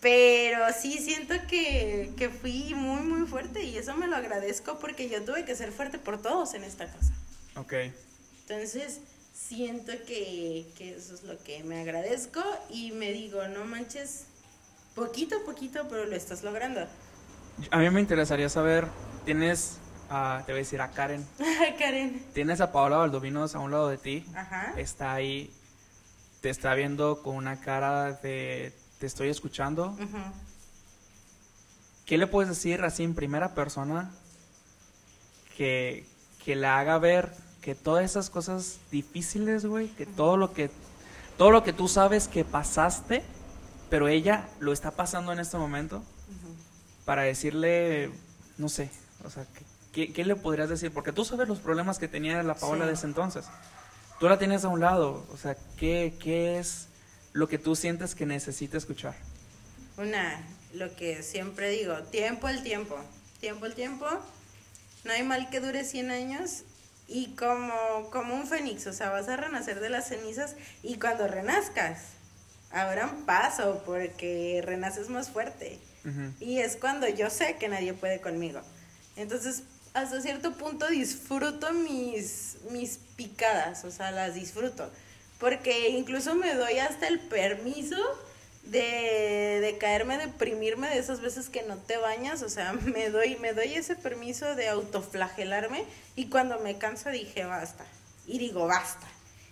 Pero 0.00 0.58
sí 0.80 0.98
siento 0.98 1.34
que, 1.48 2.12
que 2.16 2.28
fui 2.28 2.72
muy, 2.74 3.00
muy 3.02 3.26
fuerte 3.26 3.64
y 3.64 3.76
eso 3.78 3.96
me 3.96 4.06
lo 4.06 4.14
agradezco 4.16 4.78
porque 4.78 5.08
yo 5.08 5.24
tuve 5.24 5.44
que 5.44 5.56
ser 5.56 5.72
fuerte 5.72 5.98
por 5.98 6.22
todos 6.22 6.54
en 6.54 6.62
esta 6.64 6.86
casa. 6.86 7.12
Ok. 7.56 7.72
Entonces, 8.42 9.00
siento 9.34 9.92
que, 10.06 10.66
que 10.76 10.94
eso 10.96 11.14
es 11.14 11.24
lo 11.24 11.36
que 11.42 11.64
me 11.64 11.80
agradezco 11.80 12.40
y 12.70 12.92
me 12.92 13.12
digo, 13.12 13.46
no 13.48 13.64
manches, 13.64 14.26
poquito 14.94 15.38
a 15.38 15.44
poquito, 15.44 15.88
pero 15.88 16.04
lo 16.06 16.14
estás 16.14 16.44
logrando. 16.44 16.86
A 17.72 17.78
mí 17.78 17.90
me 17.90 18.00
interesaría 18.00 18.48
saber, 18.48 18.86
tienes, 19.24 19.78
a- 20.10 20.44
te 20.46 20.52
voy 20.52 20.60
a 20.60 20.62
decir 20.62 20.80
a 20.80 20.92
Karen, 20.92 21.26
Karen. 21.78 22.24
tienes 22.32 22.60
a 22.60 22.70
Paola 22.70 22.98
Valdovinos 22.98 23.56
a 23.56 23.58
un 23.58 23.72
lado 23.72 23.88
de 23.88 23.98
ti, 23.98 24.24
Ajá. 24.32 24.74
está 24.76 25.12
ahí, 25.14 25.52
te 26.40 26.50
está 26.50 26.74
viendo 26.74 27.20
con 27.24 27.34
una 27.34 27.60
cara 27.60 28.12
de 28.12 28.72
te 28.98 29.06
estoy 29.06 29.28
escuchando. 29.28 29.96
¿Qué 32.06 32.16
le 32.18 32.26
puedes 32.26 32.48
decir 32.48 32.82
así 32.82 33.02
en 33.04 33.14
primera 33.14 33.54
persona 33.54 34.10
que, 35.56 36.06
que 36.44 36.56
la 36.56 36.78
haga 36.78 36.98
ver 36.98 37.32
que 37.60 37.74
todas 37.74 38.04
esas 38.04 38.30
cosas 38.30 38.78
difíciles, 38.90 39.66
güey, 39.66 39.88
que 39.88 40.06
todo 40.06 40.36
lo 40.36 40.52
que 40.52 40.70
todo 41.36 41.50
lo 41.50 41.62
que 41.62 41.72
tú 41.72 41.86
sabes 41.86 42.26
que 42.26 42.44
pasaste, 42.44 43.22
pero 43.90 44.08
ella 44.08 44.48
lo 44.58 44.72
está 44.72 44.90
pasando 44.92 45.32
en 45.32 45.38
este 45.38 45.56
momento 45.56 46.02
para 47.04 47.22
decirle, 47.22 48.10
no 48.56 48.68
sé, 48.68 48.90
o 49.24 49.30
sea, 49.30 49.46
¿qué, 49.54 49.62
qué, 50.06 50.12
qué 50.12 50.24
le 50.24 50.34
podrías 50.34 50.68
decir? 50.68 50.92
Porque 50.92 51.12
tú 51.12 51.24
sabes 51.24 51.46
los 51.46 51.60
problemas 51.60 51.98
que 52.00 52.08
tenía 52.08 52.42
la 52.42 52.54
Paola 52.54 52.84
Sí. 52.84 52.88
de 52.88 52.94
ese 52.94 53.06
entonces. 53.06 53.44
Tú 54.18 54.28
la 54.28 54.38
tienes 54.38 54.64
a 54.64 54.68
un 54.68 54.80
lado, 54.80 55.24
o 55.32 55.36
sea, 55.36 55.56
¿qué, 55.76 56.16
qué 56.18 56.58
es 56.58 56.87
lo 57.38 57.48
que 57.48 57.56
tú 57.56 57.76
sientes 57.76 58.16
que 58.16 58.26
necesita 58.26 58.76
escuchar? 58.76 59.14
Una, 59.96 60.44
lo 60.74 60.96
que 60.96 61.22
siempre 61.22 61.70
digo, 61.70 61.94
tiempo 62.10 62.48
al 62.48 62.64
tiempo, 62.64 62.98
tiempo 63.38 63.64
al 63.64 63.74
tiempo, 63.74 64.06
no 65.04 65.12
hay 65.12 65.22
mal 65.22 65.48
que 65.48 65.60
dure 65.60 65.84
100 65.84 66.10
años 66.10 66.64
y 67.06 67.36
como, 67.36 68.10
como 68.10 68.34
un 68.34 68.48
fénix, 68.48 68.88
o 68.88 68.92
sea, 68.92 69.10
vas 69.10 69.28
a 69.28 69.36
renacer 69.36 69.78
de 69.78 69.88
las 69.88 70.08
cenizas 70.08 70.56
y 70.82 70.98
cuando 70.98 71.28
renazcas, 71.28 72.00
habrá 72.72 73.06
un 73.06 73.24
paso 73.24 73.84
porque 73.86 74.60
renaces 74.64 75.08
más 75.08 75.30
fuerte. 75.30 75.78
Ujú. 76.04 76.32
Y 76.40 76.58
es 76.58 76.74
cuando 76.74 77.08
yo 77.08 77.30
sé 77.30 77.54
que 77.56 77.68
nadie 77.68 77.94
puede 77.94 78.20
conmigo. 78.20 78.62
Entonces, 79.14 79.62
hasta 79.94 80.20
cierto 80.20 80.54
punto 80.54 80.88
disfruto 80.88 81.72
mis, 81.72 82.56
mis 82.72 82.98
picadas, 83.14 83.84
o 83.84 83.92
sea, 83.92 84.10
las 84.10 84.34
disfruto. 84.34 84.90
Porque 85.38 85.90
incluso 85.90 86.34
me 86.34 86.54
doy 86.54 86.78
hasta 86.78 87.06
el 87.08 87.20
permiso 87.20 87.96
de, 88.64 89.60
de 89.60 89.78
caerme, 89.78 90.18
deprimirme 90.18 90.88
de 90.88 90.98
esas 90.98 91.20
veces 91.20 91.48
que 91.48 91.62
no 91.62 91.76
te 91.76 91.96
bañas. 91.96 92.42
O 92.42 92.48
sea, 92.48 92.72
me 92.72 93.10
doy, 93.10 93.36
me 93.36 93.52
doy 93.52 93.74
ese 93.74 93.96
permiso 93.96 94.54
de 94.54 94.68
autoflagelarme. 94.68 95.84
Y 96.16 96.26
cuando 96.28 96.58
me 96.60 96.78
canso 96.78 97.10
dije, 97.10 97.44
basta. 97.44 97.84
Y 98.26 98.38
digo, 98.38 98.66
basta. 98.66 99.06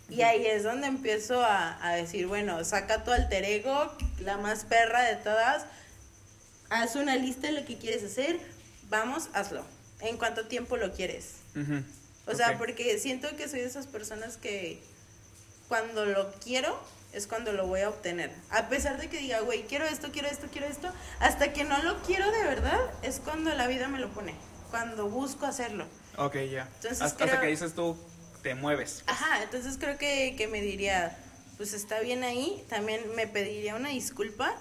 Y 0.08 0.22
ahí 0.22 0.46
es 0.46 0.62
donde 0.62 0.86
empiezo 0.86 1.42
a, 1.42 1.84
a 1.84 1.94
decir, 1.94 2.26
bueno, 2.26 2.64
saca 2.64 3.02
tu 3.02 3.10
alter 3.10 3.44
ego, 3.44 3.92
la 4.20 4.36
más 4.36 4.64
perra 4.64 5.02
de 5.02 5.16
todas, 5.16 5.66
haz 6.70 6.96
una 6.96 7.16
lista 7.16 7.48
de 7.48 7.54
lo 7.54 7.66
que 7.66 7.76
quieres 7.76 8.04
hacer, 8.04 8.38
vamos, 8.88 9.28
hazlo. 9.32 9.64
¿En 10.00 10.16
cuánto 10.16 10.46
tiempo 10.46 10.76
lo 10.76 10.92
quieres? 10.92 11.36
O 12.26 12.34
sea, 12.34 12.58
porque 12.58 12.98
siento 12.98 13.34
que 13.36 13.48
soy 13.48 13.60
de 13.60 13.66
esas 13.66 13.86
personas 13.86 14.36
que 14.36 14.78
cuando 15.68 16.04
lo 16.04 16.32
quiero 16.32 16.78
es 17.12 17.26
cuando 17.26 17.52
lo 17.52 17.66
voy 17.66 17.80
a 17.80 17.88
obtener. 17.88 18.30
A 18.50 18.68
pesar 18.68 19.00
de 19.00 19.08
que 19.08 19.18
diga, 19.18 19.40
güey, 19.40 19.62
quiero 19.64 19.86
esto, 19.86 20.10
quiero 20.12 20.28
esto, 20.28 20.48
quiero 20.52 20.66
esto, 20.66 20.92
hasta 21.18 21.52
que 21.52 21.64
no 21.64 21.82
lo 21.82 22.02
quiero 22.02 22.30
de 22.30 22.42
verdad 22.42 22.78
es 23.02 23.20
cuando 23.20 23.54
la 23.54 23.66
vida 23.66 23.88
me 23.88 23.98
lo 23.98 24.10
pone, 24.10 24.34
cuando 24.70 25.08
busco 25.08 25.46
hacerlo. 25.46 25.86
Ok, 26.18 26.36
ya. 26.50 26.68
Entonces 26.76 27.00
hasta, 27.00 27.40
que 27.40 27.46
dices 27.46 27.74
tú, 27.74 27.96
te 28.42 28.54
mueves. 28.54 29.02
Ajá, 29.06 29.42
entonces 29.42 29.78
creo 29.78 29.96
que, 29.96 30.34
que 30.36 30.46
me 30.46 30.60
diría, 30.60 31.16
pues 31.56 31.72
está 31.72 32.00
bien 32.00 32.22
ahí, 32.22 32.64
también 32.68 33.00
me 33.14 33.26
pediría 33.26 33.76
una 33.76 33.88
disculpa 33.88 34.54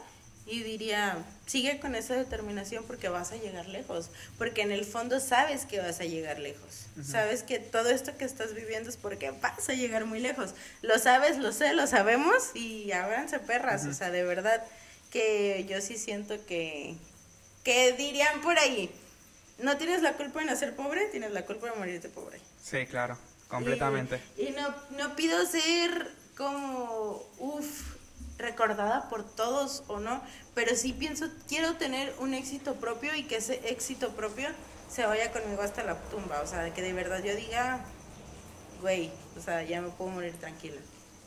y 0.48 0.62
diría, 0.62 1.18
sigue 1.48 1.80
con 1.80 1.96
esa 1.96 2.16
determinación 2.16 2.84
porque 2.86 3.10
vas 3.10 3.32
a 3.32 3.38
llegar 3.38 3.68
lejos, 3.68 4.10
porque 4.38 4.62
en 4.62 4.72
el 4.72 4.86
fondo 4.86 5.20
sabes 5.20 5.66
que 5.66 5.80
vas 5.80 6.00
a 6.00 6.04
llegar 6.04 6.40
lejos, 6.40 6.86
sabes 7.04 7.42
que 7.42 7.60
todo 7.60 7.90
esto 7.90 8.16
que 8.16 8.26
estás 8.26 8.54
viviendo 8.54 8.90
es 8.90 8.98
porque 8.98 9.32
vas 9.32 9.68
a 9.70 9.74
llegar 9.74 10.06
muy 10.06 10.20
lejos, 10.20 10.54
lo 10.84 11.00
sabes, 11.00 11.40
lo 11.40 11.52
sé, 11.52 11.74
lo 11.74 11.88
sabemos 11.88 12.52
y 12.54 12.92
ábranse 12.92 13.40
perras, 13.40 13.86
o 13.86 13.94
sea, 13.94 14.12
de 14.12 14.24
verdad 14.24 14.64
que 15.10 15.66
yo 15.68 15.82
sí 15.82 15.98
siento 15.98 16.46
que, 16.46 16.96
que 17.64 17.94
dirían 17.94 18.42
por 18.42 18.60
ahí, 18.60 18.92
no 19.60 19.78
tienes 19.78 20.02
la 20.02 20.14
culpa 20.14 20.42
de 20.42 20.46
nacer 20.46 20.76
pobre, 20.76 21.06
tienes 21.08 21.32
la 21.32 21.46
culpa 21.46 21.72
de 21.72 21.78
morirte 21.78 22.10
pobre. 22.10 22.40
Sí, 22.62 22.86
claro, 22.86 23.18
completamente. 23.48 24.20
Y, 24.38 24.52
no, 24.52 24.76
no 24.98 25.16
pido 25.16 25.44
ser 25.46 26.12
como, 26.36 27.24
uff, 27.40 27.95
recordada 28.38 29.10
por 29.10 29.24
todos 29.24 29.84
o 29.88 30.00
no, 30.00 30.22
pero 30.54 30.76
sí 30.76 30.94
pienso, 30.94 31.28
quiero 31.48 31.76
tener 31.76 32.14
un 32.20 32.34
éxito 32.34 32.76
propio 32.76 33.16
y 33.16 33.24
que 33.24 33.38
ese 33.38 33.62
éxito 33.70 34.10
propio 34.10 34.50
se 34.90 35.06
vaya 35.06 35.32
conmigo 35.32 35.62
hasta 35.62 35.84
la 35.84 35.96
tumba, 36.10 36.42
o 36.42 36.48
sea, 36.48 36.74
que 36.74 36.82
de 36.82 36.94
verdad 36.94 37.24
yo 37.24 37.36
diga, 37.36 37.80
güey, 38.82 39.12
o 39.38 39.42
sea, 39.42 39.64
ya 39.64 39.82
me 39.82 39.90
puedo 39.90 40.12
morir 40.12 40.34
tranquila. 40.34 40.78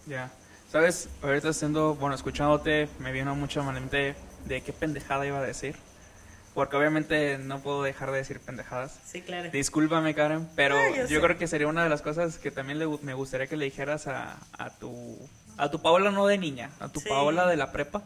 Ya, 0.07 0.31
sabes, 0.71 1.09
ahorita 1.23 1.51
haciendo, 1.51 1.95
bueno, 1.95 2.15
escuchándote, 2.15 2.89
me 2.99 3.13
vino 3.13 3.35
mucho 3.35 3.61
a 3.61 3.73
mente 3.73 4.15
de 4.47 4.61
qué 4.63 4.73
pendejada 4.73 5.27
iba 5.27 5.39
a 5.39 5.43
decir. 5.43 5.77
Porque 6.55 6.77
obviamente 6.77 7.39
no 7.39 7.61
puedo 7.61 7.85
dejar 7.85 8.11
de 8.11 8.17
decir 8.17 8.41
pendejadas. 8.41 8.99
Sí, 9.05 9.23
claro. 9.23 9.49
Discúlpame, 9.51 10.15
Karen, 10.15 10.49
pero 10.57 10.77
yo, 11.07 11.21
creo 11.21 11.39
que 11.39 11.47
sería 11.47 11.69
una 11.69 11.85
de 11.85 11.89
las 11.89 12.03
cosas 12.03 12.39
que 12.39 12.51
también 12.51 12.79
me 13.03 13.15
gustaría 13.15 13.47
que 13.47 13.57
le 13.57 13.67
dijeras 13.67 14.09
a, 14.09 14.39
a 14.59 14.71
tu 14.71 15.19
a 15.59 15.71
tu 15.71 15.81
Paola 15.81 16.11
no 16.11 16.27
de 16.27 16.39
niña, 16.39 16.71
a 16.81 16.89
tu 16.89 17.03
Paola 17.03 17.47
de 17.47 17.57
la 17.57 17.73
prepa. 17.73 18.03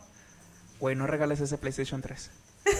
Güey, 0.80 0.96
no 0.96 1.06
regales 1.06 1.40
ese 1.40 1.58
PlayStation 1.58 2.02
3. 2.02 2.30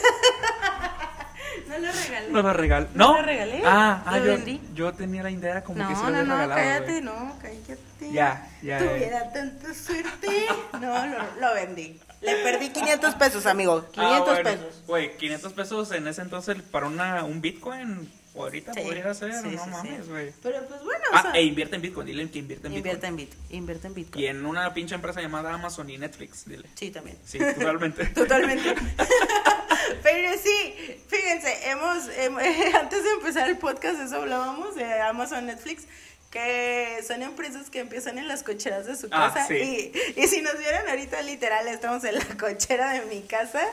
no 1.69 1.77
lo 1.77 1.91
regalé. 1.91 2.29
No 2.29 2.41
lo 2.41 2.53
regalé. 2.53 2.87
¿No? 2.95 3.07
¿No 3.07 3.17
lo 3.17 3.25
regalé? 3.25 3.61
Ah, 3.65 4.03
ah 4.05 4.19
yo, 4.19 4.37
yo, 4.73 4.93
tenía 4.93 5.23
la 5.23 5.31
idea 5.31 5.63
como 5.63 5.87
que 5.87 5.95
se 5.95 6.01
lo 6.01 6.07
había 6.07 6.23
no, 6.23 6.37
no, 6.37 6.47
No, 6.47 6.55
cállate, 6.55 7.01
no, 7.01 7.35
cállate. 7.41 8.11
Ya, 8.11 8.49
ya. 8.61 8.79
Tuviera 8.79 9.31
tanta 9.31 9.73
suerte. 9.73 10.47
No, 10.73 11.05
lo, 11.05 11.17
lo 11.39 11.53
vendí. 11.53 11.99
Le 12.21 12.35
perdí 12.37 12.69
500 12.69 13.15
pesos, 13.15 13.45
amigo. 13.45 13.85
500 13.91 14.37
ah, 14.37 14.43
pesos. 14.43 14.83
Güey, 14.87 15.15
500 15.17 15.53
pesos 15.53 15.91
en 15.91 16.07
ese 16.07 16.21
entonces 16.21 16.61
para 16.61 16.87
una, 16.87 17.23
un 17.23 17.41
Bitcoin 17.41 18.09
ahorita 18.41 18.73
podría 18.73 19.13
ser, 19.13 19.33
no 19.43 19.67
mames, 19.67 20.09
güey. 20.09 20.31
Pero 20.41 20.65
pues 20.67 20.83
bueno, 20.83 21.03
ah, 21.13 21.31
e 21.35 21.43
invierte 21.43 21.75
en 21.75 21.81
Bitcoin, 21.81 22.07
dile 22.07 22.29
que 22.29 22.39
invierte 22.39 22.67
en 22.67 22.73
Bitcoin. 22.73 23.05
En 23.05 23.15
Bitcoin. 23.15 23.41
Invierte 23.49 23.87
en 23.87 23.93
Bitcoin. 23.93 24.23
Y 24.23 24.27
en 24.27 24.45
una 24.45 24.73
pinche 24.73 24.95
empresa 24.95 25.21
llamada 25.21 25.53
Amazon 25.53 25.89
y 25.89 25.97
Netflix, 25.97 26.45
dile. 26.45 26.67
Sí, 26.75 26.91
también. 26.91 27.17
Sí, 27.25 27.39
totalmente. 27.39 28.05
totalmente. 28.15 28.75
Pero 30.03 30.31
sí, 30.41 30.73
fíjense, 31.07 31.69
hemos, 31.69 32.03
antes 32.79 33.03
de 33.03 33.11
empezar 33.11 33.49
el 33.49 33.57
podcast, 33.57 33.99
eso 33.99 34.17
hablábamos 34.17 34.75
de 34.75 34.99
Amazon, 35.01 35.45
Netflix 35.45 35.85
que 36.33 36.97
son 37.07 37.21
empresas 37.21 37.69
que 37.69 37.77
empiezan 37.77 38.17
en 38.17 38.27
las 38.27 38.41
cocheras 38.41 38.87
de 38.87 38.95
su 38.95 39.07
ah, 39.11 39.31
casa. 39.31 39.53
y, 39.53 39.93
y 40.15 40.27
si 40.27 40.41
nos 40.41 40.57
vieran 40.57 40.89
ahorita, 40.89 41.21
literal, 41.21 41.67
estamos 41.67 42.03
en 42.05 42.15
la 42.15 42.25
cochera 42.39 42.93
de 42.93 43.05
mi 43.05 43.21
casa 43.21 43.63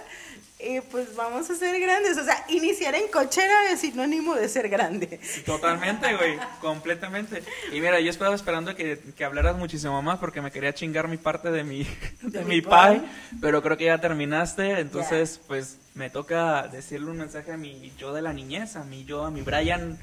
y 0.63 0.81
pues 0.81 1.15
vamos 1.15 1.49
a 1.51 1.55
ser 1.55 1.81
grandes. 1.81 2.17
O 2.19 2.25
sea, 2.25 2.45
iniciar 2.49 2.95
en 2.95 3.09
cochera 3.09 3.71
es 3.73 3.81
sinónimo 3.81 4.35
de 4.35 4.49
ser 4.49 4.69
grande. 4.69 5.21
Totalmente, 5.47 6.15
güey, 6.17 6.39
completamente. 6.61 7.43
Y 7.73 7.81
mira, 7.81 8.01
yo 8.01 8.11
estaba 8.11 8.35
esperando 8.35 8.75
que, 8.75 8.99
que, 9.17 9.25
hablaras 9.25 9.57
muchísimo 9.57 10.01
más 10.03 10.19
porque 10.19 10.41
me 10.41 10.51
quería 10.51 10.75
chingar 10.75 11.09
mi 11.09 11.17
parte 11.17 11.51
de 11.51 11.65
mi, 11.65 11.87
de, 12.23 12.45
mi 12.45 12.61
pie, 12.61 13.03
pero 13.41 13.63
creo 13.63 13.77
que 13.77 13.87
ya 13.87 14.01
terminaste, 14.01 14.81
entonces 14.81 15.41
pues 15.47 15.79
me 15.95 16.11
toca 16.11 16.69
decirle 16.69 17.11
un 17.11 17.19
mensaje 17.19 17.53
a 17.53 17.57
mi 17.57 17.93
yo 17.99 18.13
de 18.13 18.23
la 18.23 18.33
niñez, 18.33 18.77
a 18.77 18.85
mi 18.85 19.05
yo, 19.05 19.25
a 19.25 19.31
mi 19.31 19.43
Brian, 19.43 19.99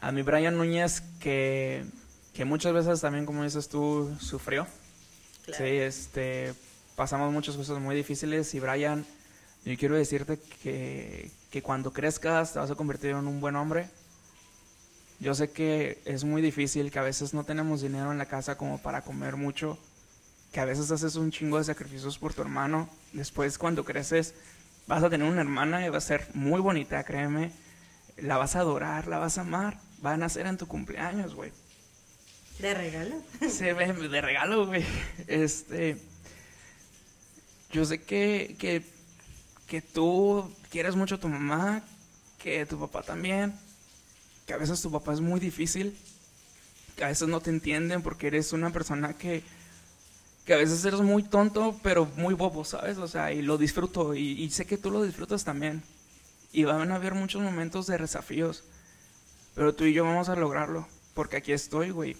a 0.00 0.12
mi 0.12 0.22
Brian 0.22 0.56
Núñez 0.56 1.02
que, 1.20 1.84
que 2.34 2.44
muchas 2.44 2.72
veces 2.72 3.00
también, 3.00 3.26
como 3.26 3.44
dices 3.44 3.68
tú, 3.68 4.14
sufrió. 4.20 4.66
Sí, 5.46 5.64
este, 5.64 6.54
pasamos 6.94 7.32
muchas 7.32 7.56
cosas 7.56 7.80
muy 7.80 7.96
difíciles 7.96 8.54
y 8.54 8.60
Brian 8.60 9.04
yo 9.64 9.76
quiero 9.76 9.96
decirte 9.96 10.38
que, 10.62 11.30
que 11.50 11.62
cuando 11.62 11.92
crezcas 11.92 12.52
te 12.52 12.58
vas 12.58 12.70
a 12.70 12.74
convertir 12.74 13.10
en 13.10 13.26
un 13.26 13.40
buen 13.40 13.56
hombre. 13.56 13.88
Yo 15.18 15.34
sé 15.34 15.50
que 15.50 16.00
es 16.06 16.24
muy 16.24 16.40
difícil, 16.40 16.90
que 16.90 16.98
a 16.98 17.02
veces 17.02 17.34
no 17.34 17.44
tenemos 17.44 17.82
dinero 17.82 18.10
en 18.10 18.16
la 18.16 18.24
casa 18.24 18.56
como 18.56 18.78
para 18.78 19.02
comer 19.02 19.36
mucho, 19.36 19.78
que 20.50 20.60
a 20.60 20.64
veces 20.64 20.90
haces 20.90 21.16
un 21.16 21.30
chingo 21.30 21.58
de 21.58 21.64
sacrificios 21.64 22.18
por 22.18 22.32
tu 22.32 22.40
hermano. 22.40 22.88
Después 23.12 23.58
cuando 23.58 23.84
creces 23.84 24.34
vas 24.86 25.02
a 25.02 25.10
tener 25.10 25.30
una 25.30 25.42
hermana 25.42 25.84
y 25.84 25.90
va 25.90 25.98
a 25.98 26.00
ser 26.00 26.26
muy 26.32 26.60
bonita, 26.60 27.04
créeme. 27.04 27.52
La 28.16 28.38
vas 28.38 28.56
a 28.56 28.60
adorar, 28.60 29.08
la 29.08 29.18
vas 29.18 29.36
a 29.36 29.42
amar. 29.42 29.78
Va 30.04 30.14
a 30.14 30.16
nacer 30.16 30.46
en 30.46 30.56
tu 30.56 30.66
cumpleaños, 30.66 31.34
güey. 31.34 31.52
¿De 32.58 32.72
regalo? 32.74 33.16
Sí, 33.48 33.64
de 33.64 34.20
regalo, 34.22 34.66
güey. 34.66 34.84
Este. 35.26 35.98
Yo 37.70 37.84
sé 37.84 38.02
que, 38.02 38.56
que 38.58 38.82
que 39.70 39.80
tú 39.80 40.52
quieres 40.68 40.96
mucho 40.96 41.14
a 41.14 41.20
tu 41.20 41.28
mamá, 41.28 41.84
que 42.42 42.66
tu 42.66 42.76
papá 42.76 43.02
también, 43.04 43.54
que 44.44 44.52
a 44.52 44.56
veces 44.56 44.82
tu 44.82 44.90
papá 44.90 45.12
es 45.12 45.20
muy 45.20 45.38
difícil, 45.38 45.96
que 46.96 47.04
a 47.04 47.06
veces 47.08 47.28
no 47.28 47.40
te 47.40 47.50
entienden 47.50 48.02
porque 48.02 48.26
eres 48.26 48.52
una 48.52 48.70
persona 48.70 49.12
que, 49.16 49.44
que 50.44 50.54
a 50.54 50.56
veces 50.56 50.84
eres 50.84 51.02
muy 51.02 51.22
tonto, 51.22 51.78
pero 51.84 52.06
muy 52.16 52.34
bobo, 52.34 52.64
¿sabes? 52.64 52.98
O 52.98 53.06
sea, 53.06 53.32
y 53.32 53.42
lo 53.42 53.58
disfruto 53.58 54.16
y, 54.16 54.50
sé 54.50 54.66
que 54.66 54.76
tú 54.76 54.90
lo 54.90 55.04
disfrutas 55.04 55.44
también. 55.44 55.84
Y 56.52 56.64
van 56.64 56.90
a 56.90 56.96
haber 56.96 57.14
muchos 57.14 57.40
momentos 57.40 57.86
de 57.86 57.96
desafíos, 57.96 58.64
pero 59.54 59.72
tú 59.72 59.84
y 59.84 59.92
yo 59.92 60.02
vamos 60.02 60.28
a 60.28 60.34
lograrlo, 60.34 60.88
porque 61.14 61.36
aquí 61.36 61.52
estoy, 61.52 61.90
güey. 61.90 62.16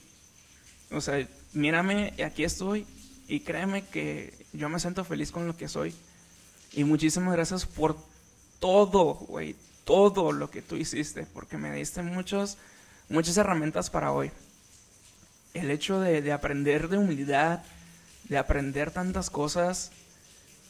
O 0.93 1.01
sea, 1.01 1.27
mírame, 1.53 2.15
aquí 2.25 2.45
estoy 2.45 2.87
y 3.27 3.41
créeme 3.41 3.85
que 3.89 4.33
yo 4.53 4.69
me 4.69 4.79
siento 4.79 5.05
feliz 5.05 5.33
con 5.33 5.49
lo 5.49 5.57
que 5.57 5.67
soy. 5.67 5.93
Y 6.73 6.85
muchísimas 6.85 7.33
gracias 7.35 7.67
por 7.67 7.97
todo, 8.61 9.15
güey, 9.15 9.57
todo 9.85 10.33
lo 10.33 10.51
que 10.51 10.63
tú 10.63 10.77
hiciste, 10.77 11.27
porque 11.35 11.57
me 11.57 11.73
diste 11.73 12.03
muchos, 12.03 12.59
muchas 13.09 13.37
herramientas 13.37 13.91
para 13.91 14.13
hoy. 14.13 14.31
El 15.53 15.71
hecho 15.71 16.01
de, 16.01 16.33
aprender 16.33 16.89
de 16.89 16.99
humildad, 16.99 17.61
de 18.29 18.39
aprender 18.39 18.93
tantas 18.93 19.31
cosas 19.31 19.91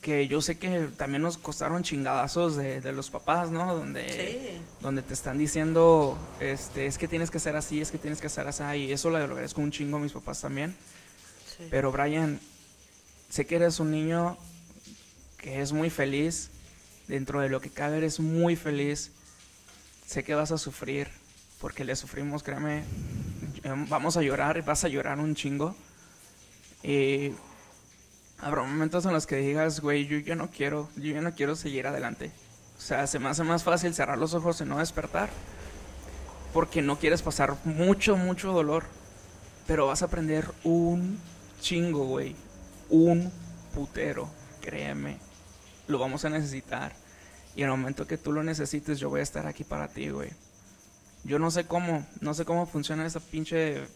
que 0.00 0.26
yo 0.26 0.40
sé 0.40 0.56
que 0.56 0.88
también 0.96 1.20
nos 1.20 1.36
costaron 1.36 1.82
chingadazos 1.82 2.56
de, 2.56 2.80
los 2.92 3.10
papás, 3.10 3.50
¿no? 3.50 3.74
Donde, 3.74 4.58
donde 4.80 5.02
te 5.02 5.12
están 5.12 5.36
diciendo, 5.36 6.16
este, 6.40 6.86
es 6.86 6.96
que 6.96 7.06
tienes 7.06 7.30
que 7.30 7.38
ser 7.38 7.56
así, 7.56 7.82
es 7.82 7.90
que 7.90 7.98
tienes 7.98 8.22
que 8.22 8.30
ser 8.30 8.48
así, 8.48 8.64
y 8.76 8.92
eso 8.92 9.10
lo 9.10 9.18
agradezco 9.18 9.60
un 9.60 9.70
chingo 9.70 9.98
a 9.98 10.00
mis 10.00 10.12
papás 10.12 10.40
también. 10.40 10.74
Pero 11.68 11.92
Brian, 11.92 12.40
sé 13.28 13.44
que 13.44 13.56
eres 13.56 13.80
un 13.80 13.90
niño 13.90 14.38
que 15.40 15.61
es 15.61 15.72
muy 15.72 15.90
feliz, 15.90 16.50
dentro 17.09 17.40
de 17.40 17.48
lo 17.48 17.61
que 17.61 17.70
cabe 17.70 17.98
eres 17.98 18.20
muy 18.20 18.57
feliz, 18.57 19.11
sé 20.07 20.22
que 20.22 20.35
vas 20.35 20.53
a 20.53 20.59
sufrir, 20.59 21.09
porque 21.61 21.85
le 21.85 21.96
sufrimos, 21.96 22.42
créeme, 22.42 22.85
em, 23.64 23.88
vamos 23.88 24.16
a 24.16 24.22
llorar, 24.22 24.62
vas 24.64 24.85
a 24.85 24.88
llorar 24.88 25.18
un 25.18 25.35
chingo. 25.35 25.74
Y 26.83 27.33
habrá 28.38 28.62
momentos 28.62 29.05
en 29.07 29.12
los 29.12 29.26
que 29.26 29.37
digas, 29.37 29.81
güey, 29.81 30.07
yo 30.07 30.18
ya 30.18 30.35
no 30.35 30.50
quiero, 30.50 30.88
yo 30.96 31.12
ya 31.12 31.20
no 31.20 31.35
quiero 31.35 31.57
seguir 31.57 31.87
adelante. 31.87 32.33
O 32.79 32.81
sea, 32.81 33.07
se 33.07 33.18
me 33.18 33.29
hace 33.29 33.42
más 33.44 33.64
fácil 33.64 33.94
cerrar 33.94 34.18
los 34.18 34.35
ojos 34.35 34.61
y 34.61 34.64
no 34.64 34.79
despertar, 34.79 35.31
porque 36.53 36.83
no 36.83 36.98
quieres 36.98 37.22
pasar 37.22 37.57
mucho, 37.64 38.16
mucho 38.16 38.53
dolor. 38.53 38.85
Pero 39.66 39.87
vas 39.87 40.03
a 40.03 40.07
aprender 40.07 40.50
un 40.64 41.18
chingo, 41.61 42.05
güey. 42.07 42.35
Un 42.88 43.31
putero, 43.74 44.29
créeme 44.61 45.29
lo 45.90 45.98
vamos 45.98 46.24
a 46.24 46.31
necesitar. 46.31 46.94
Y 47.55 47.62
en 47.62 47.70
el 47.70 47.76
momento 47.76 48.07
que 48.07 48.16
tú 48.16 48.33
lo 48.33 48.42
necesites, 48.42 48.98
yo 48.98 49.11
voy 49.11 49.20
a 49.20 49.24
estar 49.24 49.46
aquí 49.46 49.64
para 49.64 49.88
ti, 49.88 50.09
güey. 50.11 50.31
Yo 51.24 51.38
no 51.38 51.50
sé 51.50 51.66
cómo, 51.66 52.07
no 52.20 52.35
sé 52.35 52.44
cómo 52.44 52.66
funciona 52.66 53.05
esa 53.07 53.20
pinche 53.20 53.87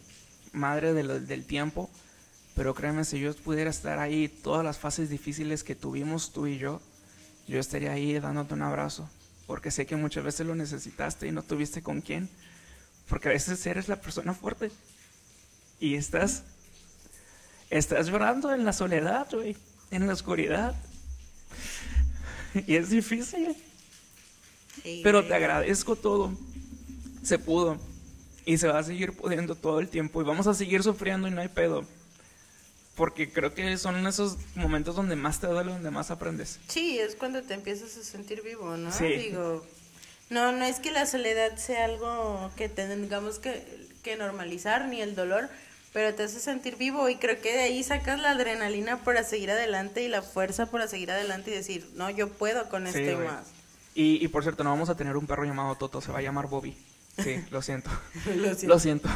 madre 0.53 0.93
del, 0.93 1.45
tiempo, 1.45 1.89
pero 2.55 2.73
créeme, 2.73 3.03
si 3.03 3.19
yo 3.19 3.33
pudiera 3.35 3.69
estar 3.69 3.99
ahí 3.99 4.27
todas 4.27 4.63
las 4.63 4.77
fases 4.77 5.09
difíciles 5.09 5.63
que 5.63 5.75
tuvimos 5.75 6.31
tú 6.31 6.47
y 6.47 6.57
yo, 6.57 6.81
yo 7.47 7.59
estaría 7.59 7.91
ahí 7.91 8.17
dándote 8.19 8.53
un 8.53 8.61
abrazo, 8.61 9.09
porque 9.47 9.71
sé 9.71 9.85
que 9.85 9.95
muchas 9.95 10.23
veces 10.23 10.45
lo 10.45 10.55
necesitaste 10.55 11.27
y 11.27 11.31
no 11.31 11.41
tuviste 11.41 11.81
con 11.81 12.01
quién, 12.01 12.29
porque 13.09 13.29
a 13.29 13.31
veces 13.31 13.65
eres 13.65 13.87
la 13.87 13.97
persona 13.97 14.33
fuerte 14.33 14.71
y 15.79 15.95
estás, 15.95 16.43
estás 17.69 18.07
llorando 18.07 18.53
en 18.53 18.65
la 18.65 18.73
soledad, 18.73 19.27
güey, 19.31 19.57
en 19.91 20.07
la 20.07 20.13
oscuridad, 20.13 20.75
y 22.67 22.75
es 22.75 22.89
difícil. 22.89 23.55
Pero 25.03 25.25
te 25.25 25.33
agradezco 25.33 25.95
todo. 25.95 26.31
Se 27.23 27.39
pudo. 27.39 27.77
Y 28.45 28.57
se 28.57 28.67
va 28.67 28.79
a 28.79 28.83
seguir 28.83 29.13
pudiendo 29.13 29.55
todo 29.55 29.79
el 29.79 29.89
tiempo. 29.89 30.21
Y 30.21 30.25
vamos 30.25 30.47
a 30.47 30.53
seguir 30.53 30.83
sufriendo 30.83 31.27
y 31.27 31.31
no 31.31 31.41
hay 31.41 31.47
pedo. 31.47 31.85
porque 32.95 33.29
creo 33.29 33.53
que 33.53 33.77
son 33.77 34.07
esos 34.07 34.37
momentos 34.55 34.95
donde 34.95 35.15
más 35.15 35.39
te 35.39 35.47
duele, 35.47 35.71
donde 35.71 35.91
más 35.91 36.11
aprendes. 36.11 36.59
Sí, 36.67 36.97
es 36.97 37.15
cuando 37.15 37.41
te 37.43 37.53
empiezas 37.53 37.97
a 37.97 38.03
sentir 38.03 38.41
vivo, 38.41 38.77
¿no? 38.77 38.91
Sí. 38.91 39.05
Digo, 39.05 39.65
no, 40.29 40.51
no 40.53 40.63
es 40.63 40.79
que 40.79 40.91
la 40.91 41.05
soledad 41.05 41.57
sea 41.57 41.85
algo 41.85 42.51
que 42.55 42.69
tengamos 42.69 43.39
que, 43.39 43.89
que 44.01 44.15
normalizar, 44.15 44.87
ni 44.87 45.01
el 45.01 45.13
dolor, 45.15 45.49
pero 45.95 46.13
te 46.13 46.23
hace 46.23 46.41
sentir 46.41 46.75
vivo 46.75 47.07
y 47.07 47.15
creo 47.15 47.39
que 47.39 47.53
de 47.53 47.61
ahí 47.61 47.81
sacas 47.81 48.19
la 48.19 48.31
adrenalina 48.31 49.01
para 49.05 49.23
seguir 49.23 49.49
adelante 49.49 50.03
y 50.03 50.09
la 50.09 50.21
fuerza 50.21 50.69
para 50.69 50.89
seguir 50.89 51.09
adelante 51.09 51.51
y 51.51 51.53
decir, 51.53 51.89
no, 51.95 52.09
yo 52.09 52.27
puedo 52.27 52.67
con 52.67 52.85
Sí, 52.91 53.01
güey. 53.01 53.25
más. 53.25 53.47
Y, 53.93 54.21
y 54.21 54.27
por 54.27 54.43
cierto, 54.43 54.65
no 54.65 54.71
vamos 54.71 54.89
a 54.89 54.97
tener 54.97 55.15
un 55.15 55.25
perro 55.25 55.45
llamado 55.45 55.73
Toto, 55.75 56.01
se 56.01 56.11
va 56.11 56.19
a 56.19 56.21
llamar 56.21 56.47
Bobby. 56.47 56.75
Sí, 57.23 57.37
lo 57.49 57.61
siento. 57.61 57.89
Lo 58.25 58.53
siento. 58.55 58.67
Lo 58.67 58.79
siento. 58.79 59.09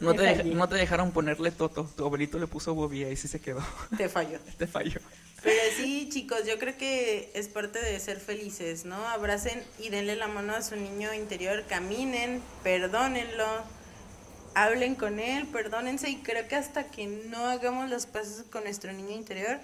No 0.00 0.14
te, 0.14 0.36
fallé. 0.36 0.54
no 0.54 0.66
te 0.70 0.76
dejaron 0.76 1.12
ponerle 1.12 1.50
Toto. 1.50 1.84
Tu 1.94 2.02
abuelito 2.02 2.38
le 2.38 2.46
puso 2.46 2.72
Bobby 2.74 3.02
y 3.02 3.04
ahí 3.04 3.16
sí 3.16 3.28
se 3.28 3.38
quedó. 3.38 3.62
Te 3.98 4.08
falló. 4.08 4.38
Te 4.56 4.66
falló. 4.66 5.00
Pero 5.42 5.60
sí, 5.76 6.08
chicos, 6.10 6.46
yo 6.46 6.58
creo 6.58 6.78
que 6.78 7.30
es 7.34 7.48
parte 7.48 7.78
de 7.78 8.00
ser 8.00 8.18
felices, 8.20 8.86
¿no? 8.86 9.06
Abracen 9.08 9.62
y 9.78 9.90
denle 9.90 10.16
la 10.16 10.28
mano 10.28 10.54
a 10.54 10.62
su 10.62 10.76
niño 10.76 11.12
interior, 11.12 11.64
caminen, 11.68 12.40
perdónenlo, 12.62 13.64
hablen 14.54 14.94
con 14.94 15.18
él, 15.18 15.46
perdónense 15.46 16.08
y 16.10 16.16
creo 16.16 16.46
que 16.48 16.56
hasta 16.56 16.84
que 16.90 17.06
no 17.06 17.46
hagamos 17.46 17.90
las 17.90 18.06
paces 18.06 18.44
con 18.50 18.64
nuestro 18.64 18.92
niño 18.92 19.10
interior, 19.10 19.58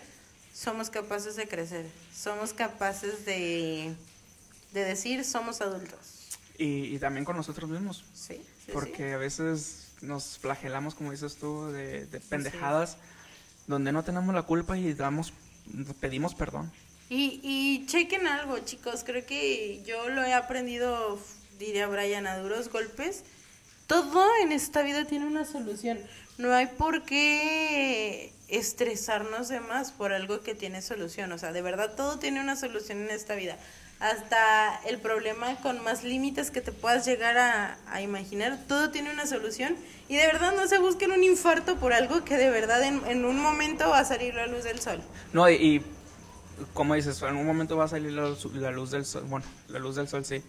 somos 0.52 0.90
capaces 0.90 1.36
de 1.36 1.46
crecer, 1.46 1.86
somos 2.14 2.52
capaces 2.52 3.24
de, 3.24 3.94
de 4.72 4.84
decir 4.84 5.24
somos 5.24 5.60
adultos. 5.60 6.38
Y, 6.58 6.94
y 6.94 6.98
también 6.98 7.24
con 7.24 7.36
nosotros 7.36 7.70
mismos. 7.70 8.04
Sí, 8.12 8.42
sí, 8.64 8.72
Porque 8.72 9.12
a 9.12 9.16
veces 9.16 9.92
nos 10.00 10.38
flagelamos, 10.38 10.94
como 10.94 11.12
dices 11.12 11.36
tú, 11.36 11.68
de, 11.68 12.06
de 12.06 12.20
pendejadas, 12.20 12.96
donde 13.68 13.92
no 13.92 14.02
tenemos 14.02 14.34
la 14.34 14.42
culpa 14.42 14.76
y 14.76 14.92
damos, 14.94 15.32
pedimos 16.00 16.34
perdón. 16.34 16.72
Y, 17.08 17.40
y 17.42 17.86
chequen 17.86 18.26
algo, 18.26 18.58
chicos. 18.58 19.02
Creo 19.04 19.24
que 19.24 19.82
yo 19.86 20.08
lo 20.08 20.22
he 20.24 20.34
aprendido, 20.34 21.18
diría 21.58 21.86
Brian, 21.86 22.26
a 22.26 22.38
duros 22.38 22.68
golpes. 22.68 23.22
Todo 23.88 24.22
en 24.42 24.52
esta 24.52 24.82
vida 24.82 25.06
tiene 25.06 25.26
una 25.26 25.46
solución. 25.46 25.98
No 26.36 26.52
hay 26.52 26.66
por 26.66 27.04
qué 27.04 28.34
estresarnos 28.46 29.48
de 29.48 29.60
más 29.60 29.92
por 29.92 30.12
algo 30.12 30.42
que 30.42 30.54
tiene 30.54 30.82
solución. 30.82 31.32
O 31.32 31.38
sea, 31.38 31.52
de 31.52 31.62
verdad, 31.62 31.94
todo 31.96 32.18
tiene 32.18 32.42
una 32.42 32.54
solución 32.54 32.98
en 32.98 33.10
esta 33.10 33.34
vida. 33.34 33.56
Hasta 33.98 34.78
el 34.86 34.98
problema 34.98 35.56
con 35.62 35.82
más 35.82 36.04
límites 36.04 36.50
que 36.50 36.60
te 36.60 36.70
puedas 36.70 37.06
llegar 37.06 37.38
a, 37.38 38.02
imaginar, 38.02 38.58
todo 38.68 38.90
tiene 38.90 39.10
una 39.10 39.24
solución. 39.24 39.74
Y 40.06 40.16
de 40.16 40.26
verdad 40.26 40.52
no 40.54 40.68
se 40.68 40.76
busquen 40.76 41.10
un 41.10 41.24
infarto 41.24 41.76
por 41.76 41.94
algo 41.94 42.24
que 42.24 42.36
de 42.36 42.50
verdad 42.50 42.82
en, 42.82 43.24
un 43.24 43.40
momento 43.40 43.88
va 43.88 44.00
a 44.00 44.04
salir 44.04 44.34
la 44.34 44.48
luz 44.48 44.64
del 44.64 44.80
sol. 44.80 45.00
No, 45.32 45.48
y, 45.48 45.82
como 46.74 46.92
dices, 46.92 47.22
en 47.22 47.36
un 47.36 47.46
momento 47.46 47.78
va 47.78 47.86
a 47.86 47.88
salir 47.88 48.12
la, 48.12 48.36
la 48.52 48.70
luz 48.70 48.90
del 48.90 49.06
sol. 49.06 49.24
Bueno, 49.26 49.46
la 49.68 49.78
luz 49.78 49.96
del 49.96 50.08
sol 50.08 50.26
sí. 50.26 50.42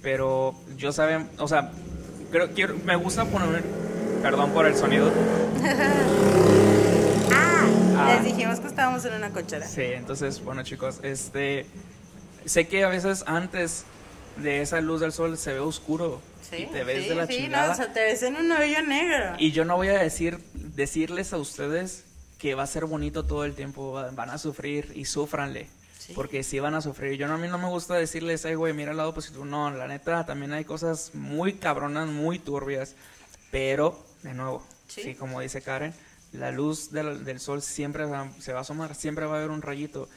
Pero 0.00 0.54
yo 0.76 0.90
saben, 0.90 1.28
o 1.38 1.48
sea, 1.48 1.70
creo, 2.30 2.50
quiero, 2.54 2.76
me 2.84 2.96
gusta 2.96 3.24
poner, 3.24 3.62
perdón 4.22 4.50
por 4.50 4.66
el 4.66 4.76
sonido. 4.76 5.10
Ah. 8.00 8.14
Les 8.22 8.24
dijimos 8.32 8.60
que 8.60 8.68
estábamos 8.68 9.04
en 9.04 9.14
una 9.14 9.30
cochera. 9.30 9.66
Sí, 9.66 9.82
entonces, 9.82 10.42
bueno 10.42 10.62
chicos, 10.62 11.00
este, 11.02 11.66
sé 12.44 12.68
que 12.68 12.84
a 12.84 12.88
veces 12.88 13.24
antes 13.26 13.84
de 14.36 14.62
esa 14.62 14.80
luz 14.80 15.00
del 15.00 15.10
sol 15.12 15.36
se 15.36 15.52
ve 15.52 15.58
oscuro 15.58 16.20
y 16.56 16.66
te 16.66 16.84
ves 16.84 17.02
sí, 17.02 17.08
de 17.08 17.14
la 17.16 17.26
sí, 17.26 17.36
chingada. 17.36 17.66
No, 17.66 17.72
o 17.72 17.76
sea, 17.76 17.92
te 17.92 18.00
ves 18.00 18.22
en 18.22 18.36
un 18.36 18.50
hoyo 18.52 18.82
negro. 18.82 19.34
Y 19.38 19.50
yo 19.50 19.64
no 19.64 19.76
voy 19.76 19.88
a 19.88 19.98
decir, 19.98 20.38
decirles 20.54 21.32
a 21.32 21.38
ustedes 21.38 22.04
que 22.38 22.54
va 22.54 22.62
a 22.62 22.66
ser 22.68 22.84
bonito 22.86 23.24
todo 23.26 23.44
el 23.44 23.54
tiempo, 23.54 23.92
va- 23.92 24.10
van 24.12 24.30
a 24.30 24.38
sufrir 24.38 24.92
y 24.94 25.04
sufranle. 25.04 25.68
Sí. 26.08 26.14
Porque 26.14 26.42
sí 26.42 26.58
van 26.58 26.74
a 26.74 26.80
sufrir. 26.80 27.18
Yo 27.18 27.28
no, 27.28 27.34
a 27.34 27.38
mí 27.38 27.46
no 27.48 27.58
me 27.58 27.68
gusta 27.68 27.94
decirles, 27.94 28.44
ay, 28.46 28.54
güey, 28.54 28.72
mira 28.72 28.90
el 28.92 28.96
lado 28.96 29.12
positivo. 29.14 29.44
No, 29.44 29.70
la 29.70 29.86
neta, 29.86 30.24
también 30.24 30.52
hay 30.54 30.64
cosas 30.64 31.10
muy 31.14 31.52
cabronas, 31.54 32.08
muy 32.08 32.38
turbias. 32.38 32.94
Pero, 33.50 34.02
de 34.22 34.34
nuevo, 34.34 34.66
Sí. 34.88 35.02
sí, 35.02 35.14
como 35.14 35.40
dice 35.40 35.60
Karen, 35.62 35.92
la 36.32 36.50
luz 36.50 36.90
del, 36.92 37.24
del 37.24 37.40
sol 37.40 37.60
siempre 37.62 38.04
va- 38.06 38.30
se 38.40 38.52
va 38.52 38.58
a 38.58 38.62
asomar, 38.62 38.94
siempre 38.94 39.26
va 39.26 39.34
a 39.34 39.38
haber 39.38 39.50
un 39.50 39.60
rayito 39.62 40.08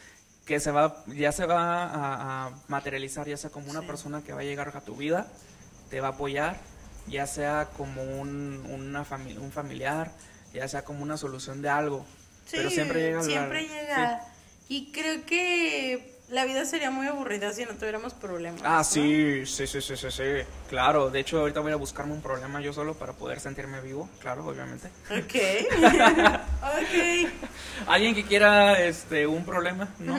que 0.46 0.60
se 0.62 0.72
va, 0.72 1.04
ya 1.08 1.32
se 1.34 1.46
va 1.46 1.84
a, 1.84 2.48
a 2.48 2.52
materializar, 2.68 3.28
ya 3.28 3.38
sea 3.38 3.50
como 3.50 3.70
una 3.70 3.82
Sí. 3.82 3.88
persona 3.88 4.22
que 4.24 4.34
va 4.34 4.42
a 4.42 4.44
llegar 4.44 4.72
a 4.76 4.82
tu 4.82 4.96
vida, 4.96 5.28
te 5.89 6.00
va 6.02 6.08
a 6.08 6.12
apoyar, 6.12 6.58
ya 7.08 7.28
sea 7.28 7.70
como 7.78 8.02
un, 8.04 8.66
una 8.70 9.06
fami- 9.06 9.38
un 9.38 9.52
familiar, 9.52 10.12
ya 10.54 10.68
sea 10.68 10.84
como 10.86 11.04
una 11.04 11.18
solución 11.18 11.62
de 11.62 11.70
algo. 11.70 12.06
Sí, 12.46 12.58
pero 12.58 12.70
siempre 12.70 13.02
llega 13.02 13.18
la- 13.20 13.24
siempre 13.24 13.68
llega. 13.68 14.26
Y 14.72 14.86
creo 14.93 15.26
que 15.26 16.15
la 16.30 16.45
vida 16.45 16.63
sería 16.63 16.91
muy 16.91 17.05
aburrida 17.05 17.51
si 17.51 17.65
no 17.65 17.72
tuviéramos 17.72 18.13
problemas. 18.13 18.61
Ah, 18.63 18.78
¿no? 18.78 18.84
sí, 18.86 19.45
sí, 19.45 19.67
sí, 19.67 19.82
sí, 19.82 19.97
sí, 19.97 20.09
sí, 20.09 20.24
claro. 20.69 21.09
De 21.09 21.19
hecho, 21.19 21.41
ahorita 21.41 21.59
voy 21.59 21.74
a 21.74 21.76
buscarme 21.76 22.13
un 22.13 22.22
problema 22.22 22.61
yo 22.61 22.72
solo 22.72 22.93
para 22.93 23.11
poder 23.11 23.41
sentirme 23.41 23.82
vivo, 23.82 24.09
claro, 24.22 24.47
obviamente. 24.47 24.88
Ok. 25.09 25.36
ok. 26.61 27.30
¿Alguien 27.86 28.15
que 28.15 28.24
quiera 28.24 28.82
este 28.82 29.28
un 29.28 29.43
problema? 29.43 29.89
¿No? 29.99 30.15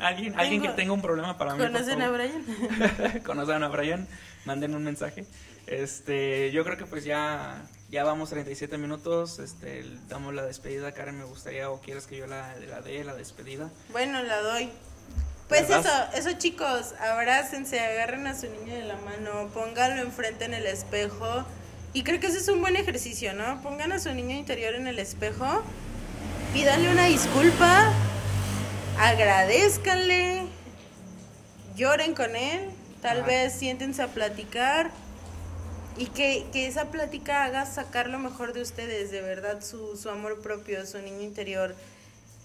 ¿Alguien, 0.00 0.38
alguien 0.38 0.60
que 0.60 0.68
tenga 0.68 0.92
un 0.92 1.00
problema 1.00 1.38
para 1.38 1.54
mí? 1.54 1.58
¿Conocen 1.64 2.02
a? 2.02 2.10
Brian? 2.10 3.22
Conocen 3.24 3.62
a 3.62 3.68
Brian, 3.68 4.06
manden 4.44 4.74
un 4.74 4.84
mensaje. 4.84 5.24
Este, 5.66 6.52
yo 6.52 6.64
creo 6.64 6.76
que 6.76 6.86
pues 6.86 7.04
ya 7.04 7.66
ya 7.88 8.02
vamos 8.04 8.30
37 8.30 8.78
minutos, 8.78 9.38
este, 9.38 9.84
damos 10.08 10.34
la 10.34 10.44
despedida, 10.44 10.92
Karen, 10.92 11.18
me 11.18 11.24
gustaría 11.24 11.70
o 11.70 11.80
quieres 11.80 12.06
que 12.06 12.16
yo 12.16 12.26
la, 12.26 12.54
la 12.68 12.80
dé 12.80 13.04
la 13.04 13.14
despedida. 13.14 13.70
Bueno, 13.92 14.22
la 14.22 14.40
doy. 14.40 14.70
Pues 15.48 15.68
¿Verdad? 15.68 16.10
eso, 16.12 16.28
eso 16.28 16.38
chicos, 16.38 16.94
abrácense, 16.98 17.78
agarren 17.78 18.26
a 18.26 18.34
su 18.34 18.48
niño 18.50 18.74
de 18.74 18.82
la 18.82 18.96
mano, 18.96 19.48
pónganlo 19.54 20.02
enfrente 20.02 20.44
en 20.44 20.54
el 20.54 20.66
espejo. 20.66 21.44
Y 21.92 22.02
creo 22.02 22.18
que 22.18 22.26
ese 22.26 22.38
es 22.38 22.48
un 22.48 22.60
buen 22.60 22.74
ejercicio, 22.74 23.32
¿no? 23.32 23.62
Pongan 23.62 23.92
a 23.92 24.00
su 24.00 24.12
niño 24.12 24.34
interior 24.34 24.74
en 24.74 24.88
el 24.88 24.98
espejo, 24.98 25.62
pídanle 26.52 26.90
una 26.90 27.06
disculpa, 27.06 27.92
agradezcanle, 28.98 30.42
lloren 31.76 32.14
con 32.16 32.34
él, 32.34 32.68
tal 33.00 33.18
Ajá. 33.18 33.26
vez 33.28 33.52
siéntense 33.52 34.02
a 34.02 34.08
platicar 34.08 34.90
y 35.98 36.06
que, 36.06 36.46
que 36.52 36.66
esa 36.66 36.90
plática 36.90 37.44
haga 37.44 37.66
sacar 37.66 38.08
lo 38.08 38.18
mejor 38.18 38.52
de 38.52 38.62
ustedes, 38.62 39.10
de 39.10 39.22
verdad, 39.22 39.62
su, 39.62 39.96
su 39.96 40.10
amor 40.10 40.40
propio, 40.40 40.84
su 40.86 40.98
niño 40.98 41.22
interior 41.22 41.74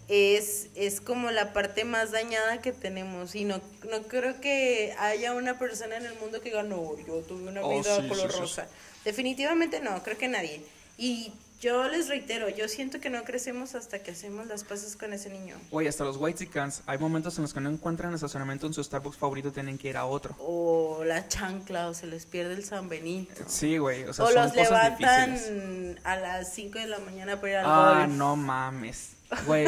es, 0.07 0.67
es 0.75 0.99
como 1.01 1.31
la 1.31 1.53
parte 1.53 1.85
más 1.85 2.11
dañada 2.11 2.61
que 2.61 2.71
tenemos 2.73 3.35
y 3.35 3.45
no, 3.45 3.61
no 3.89 4.03
creo 4.03 4.41
que 4.41 4.93
haya 4.99 5.33
una 5.33 5.57
persona 5.57 5.97
en 5.97 6.05
el 6.05 6.13
mundo 6.15 6.41
que 6.41 6.49
diga, 6.49 6.63
no, 6.63 6.97
yo 7.07 7.19
tuve 7.21 7.49
una 7.49 7.61
Oh, 7.61 7.77
vida 7.77 8.01
sí, 8.01 8.07
color 8.07 8.29
sí, 8.29 8.35
sí, 8.35 8.41
rosa. 8.41 8.67
Definitivamente 9.05 9.79
no, 9.79 10.03
creo 10.03 10.17
que 10.17 10.27
nadie. 10.27 10.61
Y 11.03 11.33
yo 11.59 11.87
les 11.87 12.09
reitero, 12.09 12.47
yo 12.49 12.67
siento 12.67 12.99
que 12.99 13.09
no 13.09 13.23
crecemos 13.23 13.73
hasta 13.73 14.03
que 14.03 14.11
hacemos 14.11 14.45
las 14.45 14.63
paces 14.63 14.95
con 14.95 15.13
ese 15.13 15.31
niño. 15.31 15.55
Oye, 15.71 15.89
hasta 15.89 16.03
los 16.03 16.17
White 16.17 16.47
hay 16.85 16.97
momentos 16.99 17.35
en 17.37 17.41
los 17.41 17.55
que 17.55 17.59
no 17.59 17.71
encuentran 17.71 18.13
estacionamiento 18.13 18.67
en 18.67 18.73
su 18.75 18.83
Starbucks 18.83 19.17
favorito, 19.17 19.51
tienen 19.51 19.79
que 19.79 19.89
ir 19.89 19.97
a 19.97 20.05
otro. 20.05 20.35
O 20.39 21.03
la 21.03 21.27
chancla, 21.27 21.87
o 21.87 21.95
se 21.95 22.05
les 22.05 22.27
pierde 22.27 22.53
el 22.53 22.63
San 22.65 22.87
Benito. 22.87 23.33
Sí, 23.47 23.79
güey, 23.79 24.03
o 24.03 24.13
sea, 24.13 24.25
o 24.25 24.27
son 24.27 24.35
los 24.43 24.53
cosas 24.53 24.69
levantan 24.99 25.33
difíciles. 25.33 25.97
a 26.03 26.15
las 26.17 26.53
5 26.53 26.77
de 26.77 26.87
la 26.87 26.99
mañana 26.99 27.41
para 27.41 27.51
ir 27.51 27.57
al 27.57 27.65
Ah, 27.67 27.99
golf. 28.05 28.13
no 28.15 28.35
mames. 28.35 29.09
Güey, 29.45 29.65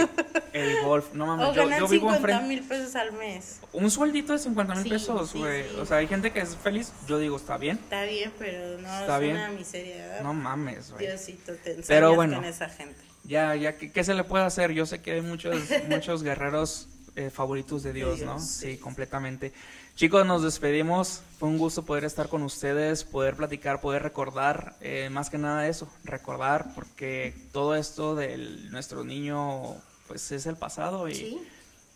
el 0.54 0.82
golf, 0.84 1.14
no 1.14 1.26
mames. 1.26 1.48
O 1.48 1.54
Yo, 1.54 1.64
ganan 1.64 1.80
yo 1.80 1.88
vivo 1.88 2.10
50 2.12 2.18
enfrente. 2.18 2.48
mil 2.48 2.64
pesos 2.68 2.96
al 2.96 3.14
mes. 3.14 3.60
Un 3.72 3.90
sueldito 3.90 4.34
de 4.34 4.40
50 4.40 4.76
mil 4.76 4.84
Sí, 4.84 4.90
pesos, 4.90 5.30
sí, 5.30 5.38
güey. 5.40 5.64
sí. 5.64 5.76
O 5.80 5.86
sea, 5.86 5.98
hay 5.98 6.08
gente 6.08 6.32
que 6.32 6.42
es 6.42 6.56
feliz. 6.58 6.92
Yo 7.08 7.18
digo, 7.20 7.38
está 7.38 7.58
bien. 7.58 7.78
Está 7.82 8.04
bien, 8.04 8.32
pero 8.38 8.78
no 8.80 8.88
Está 9.00 9.16
es 9.18 9.22
bien. 9.22 9.36
una 9.38 9.50
miseria. 9.50 10.20
No 10.22 10.34
mames, 10.34 10.92
güey. 10.92 11.08
Diosito, 11.08 11.54
te 11.64 11.76
Pero 11.88 12.14
bueno. 12.16 12.36
con 12.38 12.46
esa 12.46 12.68
gente. 12.70 13.00
Ya, 13.24 13.56
ya, 13.56 13.78
¿qué, 13.78 13.92
qué 13.92 14.04
se 14.04 14.14
le 14.14 14.24
puede 14.26 14.44
hacer? 14.44 14.72
Yo 14.74 14.86
sé 14.86 15.02
que 15.02 15.14
hay 15.14 15.22
muchos, 15.22 15.56
muchos 15.90 16.24
guerreros 16.24 16.90
eh, 17.16 17.30
favoritos 17.30 17.84
de 17.84 17.94
Dios, 17.94 18.18
Dios, 18.18 18.28
¿no? 18.28 18.40
sí. 18.40 18.74
Sí, 18.74 18.78
completamente. 18.78 19.54
Chicos, 19.96 20.26
nos 20.26 20.42
despedimos. 20.42 21.22
Fue 21.38 21.48
un 21.50 21.58
gusto 21.58 21.84
poder 21.86 22.04
estar 22.04 22.28
con 22.28 22.42
ustedes, 22.44 23.04
poder 23.04 23.36
platicar, 23.36 23.80
poder 23.80 24.02
recordar, 24.02 24.76
eh, 24.82 25.10
más 25.12 25.30
que 25.30 25.38
nada 25.38 25.68
eso, 25.68 25.88
recordar, 26.04 26.74
porque 26.74 27.34
todo 27.52 27.76
esto 27.76 28.16
de 28.16 28.38
nuestro 28.72 29.04
niño, 29.04 29.76
pues 30.08 30.32
es 30.32 30.46
el 30.48 30.56
pasado 30.56 31.08
y, 31.10 31.16
Sí. 31.16 31.48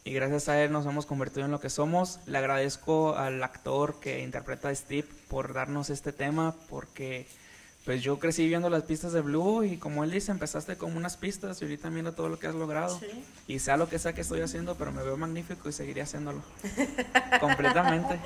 y 0.03 0.13
gracias 0.13 0.47
a 0.47 0.61
él 0.63 0.71
nos 0.71 0.85
hemos 0.85 1.05
convertido 1.07 1.45
en 1.45 1.51
lo 1.51 1.59
que 1.59 1.69
somos. 1.71 2.19
Le 2.27 2.37
agradezco 2.37 3.15
al 3.15 3.41
actor 3.43 3.99
que 3.99 4.21
interpreta 4.21 4.69
a 4.69 4.75
Steve 4.75 5.07
por 5.27 5.53
darnos 5.53 5.89
este 5.89 6.11
tema, 6.11 6.53
porque 6.69 7.25
pues 7.87 8.01
yo 8.01 8.19
crecí 8.19 8.45
viendo 8.49 8.69
las 8.69 8.83
pistas 8.83 9.13
de 9.13 9.21
Blue 9.21 9.63
y 9.63 9.77
como 9.77 10.03
él 10.03 10.11
dice, 10.11 10.29
empezaste 10.33 10.75
con 10.75 10.97
unas 10.97 11.15
pistas 11.15 11.61
y 11.61 11.63
ahorita 11.63 11.89
mira 11.89 12.11
todo 12.11 12.27
lo 12.27 12.37
que 12.37 12.47
has 12.47 12.53
logrado. 12.53 12.99
Sí. 12.99 13.05
Y 13.47 13.59
sea 13.59 13.77
lo 13.77 13.87
que 13.87 13.97
sea 13.97 14.11
que 14.11 14.19
estoy 14.19 14.41
haciendo, 14.41 14.75
pero 14.75 14.91
me 14.91 15.01
veo 15.03 15.15
magnífico 15.15 15.69
y 15.69 15.71
seguiré 15.71 16.01
haciéndolo. 16.01 16.41
Completamente. 17.39 18.19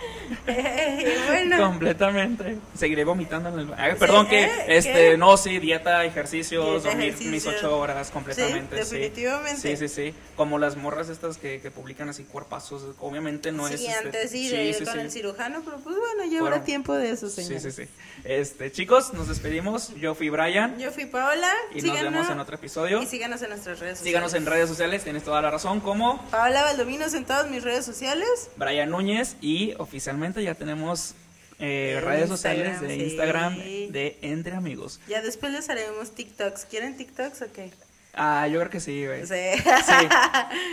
bueno, 1.28 1.57
Completamente. 1.59 2.57
Seguiré 2.76 3.03
vomitando 3.03 3.49
en 3.49 3.59
el 3.59 3.68
Sí, 3.68 3.99
perdón 3.99 4.28
que 4.28 4.45
¿eh? 4.45 4.51
este 4.70 5.12
¿Qué? 5.12 5.18
no 5.20 5.38
sí, 5.38 5.59
dieta, 5.59 6.05
ejercicios, 6.05 6.84
dormir 6.84 7.09
ejercicio. 7.09 7.32
mis 7.32 7.45
ocho 7.45 7.78
horas 7.78 8.09
completamente. 8.09 8.84
Sí, 8.84 8.95
definitivamente. 8.95 9.62
Sí, 9.62 9.78
sí, 9.78 9.88
sí. 9.88 10.14
Como 10.36 10.57
las 10.57 10.76
morras 10.76 11.09
estas 11.09 11.38
que, 11.38 11.62
que 11.62 11.70
publican 11.70 12.09
así 12.09 12.24
cuerpazos, 12.24 12.95
obviamente 12.99 13.51
no 13.51 13.68
es. 13.68 13.80
sí, 13.80 13.86
este, 13.86 14.05
antes 14.07 14.32
sí, 14.32 14.49
sí, 14.49 14.55
de- 14.57 14.74
sí, 14.74 14.86
con 14.86 14.93
sí. 14.93 14.99
el 15.01 15.12
cirujano, 15.12 15.62
pero 15.64 15.78
pues 15.82 15.95
bueno, 15.95 16.32
ya 16.32 16.39
habrá 16.39 16.64
tiempo 16.64 16.95
de 16.95 17.12
eso, 17.12 17.30
Sí, 17.30 17.43
señor. 17.43 17.62
sí, 17.62 17.72
sí. 17.72 17.84
Este, 18.24 18.72
chicos, 18.72 19.14
nos 19.14 19.28
despedimos. 19.28 19.51
Yo 19.99 20.16
fui 20.16 20.30
Brian 20.30 20.80
Yo 20.80 20.91
fui 20.91 21.06
Paola, 21.06 21.52
y 21.74 21.82
nos 21.82 22.02
vemos 22.02 22.30
en 22.30 22.39
otro 22.39 22.56
episodio. 22.56 23.02
y 23.02 23.06
síganos 23.06 23.41
en 23.41 23.49
nuestras 23.49 23.80
redes 23.80 23.97
sociales. 23.97 24.04
Síganos 24.04 24.34
en 24.34 24.45
redes 24.45 24.70
sociales, 24.70 25.04
tienes 25.04 25.24
toda 25.24 25.41
la 25.41 25.52
razón, 25.52 25.80
como 25.82 26.22
Paola 26.30 26.64
Valdominos 26.64 27.14
en 27.14 27.26
todas 27.26 27.49
mis 27.49 27.64
redes 27.64 27.86
sociales. 27.86 28.49
Brian 28.56 28.89
Núñez 28.89 29.36
y 29.41 29.74
oficialmente 29.78 30.41
ya 30.43 30.56
tenemos 30.56 31.16
eh, 31.60 31.99
redes 32.04 32.30
Instagram, 32.30 32.76
sociales 32.76 32.82
de 32.82 32.95
sí. 32.95 33.04
Instagram 33.12 33.58
de 33.58 34.18
Entre 34.22 34.56
Amigos. 34.56 34.99
Ya 35.08 35.22
después 35.22 35.52
les 35.52 35.70
haremos 35.70 36.12
TikToks. 36.16 36.66
¿Quieren 36.66 36.97
TikToks 36.97 37.41
o 37.43 37.52
qué? 37.52 37.72
Ah, 38.14 38.47
yo 38.47 38.59
creo 38.59 38.70
que 38.70 38.80
sí, 38.80 39.05
güey. 39.05 39.26
Sí. 39.26 39.36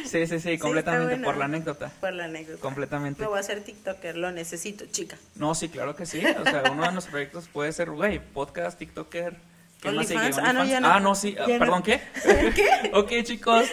Sí, 0.05 0.27
sí, 0.27 0.27
sí, 0.27 0.41
sí, 0.41 0.59
completamente 0.59 1.17
por 1.17 1.25
bueno. 1.25 1.39
la 1.39 1.45
anécdota. 1.45 1.93
Por 2.01 2.13
la 2.13 2.25
anécdota. 2.25 2.61
Completamente. 2.61 3.21
Me 3.21 3.29
voy 3.29 3.37
a 3.37 3.41
hacer 3.41 3.63
TikToker, 3.63 4.17
lo 4.17 4.33
necesito, 4.33 4.87
chica. 4.87 5.17
No, 5.37 5.55
sí, 5.55 5.69
claro 5.69 5.95
que 5.95 6.07
sí. 6.07 6.23
O 6.25 6.45
sea, 6.45 6.65
uno 6.73 6.85
de 6.85 6.93
nuestros 6.93 7.07
proyectos 7.07 7.49
puede 7.49 7.73
ser, 7.73 7.91
güey, 7.91 8.19
podcast, 8.19 8.79
TikToker. 8.79 9.37
¿Qué 9.81 9.91
más 9.93 10.09
sigue? 10.09 10.31
Ah, 10.43 10.53
no, 10.53 10.65
ya 10.65 10.81
no. 10.81 10.89
Ah, 10.89 11.01
no, 11.01 11.15
sí. 11.15 11.37
ah, 11.39 11.45
no. 11.47 11.59
Perdón, 11.59 11.83
¿qué? 11.83 12.01
¿Qué? 12.55 12.91
ok, 12.93 13.13
chicos. 13.23 13.69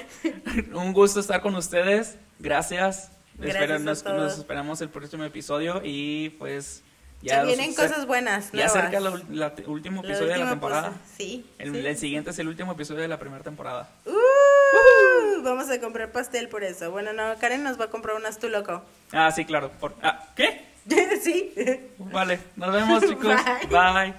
Un 0.73 0.93
gusto 0.93 1.19
estar 1.19 1.41
con 1.41 1.55
ustedes. 1.55 2.17
Gracias. 2.39 3.11
Gracias 3.37 3.71
a 3.71 3.79
nos, 3.79 4.03
todos. 4.03 4.21
nos 4.21 4.37
esperamos 4.37 4.81
el 4.81 4.89
próximo 4.89 5.23
episodio 5.23 5.81
y 5.83 6.29
pues 6.31 6.83
Ya 7.25 7.37
los- 7.43 7.47
vienen 7.47 7.73
se- 7.73 7.81
cosas 7.87 8.05
buenas. 8.05 8.51
Ya 8.51 8.69
cerca 8.69 8.97
el 8.97 9.07
último 9.67 10.01
episodio 10.03 10.33
de 10.33 10.37
la 10.37 10.49
temporada. 10.49 10.93
Sí. 11.17 11.45
El, 11.57 11.71
sí. 11.73 11.85
el 11.85 11.97
siguiente 11.97 12.29
es 12.31 12.39
el 12.39 12.47
último 12.47 12.71
episodio 12.73 13.01
de 13.01 13.07
la 13.07 13.17
primera 13.19 13.43
temporada. 13.43 13.89
Uh, 14.05 15.41
vamos 15.43 15.69
a 15.69 15.79
comprar 15.79 16.11
pastel 16.11 16.49
por 16.49 16.63
eso. 16.63 16.91
Bueno, 16.91 17.13
no, 17.13 17.35
Karen 17.39 17.63
nos 17.63 17.79
va 17.79 17.85
a 17.85 17.89
comprar 17.89 18.15
unas 18.15 18.37
tú, 18.39 18.49
loco. 18.49 18.81
Ah, 19.11 19.31
sí, 19.31 19.45
claro. 19.45 19.71
Por, 19.79 19.95
ah, 20.01 20.23
¿Qué? 20.35 20.65
sí. 21.23 21.53
Vale, 21.97 22.39
nos 22.55 22.71
vemos 22.73 23.03
chicos. 23.07 23.35
Bye. 23.69 23.93
Bye. 24.03 24.13